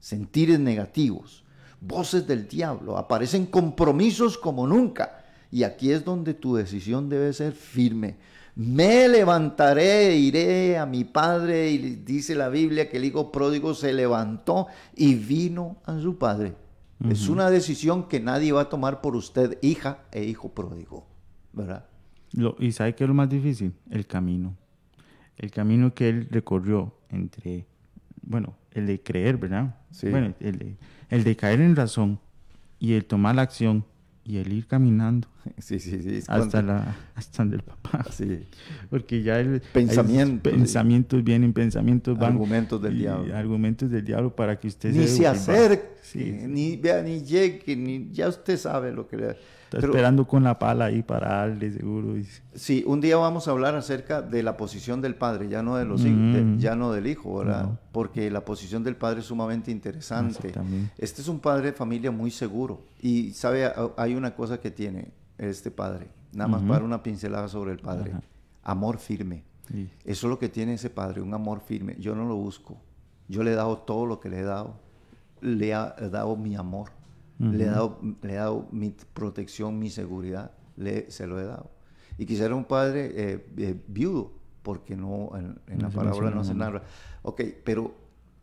Sentires 0.00 0.58
negativos, 0.58 1.44
voces 1.78 2.26
del 2.26 2.48
diablo, 2.48 2.96
aparecen 2.96 3.44
compromisos 3.44 4.38
como 4.38 4.66
nunca. 4.66 5.22
Y 5.50 5.64
aquí 5.64 5.90
es 5.92 6.04
donde 6.04 6.32
tu 6.32 6.54
decisión 6.54 7.10
debe 7.10 7.34
ser 7.34 7.52
firme 7.52 8.16
me 8.56 9.08
levantaré, 9.08 10.16
iré 10.16 10.76
a 10.76 10.84
mi 10.84 11.04
padre, 11.04 11.70
y 11.70 11.78
dice 11.78 12.34
la 12.34 12.48
Biblia 12.48 12.90
que 12.90 12.98
el 12.98 13.04
hijo 13.04 13.32
pródigo 13.32 13.74
se 13.74 13.92
levantó 13.92 14.66
y 14.94 15.14
vino 15.14 15.78
a 15.84 15.98
su 15.98 16.18
padre. 16.18 16.54
Es 17.08 17.30
una 17.30 17.48
decisión 17.48 18.08
que 18.08 18.20
nadie 18.20 18.52
va 18.52 18.62
a 18.62 18.68
tomar 18.68 19.00
por 19.00 19.16
usted, 19.16 19.56
hija 19.62 20.02
e 20.12 20.24
hijo 20.24 20.52
pródigo, 20.52 21.06
¿verdad? 21.54 21.86
¿Y 22.58 22.72
sabe 22.72 22.94
qué 22.94 23.04
es 23.04 23.08
lo 23.08 23.14
más 23.14 23.30
difícil? 23.30 23.72
El 23.88 24.06
camino. 24.06 24.54
El 25.38 25.50
camino 25.50 25.94
que 25.94 26.10
él 26.10 26.28
recorrió 26.30 26.94
entre, 27.08 27.66
bueno, 28.30 28.54
el 28.70 28.86
de 28.86 29.02
creer, 29.02 29.38
¿verdad? 29.38 29.74
Bueno, 30.02 30.34
el 30.38 30.56
de, 30.56 30.76
el 31.08 31.24
de 31.24 31.34
caer 31.34 31.60
en 31.60 31.74
razón 31.74 32.20
y 32.78 32.92
el 32.92 33.04
tomar 33.04 33.34
la 33.34 33.42
acción 33.42 33.84
y 34.24 34.36
el 34.36 34.52
ir 34.52 34.68
caminando. 34.68 35.26
Sí, 35.58 35.78
sí, 35.78 36.02
sí. 36.02 36.20
Hasta, 36.28 36.62
la, 36.62 36.96
hasta 37.14 37.42
el 37.42 37.62
papá. 37.62 38.04
Sí. 38.10 38.46
Porque 38.88 39.22
ya 39.22 39.40
el 39.40 39.60
pensamiento, 39.60 40.50
pensamientos 40.50 41.22
vienen, 41.22 41.52
pensamientos 41.52 42.18
van. 42.18 42.32
Argumentos 42.32 42.80
del 42.80 42.98
diablo. 42.98 43.34
Argumentos 43.34 43.90
del 43.90 44.04
diablo 44.04 44.34
para 44.34 44.58
que 44.58 44.68
usted 44.68 44.92
ni 44.92 45.06
se, 45.06 45.26
acerque, 45.26 46.46
ni 46.46 46.76
vea, 46.76 47.02
ni 47.02 47.22
llegue, 47.22 47.76
ni 47.76 48.10
ya 48.12 48.28
usted 48.28 48.56
sabe 48.56 48.92
lo 48.92 49.06
que 49.06 49.16
le 49.16 49.36
Está 49.76 49.86
esperando 49.86 50.26
con 50.26 50.42
la 50.42 50.58
pala 50.58 50.86
ahí 50.86 51.02
para 51.02 51.28
darle, 51.28 51.70
seguro. 51.70 52.20
Sí, 52.54 52.82
un 52.86 53.00
día 53.00 53.16
vamos 53.16 53.46
a 53.46 53.52
hablar 53.52 53.76
acerca 53.76 54.20
de 54.20 54.42
la 54.42 54.56
posición 54.56 55.00
del 55.00 55.14
padre, 55.14 55.48
ya 55.48 55.62
no, 55.62 55.76
de 55.76 55.84
los 55.84 56.02
mm. 56.02 56.58
ya 56.58 56.74
no 56.74 56.90
del 56.90 57.06
hijo, 57.06 57.38
¿verdad? 57.38 57.78
Porque 57.92 58.30
la 58.30 58.44
posición 58.44 58.82
del 58.82 58.96
padre 58.96 59.20
es 59.20 59.26
sumamente 59.26 59.70
interesante. 59.70 60.52
Este 60.98 61.22
es 61.22 61.28
un 61.28 61.38
padre 61.38 61.66
de 61.66 61.72
familia 61.72 62.10
muy 62.10 62.32
seguro. 62.32 62.82
Y, 63.00 63.30
¿sabe? 63.30 63.70
Hay 63.96 64.16
una 64.16 64.34
cosa 64.34 64.58
que 64.58 64.72
tiene 64.72 65.08
este 65.48 65.70
padre, 65.70 66.10
nada 66.32 66.48
más 66.48 66.62
para 66.62 66.84
una 66.84 67.02
pincelada 67.02 67.48
sobre 67.48 67.72
el 67.72 67.78
padre. 67.78 68.12
Amor 68.62 68.98
firme. 68.98 69.44
Eso 70.04 70.26
es 70.26 70.30
lo 70.30 70.38
que 70.38 70.48
tiene 70.48 70.74
ese 70.74 70.90
padre, 70.90 71.20
un 71.20 71.32
amor 71.32 71.60
firme. 71.60 71.96
Yo 71.98 72.14
no 72.14 72.26
lo 72.26 72.36
busco. 72.36 72.76
Yo 73.28 73.42
le 73.42 73.52
he 73.52 73.54
dado 73.54 73.78
todo 73.78 74.06
lo 74.06 74.20
que 74.20 74.28
le 74.28 74.40
he 74.40 74.44
dado. 74.44 74.80
Le 75.40 75.68
he 75.70 76.08
dado 76.10 76.36
mi 76.36 76.56
amor 76.56 76.90
le, 77.40 77.64
he 77.64 77.68
dado, 77.68 77.98
le 78.22 78.32
he 78.32 78.36
dado 78.36 78.68
mi 78.70 78.90
protección, 78.90 79.78
mi 79.78 79.88
seguridad, 79.88 80.50
le, 80.76 81.10
se 81.10 81.26
lo 81.26 81.40
he 81.40 81.44
dado. 81.44 81.70
Y 82.18 82.26
quisiera 82.26 82.54
un 82.54 82.64
padre 82.64 83.12
eh, 83.14 83.46
eh, 83.56 83.80
viudo, 83.88 84.32
porque 84.62 84.94
no 84.94 85.30
en, 85.36 85.80
la 85.80 85.88
palabra 85.88 86.30
no 86.30 86.44
se 86.44 86.54
narra. 86.54 86.82
Ok, 87.22 87.42
pero 87.64 87.94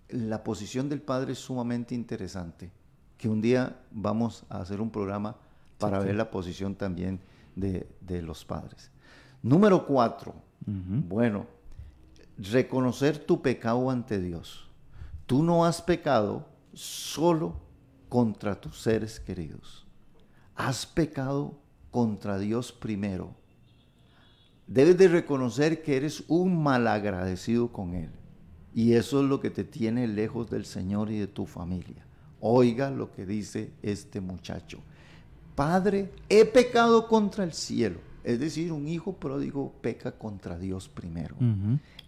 la 0.09 0.43
posición 0.43 0.89
del 0.89 1.01
padre 1.01 1.33
es 1.33 1.39
sumamente 1.39 1.93
interesante, 1.93 2.71
que 3.17 3.29
un 3.29 3.39
día 3.39 3.77
vamos 3.91 4.45
a 4.49 4.61
hacer 4.61 4.81
un 4.81 4.89
programa 4.89 5.37
para 5.77 5.99
ver 5.99 6.15
la 6.15 6.31
posición 6.31 6.75
también 6.75 7.19
de, 7.55 7.87
de, 8.01 8.21
los 8.21 8.45
padres. 8.45 8.91
Número 9.41 9.85
cuatro, 9.85 10.35
bueno, 10.65 11.45
reconocer 12.37 13.17
tu 13.19 13.41
pecado 13.41 13.89
ante 13.89 14.19
Dios. 14.19 14.69
Tú 15.25 15.43
no 15.43 15.65
has 15.65 15.81
pecado 15.81 16.47
solo 16.73 17.59
contra 18.09 18.59
tus 18.59 18.79
seres 18.79 19.19
queridos. 19.19 19.85
Has 20.55 20.85
pecado 20.85 21.59
contra 21.91 22.37
Dios 22.37 22.71
primero. 22.71 23.35
Debes 24.67 24.97
de 24.97 25.07
reconocer 25.07 25.81
que 25.81 25.95
eres 25.95 26.23
un 26.27 26.61
malagradecido 26.61 27.71
con 27.71 27.93
Él. 27.93 28.11
Y 28.73 28.93
eso 28.93 29.21
es 29.21 29.29
lo 29.29 29.39
que 29.39 29.49
te 29.49 29.63
tiene 29.63 30.07
lejos 30.07 30.49
del 30.49 30.65
Señor 30.65 31.09
y 31.09 31.17
de 31.17 31.27
tu 31.27 31.45
familia. 31.45 32.05
Oiga 32.39 32.91
lo 32.91 33.11
que 33.11 33.25
dice 33.25 33.71
este 33.81 34.21
muchacho. 34.21 34.79
Padre, 35.57 36.09
he 36.29 36.45
pecado 36.45 37.09
contra 37.09 37.43
el 37.43 37.51
cielo. 37.51 37.99
Es 38.23 38.39
decir, 38.39 38.71
un 38.71 38.87
hijo 38.87 39.13
pródigo 39.13 39.73
peca 39.81 40.11
contra 40.11 40.57
Dios 40.57 40.87
primero. 40.87 41.35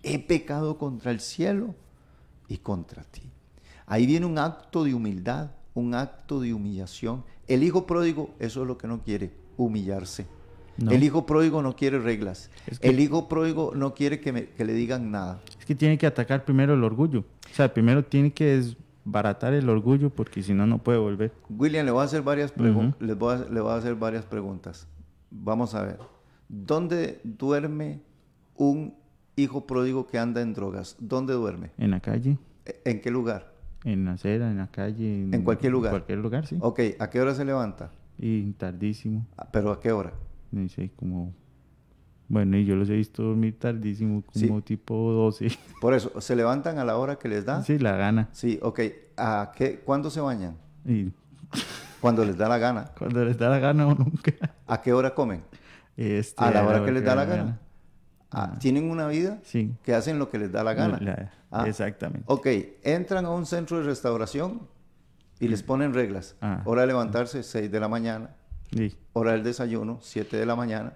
He 0.04 0.20
pecado 0.20 0.78
contra 0.78 1.12
el 1.12 1.20
cielo 1.20 1.76
y 2.47 2.58
contra 2.58 3.04
ti. 3.04 3.24
Ahí 3.88 4.06
viene 4.06 4.26
un 4.26 4.38
acto 4.38 4.84
de 4.84 4.93
humildad 4.93 5.50
un 5.80 5.95
acto 5.95 6.39
de 6.39 6.54
humillación. 6.54 7.24
El 7.47 7.64
hijo 7.64 7.86
pródigo, 7.86 8.32
eso 8.39 8.62
es 8.62 8.68
lo 8.68 8.78
que 8.78 8.88
no 8.88 9.02
quiere, 9.02 9.32
humillarse. 9.58 10.26
El 10.89 11.04
hijo 11.04 11.26
pródigo 11.26 11.62
no 11.62 11.76
quiere 11.76 12.00
reglas. 12.00 12.50
el 12.82 13.02
hijo 13.02 13.28
pródigo 13.28 13.74
no 13.76 13.93
quiere 13.93 14.22
que, 14.22 14.32
le 14.32 14.74
digan 14.74 15.12
nada. 15.12 15.41
Es 15.60 15.66
que 15.66 15.76
tiene 15.76 15.97
que 15.97 16.06
atacar 16.06 16.45
primero 16.45 16.74
el 16.74 16.84
orgullo. 16.84 17.26
O 17.52 17.56
sea, 17.56 17.74
primero 17.74 18.06
tiene 18.06 18.32
que 18.32 18.64
desbaratar 19.10 19.53
el 19.53 19.68
orgullo 19.70 20.10
porque 20.10 20.43
si 20.43 20.53
no, 20.53 20.68
no 20.68 20.78
puede 20.78 20.99
volver. 20.99 21.34
William, 21.49 21.86
le 21.86 21.91
voy 21.91 22.01
a 22.01 22.05
hacer 22.05 22.22
varias, 22.22 22.51
preguntas. 22.51 23.01
le 23.01 23.14
voy 23.14 23.72
a 23.72 23.76
hacer 23.76 23.95
varias 23.95 24.26
preguntas. 24.26 24.88
Vamos 25.32 25.76
a 25.76 25.84
ver. 25.84 25.99
¿Dónde 26.47 27.20
duerme 27.24 28.01
un 28.55 28.93
hijo 29.36 29.66
pródigo 29.66 30.07
que 30.07 30.18
anda 30.18 30.41
en 30.41 30.53
drogas? 30.53 30.95
¿Dónde 30.99 31.34
duerme? 31.34 31.72
En 31.78 31.91
la 31.91 31.99
calle. 31.99 32.38
¿En 32.86 33.01
qué 33.01 33.12
lugar? 33.12 33.53
En 33.84 34.05
la 34.05 34.14
acera, 34.14 34.51
en 34.51 34.57
la 34.57 34.68
calle. 34.68 35.24
En, 35.32 35.43
cualquier 35.43 35.72
lugar. 35.72 35.93
En 35.93 35.99
cualquier 35.99 36.20
lugar, 36.20 36.45
sí. 36.45 36.57
Ok, 36.60 36.80
¿a 36.99 37.10
qué 37.10 37.22
hora 37.22 37.34
se 37.34 37.45
levanta? 37.45 37.91
Y 38.18 38.51
tardísimo. 38.53 39.26
Ah, 39.38 39.47
¿Pero 39.51 39.72
a 39.72 39.80
qué 39.80 39.91
hora? 39.91 40.14
No 40.51 40.68
sé, 40.70 40.91
como... 40.95 41.34
Bueno, 42.30 42.58
y 42.58 42.66
yo 42.66 42.76
los 42.76 42.88
he 42.90 42.94
visto 42.94 43.24
dormir 43.24 43.58
tardísimo, 43.58 44.24
como 44.32 44.62
tipo 44.62 45.12
12. 45.12 45.50
Por 45.82 45.96
eso, 45.96 46.22
¿se 46.22 46.36
levantan 46.36 46.78
a 46.78 46.86
la 46.86 46.96
hora 46.98 47.18
que 47.18 47.28
les 47.28 47.44
da? 47.44 47.64
Sí, 47.64 47.80
la 47.80 47.98
gana. 47.98 48.30
Sí, 48.32 48.60
ok. 48.62 48.80
¿A 49.18 49.52
qué, 49.56 49.80
¿Cuándo 49.80 50.12
se 50.12 50.22
bañan? 50.22 50.56
Cuando 52.00 52.24
les 52.24 52.38
da 52.38 52.48
la 52.48 52.60
gana. 52.60 52.92
Cuando 52.98 53.26
les 53.26 53.38
da 53.38 53.50
la 53.50 53.58
gana 53.58 53.88
o 53.88 53.96
nunca. 53.96 54.32
¿A 54.68 54.80
qué 54.80 54.94
hora 54.94 55.16
comen? 55.16 55.42
Este, 55.98 56.42
a 56.44 56.52
la 56.52 56.64
hora 56.66 56.86
que 56.86 56.92
les 56.92 57.04
da 57.04 57.16
la 57.16 57.26
gana. 57.26 57.60
Ah, 58.32 58.58
¿Tienen 58.60 58.92
una 58.92 59.08
vida? 59.08 59.40
Sí. 59.44 59.74
Que 59.84 59.96
hacen 59.96 60.20
lo 60.20 60.30
que 60.30 60.38
les 60.38 60.52
da 60.52 60.64
la 60.64 60.76
gana. 60.76 61.32
Ah, 61.50 61.68
exactamente. 61.68 62.26
Ok, 62.28 62.48
entran 62.84 63.26
a 63.26 63.32
un 63.32 63.48
centro 63.48 63.80
de 63.80 63.86
restauración 63.86 64.68
y 65.40 65.48
les 65.48 65.64
ponen 65.64 65.96
reglas. 65.96 66.36
Ah. 66.42 66.62
Hora 66.66 66.82
de 66.82 66.88
levantarse, 66.88 67.42
6 67.42 67.72
de 67.72 67.80
la 67.80 67.88
mañana. 67.88 68.36
Sí. 68.76 68.95
Hora 69.13 69.32
del 69.34 69.43
desayuno, 69.43 69.99
7 70.01 70.38
de 70.38 70.45
la 70.45 70.55
mañana. 70.55 70.93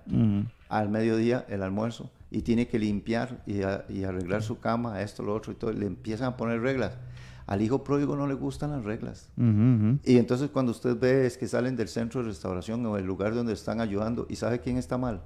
Al 0.69 0.89
mediodía, 0.89 1.45
el 1.49 1.63
almuerzo. 1.63 2.11
Y 2.31 2.41
tiene 2.41 2.67
que 2.67 2.79
limpiar 2.79 3.43
y, 3.45 3.61
arreglar 3.61 4.41
su 4.43 4.59
cama, 4.59 5.01
esto, 5.01 5.23
lo 5.23 5.33
otro 5.33 5.51
y 5.51 5.55
todo. 5.55 5.71
Le 5.71 5.85
empiezan 5.85 6.27
a 6.27 6.37
poner 6.37 6.61
reglas. 6.61 6.97
Al 7.45 7.61
hijo 7.61 7.83
pródigo 7.83 8.15
no 8.15 8.25
le 8.25 8.33
gustan 8.33 8.71
las 8.71 8.83
reglas. 8.83 9.29
Y 9.37 10.17
entonces 10.17 10.49
cuando 10.49 10.71
usted 10.71 10.97
ve 10.97 11.25
es 11.25 11.37
que 11.37 11.47
salen 11.47 11.75
del 11.75 11.87
centro 11.87 12.21
de 12.21 12.29
restauración 12.29 12.85
o 12.85 12.97
el 12.97 13.05
lugar 13.05 13.35
donde 13.35 13.53
están 13.53 13.81
ayudando 13.81 14.25
y 14.29 14.35
sabe 14.35 14.59
quién 14.59 14.77
está 14.77 14.97
mal. 14.97 15.21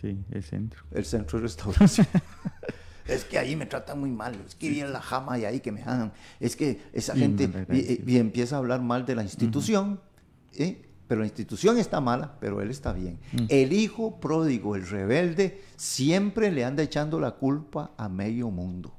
Sí, 0.00 0.18
el 0.30 0.42
centro. 0.42 0.82
El 0.92 1.04
centro 1.04 1.38
de 1.38 1.42
restauración. 1.42 2.06
es 3.06 3.24
que 3.24 3.38
ahí 3.38 3.56
me 3.56 3.66
tratan 3.66 4.00
muy 4.00 4.10
mal, 4.10 4.34
es 4.46 4.54
que 4.54 4.70
viene 4.70 4.88
la 4.88 5.02
jama 5.02 5.38
y 5.38 5.44
ahí 5.44 5.60
que 5.60 5.72
me 5.72 5.82
hagan, 5.82 6.12
es 6.38 6.56
que 6.56 6.80
esa 6.92 7.14
gente 7.14 7.50
y, 7.70 8.16
empieza 8.16 8.56
a 8.56 8.58
hablar 8.58 8.80
mal 8.80 9.04
de 9.04 9.14
la 9.14 9.22
institución, 9.22 10.00
¿eh? 10.54 10.89
Pero 11.10 11.22
la 11.22 11.26
institución 11.26 11.76
está 11.76 12.00
mala, 12.00 12.36
pero 12.38 12.62
él 12.62 12.70
está 12.70 12.92
bien. 12.92 13.18
Mm. 13.32 13.46
El 13.48 13.72
hijo 13.72 14.20
pródigo, 14.20 14.76
el 14.76 14.86
rebelde, 14.86 15.60
siempre 15.74 16.52
le 16.52 16.64
anda 16.64 16.84
echando 16.84 17.18
la 17.18 17.32
culpa 17.32 17.90
a 17.96 18.08
medio 18.08 18.48
mundo. 18.52 18.92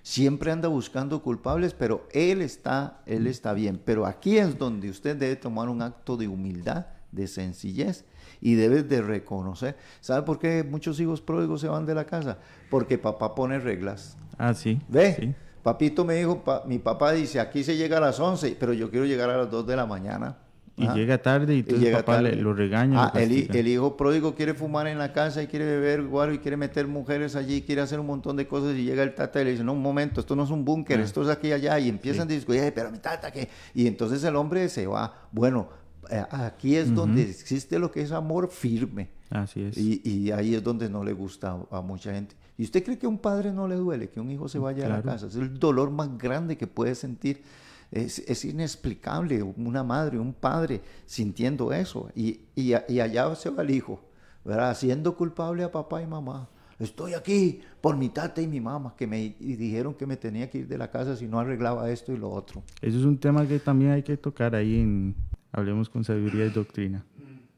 Siempre 0.00 0.52
anda 0.52 0.68
buscando 0.68 1.20
culpables, 1.20 1.74
pero 1.74 2.06
él 2.12 2.40
está, 2.40 3.00
él 3.04 3.24
mm. 3.24 3.26
está 3.26 3.52
bien. 3.52 3.82
Pero 3.84 4.06
aquí 4.06 4.38
es 4.38 4.56
donde 4.56 4.88
usted 4.88 5.16
debe 5.16 5.34
tomar 5.34 5.68
un 5.68 5.82
acto 5.82 6.16
de 6.16 6.28
humildad, 6.28 6.86
de 7.10 7.26
sencillez 7.26 8.04
y 8.40 8.54
debes 8.54 8.88
de 8.88 9.02
reconocer. 9.02 9.76
¿Sabe 10.00 10.22
por 10.22 10.38
qué 10.38 10.62
muchos 10.62 11.00
hijos 11.00 11.20
pródigos 11.20 11.62
se 11.62 11.66
van 11.66 11.84
de 11.84 11.96
la 11.96 12.04
casa? 12.04 12.38
Porque 12.70 12.96
papá 12.96 13.34
pone 13.34 13.58
reglas. 13.58 14.16
Ah, 14.38 14.54
sí. 14.54 14.80
¿Ve? 14.86 15.34
Papito 15.64 16.04
me 16.04 16.14
dijo, 16.14 16.44
mi 16.66 16.78
papá 16.78 17.10
dice, 17.10 17.40
aquí 17.40 17.64
se 17.64 17.76
llega 17.76 17.96
a 17.96 18.00
las 18.02 18.20
11, 18.20 18.56
pero 18.60 18.72
yo 18.72 18.88
quiero 18.88 19.04
llegar 19.04 19.30
a 19.30 19.36
las 19.36 19.50
2 19.50 19.66
de 19.66 19.74
la 19.74 19.84
mañana. 19.84 20.36
Y 20.76 20.86
llega 20.88 21.18
tarde 21.18 21.54
y 21.54 21.58
entonces 21.60 21.90
papá 21.90 22.20
Le, 22.20 22.36
lo 22.36 22.52
regaña. 22.52 23.06
Ah, 23.06 23.12
el, 23.14 23.66
hijo 23.66 23.96
pródigo 23.96 24.34
quiere 24.34 24.52
fumar 24.52 24.86
en 24.86 24.98
la 24.98 25.12
casa 25.12 25.42
y 25.42 25.46
quiere 25.46 25.64
beber 25.64 26.02
guaro 26.02 26.34
y 26.34 26.38
quiere 26.38 26.58
meter 26.58 26.86
mujeres 26.86 27.34
allí, 27.34 27.62
quiere 27.62 27.80
hacer 27.80 27.98
un 27.98 28.06
montón 28.06 28.36
de 28.36 28.46
cosas 28.46 28.76
y 28.76 28.84
llega 28.84 29.02
el 29.02 29.14
tata 29.14 29.40
y 29.40 29.44
le 29.44 29.50
dice, 29.52 29.64
no, 29.64 29.72
un 29.72 29.82
momento, 29.82 30.20
esto 30.20 30.36
no 30.36 30.44
es 30.44 30.50
un 30.50 30.64
búnker, 30.64 31.00
ah. 31.00 31.02
esto 31.02 31.22
es 31.22 31.28
aquí 31.28 31.48
y 31.48 31.52
allá 31.52 31.78
y 31.78 31.88
empiezan 31.88 32.28
a 32.28 32.32
discutir, 32.32 32.72
pero 32.74 32.90
mi 32.90 32.98
tata 32.98 33.30
que... 33.30 33.48
Y 33.74 33.86
entonces 33.86 34.22
el 34.24 34.36
hombre 34.36 34.68
se 34.68 34.86
va, 34.86 35.28
bueno, 35.32 35.68
eh, 36.10 36.24
aquí 36.30 36.76
es 36.76 36.94
donde 36.94 37.22
existe 37.22 37.78
lo 37.78 37.90
que 37.90 38.02
es 38.02 38.12
amor 38.12 38.48
firme. 38.48 39.08
Así 39.30 39.62
es. 39.62 39.76
Y, 39.76 40.30
ahí 40.30 40.54
es 40.54 40.62
donde 40.62 40.88
no 40.88 41.02
le 41.02 41.12
gusta 41.12 41.58
a, 41.70 41.80
mucha 41.80 42.12
gente. 42.12 42.36
¿Y 42.58 42.64
usted 42.64 42.84
cree 42.84 42.98
que 42.98 43.06
a 43.06 43.08
un 43.08 43.18
padre 43.18 43.52
no 43.52 43.66
le 43.66 43.74
duele 43.74 44.08
que 44.08 44.20
un 44.20 44.30
hijo 44.30 44.48
se 44.48 44.58
vaya 44.58 44.86
a 44.86 44.88
la 44.88 45.02
casa? 45.02 45.26
Es 45.26 45.36
el 45.36 45.58
dolor 45.58 45.90
más 45.90 46.16
grande 46.16 46.56
que 46.56 46.66
puede 46.66 46.94
sentir. 46.94 47.42
Es, 47.90 48.44
inexplicable 48.44 49.42
una 49.42 49.82
madre, 49.82 50.18
un 50.18 50.34
padre 50.34 50.80
sintiendo 51.06 51.72
eso. 51.72 52.10
Y, 52.14 52.40
y, 52.54 52.72
allá 52.72 53.34
se 53.34 53.50
va 53.50 53.62
el 53.62 53.70
hijo, 53.70 54.00
¿verdad? 54.44 54.70
Haciendo 54.70 55.16
culpable 55.16 55.64
a 55.64 55.70
papá 55.70 56.02
y 56.02 56.06
mamá. 56.06 56.48
Estoy 56.78 57.14
aquí 57.14 57.60
por 57.80 57.96
mi 57.96 58.10
tata 58.10 58.42
y 58.42 58.46
mi 58.46 58.60
mamá 58.60 58.94
que 58.96 59.06
me 59.06 59.34
dijeron 59.38 59.94
que 59.94 60.04
me 60.06 60.16
tenía 60.16 60.50
que 60.50 60.58
ir 60.58 60.68
de 60.68 60.76
la 60.76 60.90
casa 60.90 61.16
si 61.16 61.26
no 61.26 61.38
arreglaba 61.38 61.90
esto 61.90 62.12
y 62.12 62.18
lo 62.18 62.30
otro. 62.30 62.62
Eso 62.82 62.98
es 62.98 63.04
un 63.04 63.16
tema 63.16 63.46
que 63.46 63.58
también 63.58 63.92
hay 63.92 64.02
que 64.02 64.16
tocar 64.16 64.54
ahí 64.54 64.80
en 64.80 65.14
Hablemos 65.52 65.88
con 65.88 66.04
Sabiduría 66.04 66.44
y 66.44 66.50
Doctrina. 66.50 67.04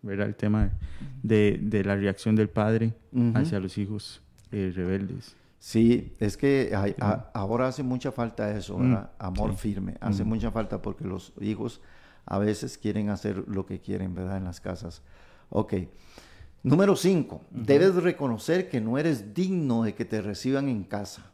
¿verdad? 0.03 0.29
El 0.29 0.37
tema 0.37 0.71
de, 1.23 1.59
de 1.61 1.85
la 1.85 1.97
reacción 1.97 2.37
del 2.37 2.49
padre 2.49 2.95
hacia 3.35 3.59
los 3.59 3.77
hijos 3.79 4.23
eh, 4.53 4.73
rebeldes. 4.75 5.35
Sí, 5.59 6.15
es 6.21 6.37
que 6.37 6.73
ahora 7.33 7.69
hace 7.69 7.83
mucha 7.83 8.13
falta 8.13 8.57
eso, 8.57 8.79
mm, 8.79 8.83
¿verdad? 8.83 9.11
Amor 9.19 9.55
firme. 9.57 9.97
Hace 10.01 10.25
mm. 10.25 10.29
mucha 10.29 10.51
falta 10.51 10.81
porque 10.81 11.05
los 11.05 11.33
hijos 11.41 11.81
a 12.27 12.39
veces 12.39 12.79
quieren 12.79 13.11
hacer 13.11 13.45
lo 13.49 13.67
que 13.67 13.81
quieren, 13.81 14.15
¿verdad? 14.15 14.37
En 14.37 14.45
las 14.45 14.61
casas. 14.61 15.03
Ok. 15.51 15.75
Número 16.63 16.97
cinco, 16.97 17.43
debes 17.51 17.95
reconocer 17.95 18.69
que 18.69 18.81
no 18.81 18.99
eres 18.99 19.33
digno 19.33 19.85
de 19.85 19.95
que 19.95 20.05
te 20.05 20.21
reciban 20.21 20.69
en 20.69 20.85
casa. 20.85 21.33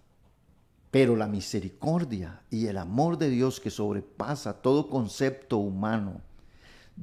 Pero 0.91 1.17
la 1.17 1.27
misericordia 1.27 2.43
y 2.51 2.67
el 2.67 2.79
amor 2.79 3.19
de 3.19 3.29
Dios 3.29 3.59
que 3.59 3.71
sobrepasa 3.71 4.63
todo 4.63 4.89
concepto 4.89 5.59
humano, 5.59 6.21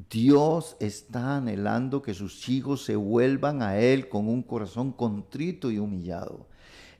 Dios 0.10 0.78
está 0.80 1.36
anhelando 1.36 2.02
que 2.02 2.14
sus 2.14 2.48
hijos 2.48 2.86
se 2.86 2.96
vuelvan 2.96 3.62
a 3.62 3.78
Él 3.78 4.08
con 4.08 4.30
un 4.30 4.44
corazón 4.44 4.94
contrito 4.94 5.70
y 5.70 5.80
humillado, 5.80 6.48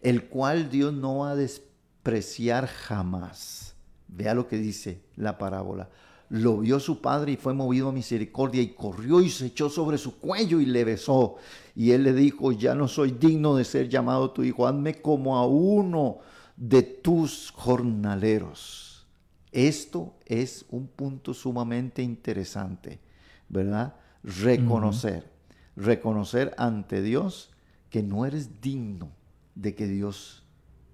el 0.02 0.26
cual 0.26 0.70
Dios 0.70 0.94
no 0.94 1.20
va 1.20 1.32
a 1.32 1.36
despreciar 1.36 2.68
jamás. 2.68 3.76
Vea 4.08 4.34
lo 4.34 4.48
que 4.48 4.58
dice 4.58 5.02
la 5.16 5.38
parábola 5.38 5.90
lo 6.32 6.60
vio 6.60 6.80
su 6.80 7.02
padre 7.02 7.34
y 7.34 7.38
fue 7.38 7.54
movido 7.54 7.90
a 7.90 7.92
misericordia 7.92 8.62
y 8.62 8.70
corrió 8.70 9.20
y 9.20 9.30
se 9.30 9.48
echó 9.48 9.70
sobre 9.70 9.98
su 9.98 10.18
cuello 10.18 10.62
y 10.62 10.66
le 10.66 10.86
besó. 10.86 11.36
Y 11.76 11.92
él 11.92 12.04
le 12.04 12.14
dijo, 12.14 12.54
ya 12.54 12.74
no 12.74 12.88
soy 12.88 13.12
digno 13.12 13.54
de 13.58 13.66
ser 13.66 13.90
llamado 13.90 14.32
tu 14.32 14.42
hijo, 14.42 14.66
hazme 14.66 15.02
como 15.02 15.38
a 15.38 15.46
uno 15.46 16.20
de 16.56 16.84
tus 16.84 17.52
jornaleros. 17.52 19.06
Esto 19.52 20.14
es 20.26 20.66
un 20.70 20.88
punto 20.88 21.34
sumamente 21.34 22.02
interesante, 22.02 23.02
¿verdad? 23.50 23.96
Reconocer, 24.24 25.30
reconocer 25.76 26.56
ante 26.58 27.02
Dios 27.02 27.52
que 27.90 28.04
no 28.04 28.26
eres 28.26 28.62
digno 28.62 29.12
de 29.56 29.76
que 29.76 29.88
Dios 29.88 30.44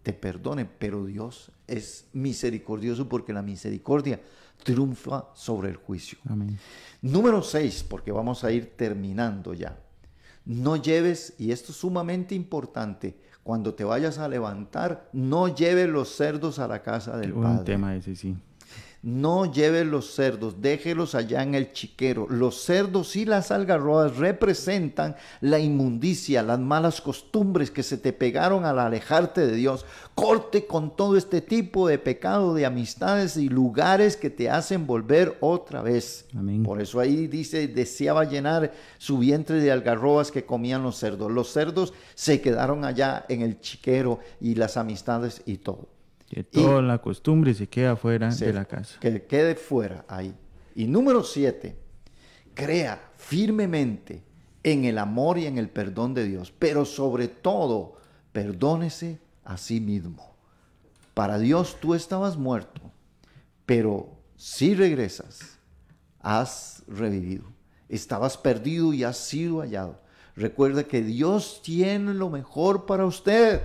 te 0.03 0.13
perdone, 0.13 0.65
pero 0.65 1.05
Dios 1.05 1.51
es 1.67 2.07
misericordioso 2.13 3.09
porque 3.09 3.33
la 3.33 3.41
misericordia 3.41 4.21
triunfa 4.63 5.25
sobre 5.33 5.69
el 5.69 5.75
juicio. 5.75 6.17
Número 7.01 7.41
6, 7.41 7.85
porque 7.89 8.11
vamos 8.11 8.43
a 8.43 8.51
ir 8.51 8.77
terminando 8.77 9.53
ya. 9.53 9.77
No 10.45 10.77
lleves, 10.77 11.35
y 11.37 11.51
esto 11.51 11.73
es 11.73 11.77
sumamente 11.77 12.35
importante, 12.35 13.19
cuando 13.43 13.73
te 13.73 13.83
vayas 13.83 14.17
a 14.17 14.27
levantar, 14.27 15.09
no 15.13 15.53
lleves 15.53 15.89
los 15.89 16.15
cerdos 16.15 16.59
a 16.59 16.67
la 16.67 16.83
casa 16.83 17.17
del 17.17 17.33
Padre. 17.33 17.59
Un 17.59 17.65
tema 17.65 17.95
ese, 17.95 18.15
sí. 18.15 18.35
No 19.07 19.49
lleves 19.49 19.85
los 19.85 20.13
cerdos, 20.13 20.61
déjelos 20.61 21.15
allá 21.15 21.41
en 21.41 21.55
el 21.55 21.71
chiquero. 21.71 22.27
Los 22.29 22.61
cerdos 22.61 23.15
y 23.15 23.23
las 23.23 23.51
algarrobas 23.51 24.17
representan 24.17 25.15
la 25.39 25.59
inmundicia, 25.59 26.43
las 26.43 26.59
malas 26.59 26.99
costumbres 26.99 27.71
que 27.71 27.83
se 27.83 27.97
te 27.97 28.11
pegaron 28.11 28.65
al 28.65 28.79
alejarte 28.79 29.47
de 29.47 29.55
Dios. 29.55 29.85
Corte 30.13 30.67
con 30.67 30.93
todo 30.93 31.15
este 31.15 31.39
tipo 31.39 31.87
de 31.87 31.99
pecado, 31.99 32.53
de 32.53 32.65
amistades 32.65 33.37
y 33.37 33.47
lugares 33.47 34.17
que 34.17 34.29
te 34.29 34.49
hacen 34.49 34.85
volver 34.85 35.37
otra 35.39 35.81
vez. 35.81 36.25
Por 36.65 36.81
eso 36.81 36.99
ahí 36.99 37.27
dice, 37.27 37.69
deseaba 37.69 38.25
llenar 38.25 38.73
su 38.97 39.19
vientre 39.19 39.61
de 39.61 39.71
algarrobas 39.71 40.33
que 40.33 40.43
comían 40.43 40.83
los 40.83 40.97
cerdos. 40.97 41.31
Los 41.31 41.53
cerdos 41.53 41.93
se 42.13 42.41
quedaron 42.41 42.83
allá 42.83 43.25
en 43.29 43.41
el 43.41 43.61
chiquero 43.61 44.19
y 44.41 44.55
las 44.55 44.75
amistades 44.75 45.43
y 45.45 45.59
todo. 45.59 45.96
Que 46.27 46.43
toda 46.43 46.81
la 46.81 46.99
costumbre 46.99 47.53
se 47.53 47.67
queda 47.67 47.95
fuera 47.95 48.33
de 48.33 48.53
la 48.53 48.65
casa. 48.65 48.99
Que 48.99 49.23
quede 49.23 49.55
fuera 49.55 50.05
ahí. 50.07 50.35
Y 50.75 50.85
número 50.85 51.23
siete, 51.23 51.77
crea 52.53 53.11
firmemente 53.15 54.23
en 54.63 54.85
el 54.85 54.97
amor 54.97 55.37
y 55.37 55.45
en 55.45 55.57
el 55.57 55.69
perdón 55.69 56.13
de 56.13 56.25
Dios, 56.25 56.53
pero 56.57 56.83
sobre 56.83 57.27
todo, 57.27 57.95
perdónese 58.33 59.19
a 59.45 59.57
sí 59.57 59.79
mismo. 59.79 60.35
Para 61.13 61.39
Dios 61.39 61.77
tú 61.79 61.93
estabas 61.95 62.35
muerto, 62.35 62.91
pero 63.65 64.17
si 64.35 64.75
regresas, 64.75 65.57
has 66.19 66.83
revivido. 66.87 67.45
Estabas 67.89 68.37
perdido 68.37 68.93
y 68.93 69.03
has 69.03 69.17
sido 69.17 69.61
hallado. 69.61 70.01
Recuerda 70.35 70.83
que 70.83 71.01
Dios 71.01 71.61
tiene 71.63 72.13
lo 72.13 72.29
mejor 72.29 72.85
para 72.85 73.05
usted. 73.05 73.61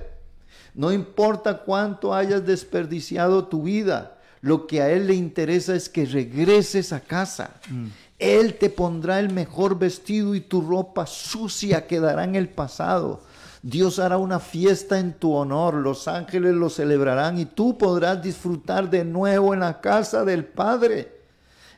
No 0.75 0.93
importa 0.93 1.59
cuánto 1.59 2.15
hayas 2.15 2.47
desperdiciado 2.47 3.45
tu 3.47 3.65
vida, 3.65 4.19
lo 4.41 4.67
que 4.67 4.81
a 4.81 4.91
Él 4.91 5.07
le 5.07 5.15
interesa 5.15 5.75
es 5.75 5.89
que 5.89 6.07
regreses 6.07 6.93
a 6.93 7.01
casa. 7.01 7.51
Mm. 7.71 7.87
Él 8.19 8.55
te 8.55 8.71
pondrá 8.71 9.21
el 9.21 9.33
mejor 9.33 9.79
vestido 9.79 10.35
y 10.35 10.41
tu 10.41 10.61
ropa 10.61 11.07
sucia 11.07 11.87
quedará 11.87 12.25
en 12.25 12.37
el 12.37 12.49
pasado. 12.49 13.21
Dios 13.63 13.99
hará 13.99 14.17
una 14.17 14.41
fiesta 14.41 14.99
en 14.99 15.13
tu 15.13 15.33
honor, 15.33 15.75
los 15.75 16.09
ángeles 16.09 16.55
lo 16.55 16.69
celebrarán 16.69 17.39
y 17.39 17.45
tú 17.45 17.79
podrás 17.79 18.21
disfrutar 18.21 18.91
de 18.91 19.05
nuevo 19.05 19.55
en 19.55 19.61
la 19.61 19.81
casa 19.81 20.25
del 20.25 20.45
Padre. 20.45 21.22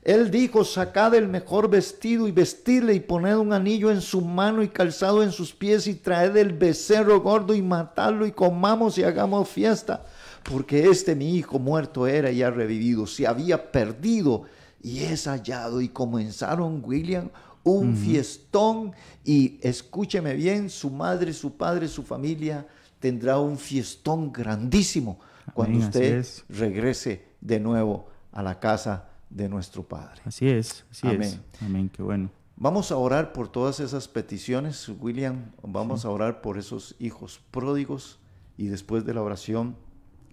Él 0.05 0.31
dijo, 0.31 0.65
sacad 0.65 1.15
el 1.15 1.29
mejor 1.29 1.71
vestido 1.71 2.29
y 2.29 2.31
vestidle 2.31 2.93
y 2.93 3.01
poned 3.01 3.37
un 3.37 3.55
anillo 3.55 3.91
en 3.91 4.03
su 4.03 4.21
mano 4.21 4.63
y 4.63 4.69
calzado 4.69 5.23
en 5.23 5.33
sus 5.33 5.55
pies 5.55 5.87
y 5.87 5.95
traed 5.95 6.37
el 6.37 6.53
becerro 6.53 7.23
gordo 7.23 7.55
y 7.55 7.63
matadlo 7.63 8.27
y 8.27 8.33
comamos 8.33 8.99
y 8.99 9.03
hagamos 9.03 9.49
fiesta. 9.49 10.05
Porque 10.43 10.91
este 10.91 11.15
mi 11.15 11.35
hijo 11.35 11.59
muerto 11.59 12.07
era 12.07 12.31
y 12.31 12.43
ha 12.43 12.51
revivido, 12.51 13.07
se 13.07 13.27
había 13.27 13.73
perdido 13.73 14.43
y 14.83 15.05
es 15.05 15.27
hallado. 15.27 15.81
Y 15.81 15.89
comenzaron, 15.89 16.83
William, 16.85 17.31
un 17.63 17.97
fiestón 17.97 18.93
y 19.25 19.59
escúcheme 19.63 20.35
bien, 20.35 20.69
su 20.69 20.91
madre, 20.91 21.33
su 21.33 21.57
padre, 21.57 21.89
su 21.89 22.03
familia 22.03 22.67
tendrá 23.01 23.39
un 23.39 23.57
fiestón 23.57 24.31
grandísimo 24.31 25.19
cuando 25.55 25.79
usted 25.79 26.27
regrese 26.51 27.25
de 27.41 27.59
nuevo 27.59 28.09
a 28.33 28.43
la 28.43 28.61
casa 28.61 29.14
de 29.35 29.49
nuestro 29.49 29.83
Padre. 29.83 30.23
Así 30.25 30.49
es, 30.49 30.87
así 30.91 31.07
Amén. 31.09 31.23
es. 31.23 31.41
Amén, 31.61 31.91
qué 31.91 32.03
bueno. 32.03 32.31
Vamos 32.57 32.93
a 32.93 32.97
orar 32.97 33.33
por 33.33 33.49
todas 33.49 33.81
esas 33.81 34.07
peticiones, 34.07 34.89
William. 35.01 35.51
Vamos 35.63 36.05
a 36.05 36.11
orar 36.11 36.41
por 36.41 36.57
esos 36.57 36.95
hijos 37.01 37.41
pródigos 37.51 38.21
y 38.57 38.69
después 38.69 39.05
de 39.05 39.13
la 39.13 39.23
oración 39.23 39.77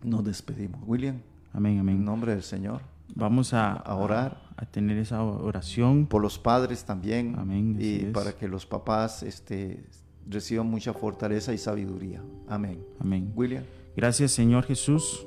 nos 0.04 0.24
despedimos. 0.24 0.82
William. 0.86 1.20
Amén, 1.52 1.80
amén. 1.80 1.98
En 1.98 2.06
nombre 2.06 2.34
del 2.34 2.44
Señor. 2.44 2.82
Vamos 3.16 3.54
a, 3.54 3.84
orar. 3.94 4.42
A, 4.56 4.66
tener 4.66 4.98
esa 4.98 5.24
oración. 5.24 6.06
Por 6.06 6.22
los 6.22 6.38
padres 6.38 6.86
también. 6.86 7.36
Amén. 7.38 7.76
Y 7.80 8.06
para 8.06 8.34
que 8.34 8.48
los 8.48 8.68
papás 8.68 9.24
este, 9.24 9.84
reciban 10.30 10.68
mucha 10.68 10.94
fortaleza 10.94 11.54
y 11.54 11.58
sabiduría. 11.58 12.22
Amén. 12.48 12.86
Amén. 13.00 13.34
William. 13.36 13.64
Gracias, 13.98 14.32
Señor 14.32 14.64
Jesús. 14.66 15.26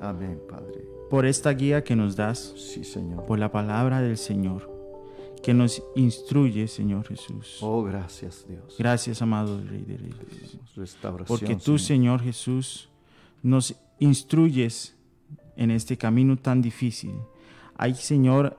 Amén, 0.00 0.38
Padre 0.48 0.94
por 1.14 1.26
esta 1.26 1.50
guía 1.52 1.84
que 1.84 1.94
nos 1.94 2.16
das, 2.16 2.54
sí, 2.56 2.82
Señor. 2.82 3.24
por 3.24 3.38
la 3.38 3.52
palabra 3.52 4.00
del 4.00 4.18
Señor, 4.18 4.68
que 5.44 5.54
nos 5.54 5.80
instruye, 5.94 6.66
Señor 6.66 7.06
Jesús. 7.06 7.58
Oh, 7.60 7.84
gracias, 7.84 8.44
Dios. 8.48 8.74
Gracias, 8.76 9.22
amado 9.22 9.62
Rey 9.64 9.82
de 9.82 9.96
Reyes. 9.96 10.58
Porque 11.28 11.54
tú, 11.54 11.78
Señor. 11.78 12.20
Jesús, 12.20 12.88
nos 13.44 13.76
instruyes 14.00 14.96
en 15.54 15.70
este 15.70 15.96
camino 15.96 16.36
tan 16.36 16.60
difícil. 16.60 17.14
Hay, 17.76 17.94
Señor, 17.94 18.58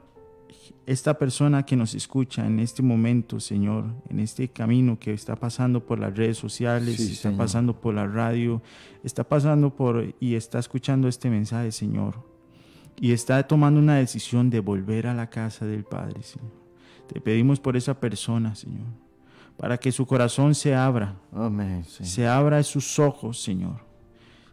esta 0.85 1.15
persona 1.15 1.65
que 1.65 1.75
nos 1.75 1.93
escucha 1.93 2.47
en 2.47 2.61
este 2.61 2.81
momento, 2.81 3.41
Señor, 3.41 3.83
en 4.09 4.21
este 4.21 4.47
camino 4.47 4.97
que 4.97 5.11
está 5.11 5.35
pasando 5.35 5.85
por 5.85 5.99
las 5.99 6.15
redes 6.15 6.37
sociales, 6.37 7.01
está 7.01 7.35
pasando 7.35 7.81
por 7.81 7.93
la 7.95 8.07
radio, 8.07 8.61
está 9.03 9.25
pasando 9.25 9.75
por 9.75 10.15
y 10.21 10.35
está 10.35 10.59
escuchando 10.59 11.09
este 11.09 11.29
mensaje, 11.29 11.73
Señor 11.73 12.33
y 12.99 13.11
está 13.11 13.45
tomando 13.47 13.79
una 13.79 13.95
decisión 13.95 14.49
de 14.49 14.59
volver 14.59 15.07
a 15.07 15.13
la 15.13 15.29
casa 15.29 15.65
del 15.65 15.83
Padre, 15.83 16.23
Señor. 16.23 16.51
Te 17.11 17.21
pedimos 17.21 17.59
por 17.59 17.77
esa 17.77 17.99
persona, 17.99 18.55
Señor, 18.55 18.87
para 19.57 19.77
que 19.77 19.91
su 19.91 20.05
corazón 20.05 20.55
se 20.55 20.73
abra, 20.73 21.15
Amén, 21.31 21.85
se 21.85 22.27
abra 22.27 22.63
sus 22.63 22.97
ojos, 22.99 23.41
Señor, 23.41 23.81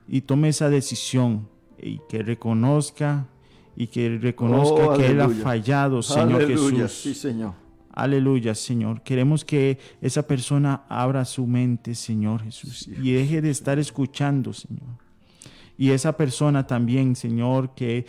y 0.07 0.21
tome 0.21 0.49
esa 0.49 0.69
decisión 0.69 1.49
y 1.79 2.01
que 2.09 2.23
reconozca 2.23 3.27
y 3.75 3.87
que 3.87 4.19
reconozca 4.19 4.89
oh, 4.89 4.97
que 4.97 5.07
Él 5.07 5.21
ha 5.21 5.29
fallado, 5.29 6.03
Señor 6.03 6.47
Jesús. 6.47 6.93
Sí, 6.93 7.15
Señor. 7.15 7.55
Aleluya, 7.93 8.55
Señor. 8.55 9.03
Queremos 9.03 9.45
que 9.45 9.79
esa 10.01 10.27
persona 10.27 10.85
abra 10.89 11.25
su 11.25 11.47
mente, 11.47 11.95
Señor 11.95 12.43
Jesús, 12.43 12.89
y 12.89 13.13
deje 13.13 13.43
de 13.43 13.51
estar 13.51 13.79
escuchando, 13.79 14.53
Señor. 14.53 15.02
Y 15.83 15.91
esa 15.91 16.17
persona 16.17 16.65
también, 16.65 17.17
Señor, 17.17 17.75
que 17.75 18.07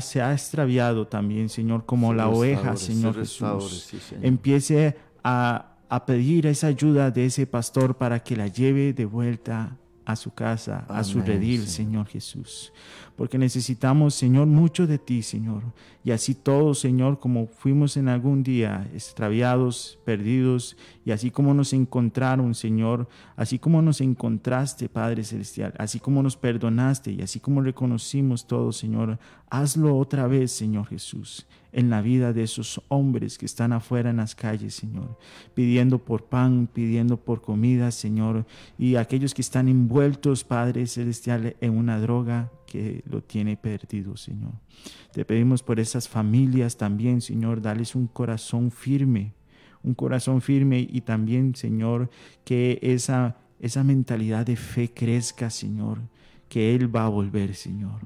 se 0.00 0.22
ha 0.22 0.32
extraviado 0.32 1.04
también, 1.04 1.48
Señor, 1.48 1.84
como 1.84 2.14
la 2.14 2.28
oveja, 2.28 2.76
Señor 2.76 3.16
Jesús, 3.16 3.92
empiece 4.22 4.96
a, 5.24 5.74
a 5.88 6.06
pedir 6.06 6.46
esa 6.46 6.68
ayuda 6.68 7.10
de 7.10 7.24
ese 7.24 7.44
pastor 7.48 7.96
para 7.96 8.20
que 8.22 8.36
la 8.36 8.46
lleve 8.46 8.92
de 8.92 9.04
vuelta 9.04 9.78
a 10.04 10.14
su 10.14 10.32
casa, 10.32 10.86
a 10.88 11.02
su 11.02 11.20
redil, 11.22 11.66
Señor 11.66 12.06
Jesús 12.06 12.72
porque 13.20 13.36
necesitamos, 13.36 14.14
Señor, 14.14 14.46
mucho 14.46 14.86
de 14.86 14.96
ti, 14.96 15.20
Señor. 15.20 15.62
Y 16.02 16.12
así 16.12 16.34
todos, 16.34 16.78
Señor, 16.78 17.18
como 17.18 17.48
fuimos 17.48 17.98
en 17.98 18.08
algún 18.08 18.42
día 18.42 18.88
extraviados, 18.94 19.98
perdidos, 20.06 20.78
y 21.04 21.10
así 21.10 21.30
como 21.30 21.52
nos 21.52 21.74
encontraron, 21.74 22.54
Señor, 22.54 23.10
así 23.36 23.58
como 23.58 23.82
nos 23.82 24.00
encontraste, 24.00 24.88
Padre 24.88 25.22
Celestial, 25.22 25.74
así 25.76 26.00
como 26.00 26.22
nos 26.22 26.38
perdonaste 26.38 27.12
y 27.12 27.20
así 27.20 27.40
como 27.40 27.60
reconocimos 27.60 28.46
todo, 28.46 28.72
Señor, 28.72 29.18
hazlo 29.50 29.98
otra 29.98 30.26
vez, 30.26 30.50
Señor 30.52 30.86
Jesús 30.86 31.46
en 31.72 31.90
la 31.90 32.02
vida 32.02 32.32
de 32.32 32.42
esos 32.42 32.82
hombres 32.88 33.38
que 33.38 33.46
están 33.46 33.72
afuera 33.72 34.10
en 34.10 34.16
las 34.16 34.34
calles, 34.34 34.74
Señor, 34.74 35.18
pidiendo 35.54 35.98
por 35.98 36.24
pan, 36.24 36.68
pidiendo 36.72 37.16
por 37.16 37.40
comida, 37.40 37.90
Señor, 37.90 38.46
y 38.78 38.96
aquellos 38.96 39.34
que 39.34 39.42
están 39.42 39.68
envueltos, 39.68 40.44
Padre 40.44 40.86
Celestial, 40.86 41.56
en 41.60 41.76
una 41.76 42.00
droga, 42.00 42.50
que 42.66 43.02
lo 43.04 43.22
tiene 43.22 43.56
perdido, 43.56 44.16
Señor. 44.16 44.52
Te 45.12 45.24
pedimos 45.24 45.62
por 45.62 45.80
esas 45.80 46.08
familias 46.08 46.76
también, 46.76 47.20
Señor, 47.20 47.60
dales 47.60 47.94
un 47.94 48.06
corazón 48.06 48.70
firme, 48.70 49.34
un 49.82 49.94
corazón 49.94 50.40
firme 50.40 50.86
y 50.88 51.00
también, 51.00 51.54
Señor, 51.56 52.10
que 52.44 52.78
esa, 52.82 53.38
esa 53.58 53.82
mentalidad 53.82 54.46
de 54.46 54.56
fe 54.56 54.92
crezca, 54.92 55.50
Señor, 55.50 55.98
que 56.48 56.74
Él 56.74 56.94
va 56.94 57.06
a 57.06 57.08
volver, 57.08 57.54
Señor. 57.54 58.00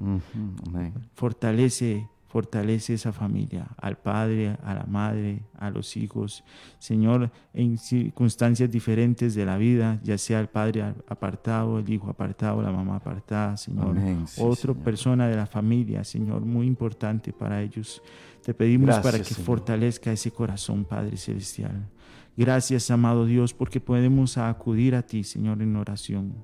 Fortalece 1.15 2.09
Fortalece 2.35 2.95
esa 2.95 3.13
familia, 3.13 3.69
al 3.77 3.97
padre, 3.97 4.57
a 4.65 4.75
la 4.75 4.87
madre, 4.87 5.45
a 5.57 5.71
los 5.71 5.97
hijos. 5.97 6.43
Señor, 6.81 7.31
en 7.53 7.79
circunstancias 7.79 8.69
diferentes 8.69 9.37
de 9.37 9.47
la 9.47 9.57
vida, 9.57 10.01
ya 10.03 10.19
sea 10.19 10.41
el 10.41 10.49
padre 10.49 10.83
apartado, 11.07 11.79
el 11.79 11.89
hijo 11.89 12.11
apartado, 12.11 12.61
la 12.61 12.73
mamá 12.73 12.97
apartada, 12.97 13.57
Señor. 13.57 13.97
Otra 14.37 14.75
persona 14.75 15.29
de 15.29 15.37
la 15.37 15.47
familia, 15.47 16.03
Señor, 16.03 16.41
muy 16.41 16.67
importante 16.67 17.33
para 17.33 17.63
ellos. 17.63 18.03
Te 18.43 18.53
pedimos 18.53 18.99
para 18.99 19.19
que 19.19 19.35
fortalezca 19.35 20.11
ese 20.11 20.33
corazón, 20.33 20.85
Padre 20.85 21.17
Celestial. 21.17 21.89
Gracias, 22.37 22.91
amado 22.91 23.27
Dios, 23.27 23.55
porque 23.55 23.79
podemos 23.79 24.39
acudir 24.39 24.97
a 24.97 25.03
ti, 25.03 25.23
Señor, 25.23 25.63
en 25.63 25.77
oración 25.77 26.35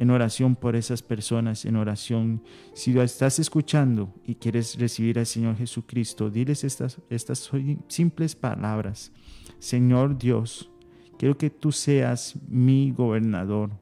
en 0.00 0.08
oración 0.08 0.56
por 0.56 0.76
esas 0.76 1.02
personas, 1.02 1.66
en 1.66 1.76
oración. 1.76 2.42
Si 2.72 2.90
lo 2.90 3.02
estás 3.02 3.38
escuchando 3.38 4.14
y 4.24 4.36
quieres 4.36 4.78
recibir 4.78 5.18
al 5.18 5.26
Señor 5.26 5.56
Jesucristo, 5.56 6.30
diles 6.30 6.64
estas, 6.64 6.98
estas 7.10 7.50
simples 7.86 8.34
palabras. 8.34 9.12
Señor 9.58 10.16
Dios, 10.16 10.70
quiero 11.18 11.36
que 11.36 11.50
tú 11.50 11.70
seas 11.70 12.34
mi 12.48 12.92
gobernador. 12.92 13.72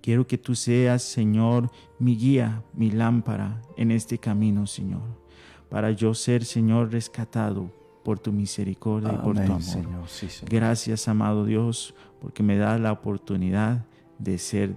Quiero 0.00 0.28
que 0.28 0.38
tú 0.38 0.54
seas, 0.54 1.02
Señor, 1.02 1.72
mi 1.98 2.16
guía, 2.16 2.62
mi 2.72 2.92
lámpara 2.92 3.60
en 3.76 3.90
este 3.90 4.18
camino, 4.18 4.68
Señor, 4.68 5.20
para 5.68 5.90
yo 5.90 6.14
ser, 6.14 6.44
Señor, 6.44 6.92
rescatado 6.92 7.72
por 8.04 8.20
tu 8.20 8.30
misericordia 8.30 9.12
y 9.12 9.16
por 9.16 9.34
tu 9.34 9.42
amor. 9.42 10.06
Gracias, 10.48 11.08
amado 11.08 11.44
Dios, 11.44 11.96
porque 12.20 12.44
me 12.44 12.56
da 12.56 12.78
la 12.78 12.92
oportunidad 12.92 13.84
de 14.20 14.38
ser 14.38 14.76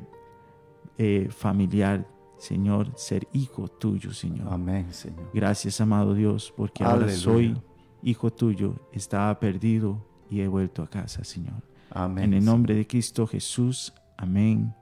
eh, 1.02 1.30
familiar, 1.32 2.06
Señor, 2.38 2.92
ser 2.98 3.26
hijo 3.32 3.70
tuyo, 3.70 4.12
Señor. 4.12 4.50
Amén, 4.52 4.94
Señor. 4.94 5.30
Gracias, 5.34 5.80
amado 5.80 6.14
Dios, 6.14 6.54
porque 6.58 6.84
ahora 6.84 7.10
soy 7.10 7.56
hijo 8.04 8.34
tuyo, 8.34 8.76
estaba 8.92 9.40
perdido 9.40 10.06
y 10.30 10.42
he 10.42 10.48
vuelto 10.50 10.84
a 10.84 10.90
casa, 10.90 11.24
Señor. 11.24 11.64
Amén. 11.90 12.26
En 12.26 12.34
el 12.34 12.44
nombre 12.44 12.76
de 12.76 12.86
Cristo 12.86 13.26
Jesús, 13.26 13.94
amén 14.18 14.76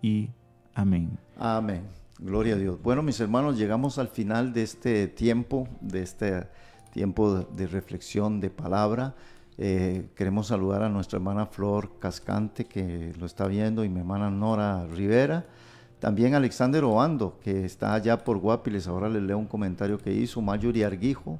y 0.00 0.30
amén. 0.72 1.18
Amén. 1.36 1.82
Gloria 2.20 2.54
a 2.54 2.58
Dios. 2.58 2.80
Bueno, 2.80 3.02
mis 3.02 3.18
hermanos, 3.18 3.58
llegamos 3.58 3.98
al 3.98 4.06
final 4.06 4.52
de 4.52 4.62
este 4.62 5.08
tiempo, 5.08 5.68
de 5.80 6.02
este 6.02 6.48
tiempo 6.92 7.40
de 7.40 7.66
reflexión, 7.66 8.38
de 8.38 8.50
palabra. 8.50 9.16
Eh, 9.58 10.08
queremos 10.14 10.48
saludar 10.48 10.82
a 10.82 10.88
nuestra 10.88 11.16
hermana 11.16 11.46
Flor 11.46 11.98
Cascante, 11.98 12.66
que 12.66 13.12
lo 13.18 13.26
está 13.26 13.46
viendo, 13.46 13.84
y 13.84 13.88
mi 13.88 14.00
hermana 14.00 14.30
Nora 14.30 14.86
Rivera. 14.86 15.46
También 15.98 16.34
Alexander 16.34 16.84
Oando, 16.84 17.38
que 17.40 17.64
está 17.64 17.94
allá 17.94 18.22
por 18.22 18.38
Guapiles. 18.38 18.86
Ahora 18.86 19.08
les 19.08 19.22
leo 19.22 19.38
un 19.38 19.46
comentario 19.46 19.98
que 19.98 20.12
hizo. 20.12 20.42
Mayuri 20.42 20.82
Arguijo, 20.82 21.38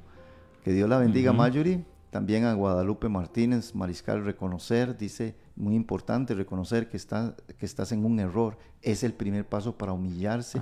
que 0.63 0.73
Dios 0.73 0.89
la 0.89 0.97
bendiga, 0.97 1.31
Mayuri. 1.31 1.85
También 2.09 2.45
a 2.45 2.53
Guadalupe 2.53 3.09
Martínez, 3.09 3.75
Mariscal, 3.75 4.23
reconocer, 4.23 4.97
dice, 4.97 5.35
muy 5.55 5.75
importante 5.75 6.33
reconocer 6.33 6.87
que, 6.87 6.97
está, 6.97 7.35
que 7.59 7.65
estás 7.65 7.91
en 7.91 8.05
un 8.05 8.19
error. 8.19 8.57
Es 8.81 9.03
el 9.03 9.13
primer 9.13 9.45
paso 9.45 9.77
para 9.77 9.91
humillarse 9.91 10.61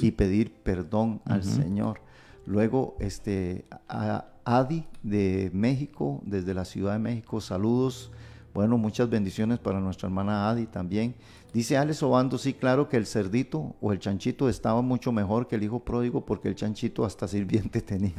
y 0.00 0.10
pedir 0.12 0.52
perdón 0.62 1.20
al 1.26 1.44
Señor. 1.44 2.00
Luego, 2.46 2.96
este, 2.98 3.66
a 3.88 4.24
Adi 4.48 4.84
de 5.02 5.50
México, 5.52 6.22
desde 6.24 6.54
la 6.54 6.64
Ciudad 6.64 6.92
de 6.92 7.00
México, 7.00 7.40
saludos. 7.40 8.12
Bueno, 8.54 8.78
muchas 8.78 9.10
bendiciones 9.10 9.58
para 9.58 9.80
nuestra 9.80 10.06
hermana 10.06 10.48
Adi 10.48 10.66
también. 10.66 11.16
Dice 11.56 11.78
Alex 11.78 12.02
Obando, 12.02 12.36
sí, 12.36 12.52
claro 12.52 12.86
que 12.86 12.98
el 12.98 13.06
cerdito 13.06 13.76
o 13.80 13.90
el 13.90 13.98
chanchito 13.98 14.50
estaba 14.50 14.82
mucho 14.82 15.10
mejor 15.10 15.48
que 15.48 15.56
el 15.56 15.62
hijo 15.62 15.82
pródigo 15.82 16.26
porque 16.26 16.48
el 16.48 16.54
chanchito 16.54 17.02
hasta 17.02 17.26
sirviente 17.26 17.80
tenía. 17.80 18.12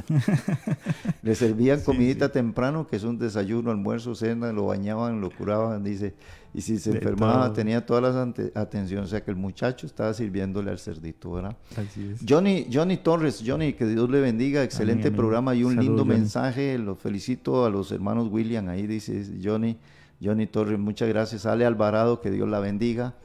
Le 1.22 1.36
servían 1.36 1.82
comidita 1.82 2.32
temprano, 2.32 2.88
que 2.88 2.96
es 2.96 3.04
un 3.04 3.20
desayuno, 3.20 3.70
almuerzo, 3.70 4.16
cena, 4.16 4.52
lo 4.52 4.66
bañaban, 4.66 5.22
lo 5.22 5.30
curaban, 5.30 5.84
dice. 5.84 6.16
Y 6.52 6.62
si 6.62 6.80
se 6.80 6.90
enfermaba 6.90 7.54
tenía 7.54 7.86
todas 7.86 8.02
las 8.02 8.56
atenciones, 8.56 9.06
o 9.06 9.10
sea 9.12 9.24
que 9.24 9.30
el 9.30 9.38
muchacho 9.38 9.86
estaba 9.86 10.16
sirviéndole 10.16 10.72
al 10.72 10.80
cerdito, 10.80 11.34
¿verdad? 11.34 11.56
Así 11.76 12.10
es. 12.12 12.22
Johnny, 12.28 12.66
Johnny 12.74 12.98
Torres, 12.98 13.44
Johnny, 13.46 13.74
que 13.74 13.86
Dios 13.86 14.10
le 14.10 14.20
bendiga, 14.20 14.64
excelente 14.64 15.12
programa 15.12 15.54
y 15.54 15.64
un 15.64 15.76
lindo 15.76 16.06
mensaje. 16.06 16.80
Los 16.80 16.98
felicito 16.98 17.66
a 17.66 17.70
los 17.70 17.92
hermanos 17.92 18.30
William, 18.32 18.68
ahí 18.68 18.88
dice 18.88 19.24
Johnny. 19.44 19.78
Johnny 20.22 20.47
Torres, 20.47 20.80
muchas 20.80 21.09
gracias. 21.09 21.45
Ale 21.45 21.65
Alvarado, 21.65 22.22
que 22.22 22.32
Dios 22.32 22.49
la 22.49 22.59
bendiga, 22.59 23.15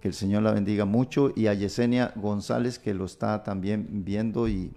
que 0.00 0.08
el 0.08 0.14
Señor 0.14 0.42
la 0.42 0.52
bendiga 0.52 0.84
mucho. 0.84 1.32
Y 1.34 1.46
a 1.46 1.54
Yesenia 1.54 2.12
González, 2.16 2.78
que 2.78 2.94
lo 2.94 3.04
está 3.04 3.42
también 3.42 4.04
viendo. 4.04 4.48
Y, 4.48 4.72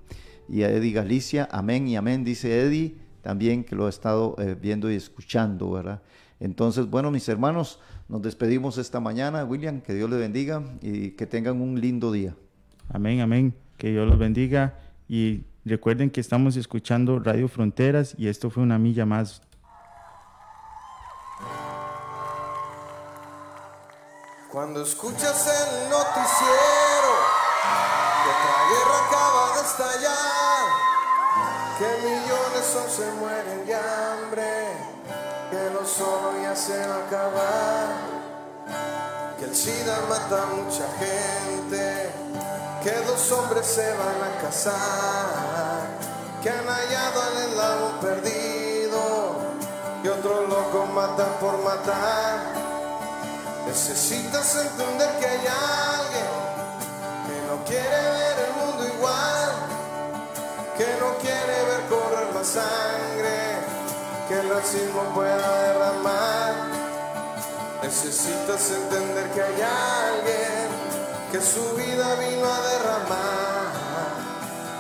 a 0.50 0.70
Eddie 0.70 0.92
Galicia, 0.92 1.50
amén 1.52 1.88
y 1.88 1.96
amén, 1.96 2.24
dice 2.24 2.62
Eddie, 2.62 2.96
también 3.24 3.64
que 3.64 3.76
lo 3.76 3.88
ha 3.88 3.90
estado 3.90 4.36
eh, 4.38 4.56
viendo 4.60 4.92
y 4.92 4.96
escuchando, 4.96 5.72
¿verdad? 5.72 6.04
Entonces, 6.40 6.88
bueno, 6.88 7.10
mis 7.10 7.28
hermanos, 7.28 7.80
nos 8.08 8.22
despedimos 8.22 8.78
esta 8.78 9.00
mañana. 9.00 9.44
William, 9.44 9.82
que 9.82 9.96
Dios 9.96 10.10
le 10.10 10.18
bendiga 10.18 10.64
y 10.82 11.12
que 11.12 11.26
tengan 11.26 11.62
un 11.62 11.82
lindo 11.82 12.12
día. 12.12 12.36
Amén, 12.90 13.22
amén. 13.22 13.54
Que 13.78 13.90
Dios 13.90 14.08
los 14.08 14.20
bendiga. 14.20 14.78
Y 15.08 15.44
recuerden 15.66 16.12
que 16.12 16.22
estamos 16.22 16.56
escuchando 16.56 17.20
Radio 17.20 17.48
Fronteras 17.48 18.16
y 18.18 18.28
esto 18.28 18.50
fue 18.50 18.64
una 18.64 18.78
milla 18.78 19.06
más 19.06 19.42
Cuando 24.56 24.84
escuchas 24.84 25.48
el 25.48 25.90
noticiero 25.90 27.12
que 28.24 28.30
otra 28.32 28.58
guerra 28.72 28.98
acaba 29.06 29.54
de 29.54 29.62
estallar, 29.68 30.66
que 31.78 31.88
millones 32.08 32.66
son 32.72 32.90
se 32.90 33.12
mueren 33.20 33.66
de 33.66 33.76
hambre, 33.76 34.78
que 35.52 35.70
lo 35.72 35.86
solo 35.86 36.42
ya 36.42 36.56
se 36.56 36.88
va 36.88 36.96
a 36.96 37.00
acabar, 37.00 37.88
que 39.38 39.44
el 39.44 39.54
SIDA 39.54 40.00
mata 40.08 40.44
a 40.44 40.46
mucha 40.46 40.88
gente, 41.00 42.14
que 42.82 42.92
dos 43.06 43.30
hombres 43.34 43.68
se 43.68 43.92
van 43.92 44.24
a 44.24 44.42
casar, 44.42 46.00
que 46.42 46.50
han 46.50 46.66
hallado 46.66 47.22
al 47.24 47.38
eslabón 47.50 48.00
perdido 48.00 49.36
y 50.02 50.08
otro 50.08 50.48
loco 50.48 50.86
mata 50.94 51.26
por 51.42 51.58
matar 51.62 52.65
Necesitas 53.68 54.56
entender 54.56 55.10
que 55.20 55.26
hay 55.26 55.48
alguien 55.48 56.32
que 57.28 57.48
no 57.48 57.64
quiere 57.66 57.90
ver 57.90 58.36
el 58.48 58.54
mundo 58.62 58.88
igual, 58.96 59.52
que 60.78 60.86
no 61.00 61.18
quiere 61.18 61.64
ver 61.66 61.82
correr 61.90 62.34
la 62.34 62.44
sangre, 62.44 63.58
que 64.28 64.40
el 64.40 64.50
racismo 64.50 65.02
pueda 65.14 65.62
derramar. 65.64 66.54
Necesitas 67.82 68.72
entender 68.72 69.30
que 69.32 69.42
hay 69.42 69.62
alguien 69.62 70.68
que 71.32 71.42
su 71.42 71.76
vida 71.76 72.16
vino 72.16 72.48
a 72.48 72.62
derramar, 72.62 73.66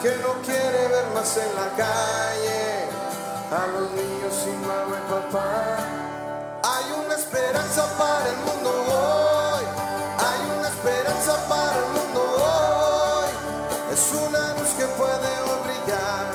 que 0.01 0.15
no 0.17 0.41
quiere 0.43 0.88
ver 0.88 1.07
más 1.13 1.38
en 1.38 1.55
la 1.55 1.69
calle 1.75 2.89
a 3.51 3.67
los 3.67 3.91
niños 3.91 4.33
sin 4.43 4.59
mamá 4.61 4.97
y 4.97 5.11
papá. 5.11 6.14
Hay 7.45 7.51
una 7.51 7.59
esperanza 7.59 7.85
para 7.95 8.27
el 8.27 8.37
mundo 8.37 8.71
hoy, 8.71 9.65
hay 10.17 10.57
una 10.57 10.67
esperanza 10.67 11.47
para 11.47 11.77
el 11.77 11.85
mundo 11.93 12.21
hoy. 12.41 13.29
Es 13.93 14.11
una 14.13 14.53
luz 14.55 14.69
que 14.69 14.85
puede 14.97 15.31
brillar 15.63 16.25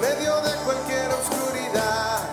medio 0.00 0.36
de 0.42 0.54
cualquier 0.64 1.10
oscuridad. 1.10 2.28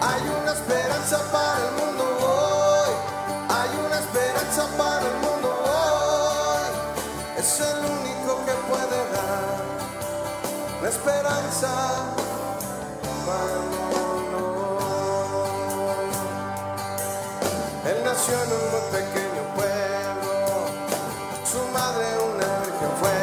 Hay 0.00 0.22
una 0.42 0.52
esperanza 0.52 1.20
para 1.30 1.58
el 1.68 1.72
mundo 1.78 2.04
hoy, 2.20 2.94
hay 3.48 3.70
una 3.86 3.98
esperanza 4.00 4.66
para 4.76 5.06
el 5.06 5.16
mundo 5.18 5.48
hoy. 5.64 7.38
Es 7.38 7.60
el 7.60 7.78
único 7.78 8.44
que 8.44 8.54
puede 8.68 8.98
dar 9.12 9.44
la 10.82 10.88
esperanza 10.88 11.70
para. 13.24 13.81
Nació 18.22 18.42
en 18.44 18.52
un 18.52 18.60
pequeño 18.92 19.42
pueblo, 19.56 20.34
su 21.44 21.58
madre 21.72 22.06
una 22.30 22.46
virgen 22.60 22.92
fue, 23.00 23.18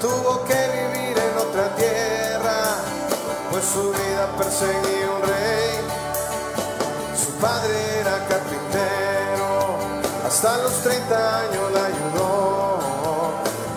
tuvo 0.00 0.44
que 0.44 0.60
vivir 0.74 1.16
en 1.16 1.38
otra 1.38 1.76
tierra, 1.76 2.58
pues 3.52 3.64
su 3.64 3.90
vida 3.92 4.26
perseguía 4.36 5.10
un 5.16 5.22
rey. 5.22 5.74
Su 7.16 7.30
padre 7.40 8.00
era 8.00 8.26
carpintero, 8.26 9.78
hasta 10.26 10.58
los 10.58 10.72
30 10.82 11.40
años 11.40 11.72
la 11.72 11.84
ayudó. 11.84 12.78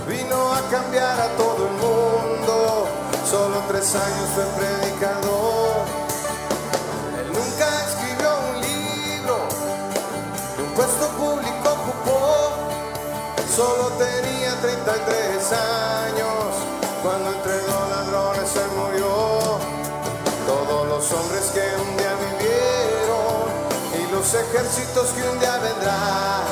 Vino 0.08 0.54
a 0.54 0.62
cambiar 0.72 1.22
a 1.22 1.28
todo 1.38 1.68
el 1.68 1.74
mundo, 1.74 2.88
solo 3.30 3.62
tres 3.68 3.94
años 3.94 4.30
fue 4.34 4.44
predicador. 4.58 5.37
Solo 13.58 13.88
tenía 13.98 14.54
33 14.62 15.52
años 15.52 16.46
cuando 17.02 17.32
entre 17.32 17.60
dos 17.62 17.90
ladrones 17.90 18.48
se 18.52 18.64
murió. 18.78 19.58
Todos 20.46 20.88
los 20.88 21.12
hombres 21.12 21.46
que 21.56 21.62
un 21.82 21.98
día 21.98 22.14
vivieron 22.38 23.50
y 23.98 24.12
los 24.12 24.32
ejércitos 24.32 25.10
que 25.10 25.28
un 25.28 25.40
día 25.40 25.58
vendrán 25.58 26.44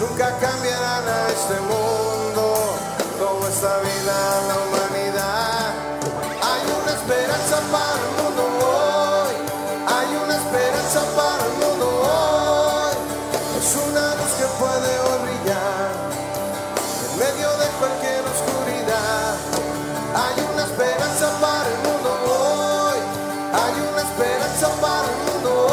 nunca 0.00 0.36
cambiarán 0.40 1.06
a 1.06 1.28
este 1.28 1.60
mundo 1.70 2.74
como 3.20 3.46
está 3.46 3.78
vida 3.78 4.42
la 4.48 4.54
humanidad. 4.54 4.91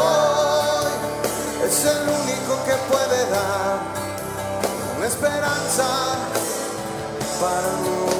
Hoy. 0.00 1.66
Es 1.66 1.84
el 1.84 2.02
único 2.08 2.64
que 2.64 2.74
puede 2.90 3.30
dar 3.30 3.78
una 4.96 5.06
esperanza 5.06 5.86
para 7.40 7.68
el 7.68 7.76
mundo. 7.76 8.10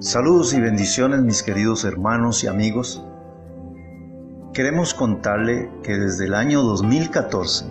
Saludos 0.00 0.54
y 0.54 0.60
bendiciones 0.60 1.20
mis 1.20 1.42
queridos 1.42 1.84
hermanos 1.84 2.42
y 2.42 2.46
amigos. 2.46 3.04
Queremos 4.54 4.94
contarle 4.94 5.70
que 5.82 5.98
desde 5.98 6.24
el 6.24 6.34
año 6.34 6.62
2014 6.62 7.66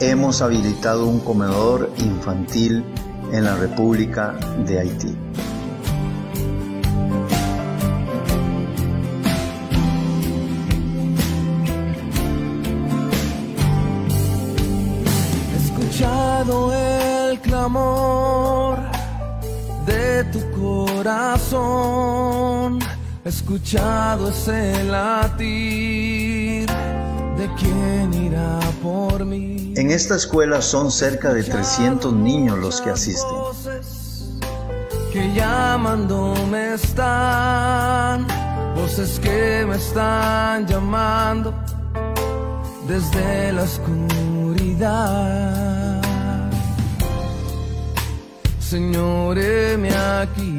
hemos 0.00 0.42
habilitado 0.42 1.06
un 1.06 1.20
comedor 1.20 1.90
infantil 1.98 2.84
en 3.32 3.44
la 3.44 3.56
República 3.56 4.34
de 4.64 4.78
Haití. 4.78 5.16
Escuchado 15.56 16.72
el 16.72 17.40
clamor 17.40 18.78
de 19.84 20.24
tu 20.24 20.40
corazón, 20.52 21.58
he 23.24 23.28
escuchado 23.28 24.30
ese 24.30 24.84
latir 24.84 26.68
de 27.36 27.48
quien 27.56 28.14
irá 28.14 28.60
por 28.82 29.24
mí. 29.24 29.57
En 29.78 29.92
esta 29.92 30.16
escuela 30.16 30.60
son 30.60 30.90
cerca 30.90 31.32
de 31.32 31.44
300 31.44 32.12
niños 32.12 32.58
los 32.58 32.80
que 32.80 32.90
asisten. 32.90 33.30
Que 35.12 35.32
llamándome 35.32 36.74
están, 36.74 38.26
voces 38.74 39.20
que 39.20 39.64
me 39.68 39.76
están 39.76 40.66
llamando 40.66 41.54
desde 42.88 43.52
la 43.52 43.62
oscuridad. 43.62 44.90
Señor, 48.58 49.38
aquí. 49.38 50.57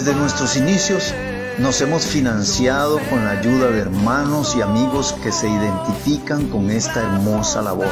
Desde 0.00 0.14
nuestros 0.14 0.56
inicios 0.56 1.14
nos 1.58 1.78
hemos 1.82 2.06
financiado 2.06 2.98
con 3.10 3.22
la 3.22 3.32
ayuda 3.32 3.66
de 3.66 3.80
hermanos 3.80 4.56
y 4.56 4.62
amigos 4.62 5.14
que 5.22 5.30
se 5.30 5.46
identifican 5.46 6.48
con 6.48 6.70
esta 6.70 7.02
hermosa 7.02 7.60
labor. 7.60 7.90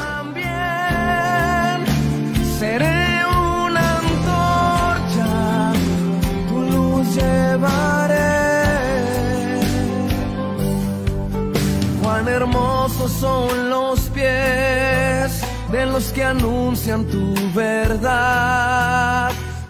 Seré 2.58 3.26
una 3.26 3.98
antorcha, 3.98 5.72
tu 6.48 6.62
luz 6.62 7.14
llevaré. 7.14 8.16
Cuán 12.02 12.26
hermosos 12.26 13.12
son 13.12 13.68
los 13.68 14.00
pies 14.14 15.42
de 15.70 15.84
los 15.84 16.10
que 16.14 16.24
anuncian 16.24 17.04
tu 17.04 17.34
verdad. 17.54 18.57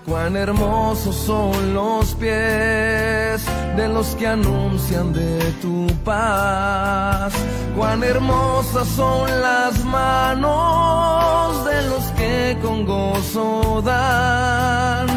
Cuán 0.09 0.37
hermosos 0.37 1.15
son 1.15 1.75
los 1.75 2.15
pies 2.15 3.45
de 3.77 3.89
los 3.93 4.15
que 4.15 4.27
anuncian 4.27 5.13
de 5.13 5.39
tu 5.61 5.87
paz. 6.03 7.35
Cuán 7.77 8.03
hermosas 8.03 8.89
son 8.89 9.31
las 9.43 9.85
manos 9.85 11.63
de 11.67 11.83
los 11.91 12.05
que 12.17 12.57
con 12.63 12.87
gozo 12.87 13.83
dan. 13.85 15.09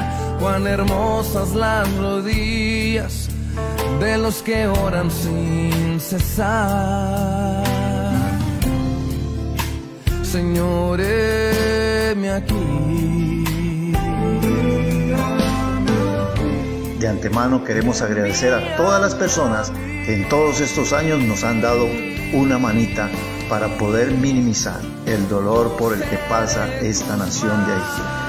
Cuán 0.41 0.67
hermosas 0.67 1.55
las 1.55 1.89
rodillas 1.97 3.29
de 4.01 4.17
los 4.17 4.41
que 4.41 4.67
oran 4.67 5.09
sin 5.09 6.01
cesar. 6.01 7.63
Señor, 10.21 10.99
heme 10.99 12.31
aquí. 12.31 13.40
De 17.01 17.07
antemano 17.07 17.63
queremos 17.63 18.03
agradecer 18.03 18.53
a 18.53 18.75
todas 18.75 19.01
las 19.01 19.15
personas 19.15 19.71
que 20.05 20.13
en 20.13 20.29
todos 20.29 20.61
estos 20.61 20.93
años 20.93 21.19
nos 21.19 21.43
han 21.43 21.59
dado 21.59 21.87
una 22.31 22.59
manita 22.59 23.09
para 23.49 23.75
poder 23.79 24.11
minimizar 24.11 24.79
el 25.07 25.27
dolor 25.27 25.75
por 25.77 25.95
el 25.95 26.03
que 26.03 26.19
pasa 26.29 26.67
esta 26.77 27.17
nación 27.17 27.65
de 27.65 27.73
Haití. 27.73 28.20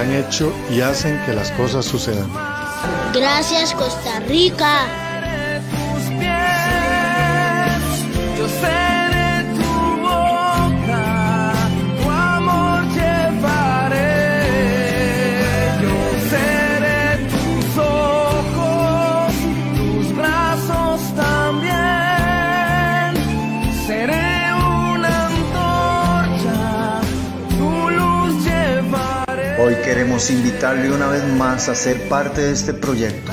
Han 0.00 0.12
hecho 0.12 0.52
y 0.70 0.80
hacen 0.80 1.20
que 1.26 1.32
las 1.32 1.50
cosas 1.52 1.84
sucedan. 1.84 2.30
Gracias 3.12 3.74
Costa 3.74 4.20
Rica. 4.20 5.09
Queremos 30.10 30.30
invitarle 30.32 30.92
una 30.92 31.06
vez 31.06 31.24
más 31.34 31.68
a 31.68 31.76
ser 31.76 32.08
parte 32.08 32.40
de 32.40 32.50
este 32.50 32.74
proyecto 32.74 33.30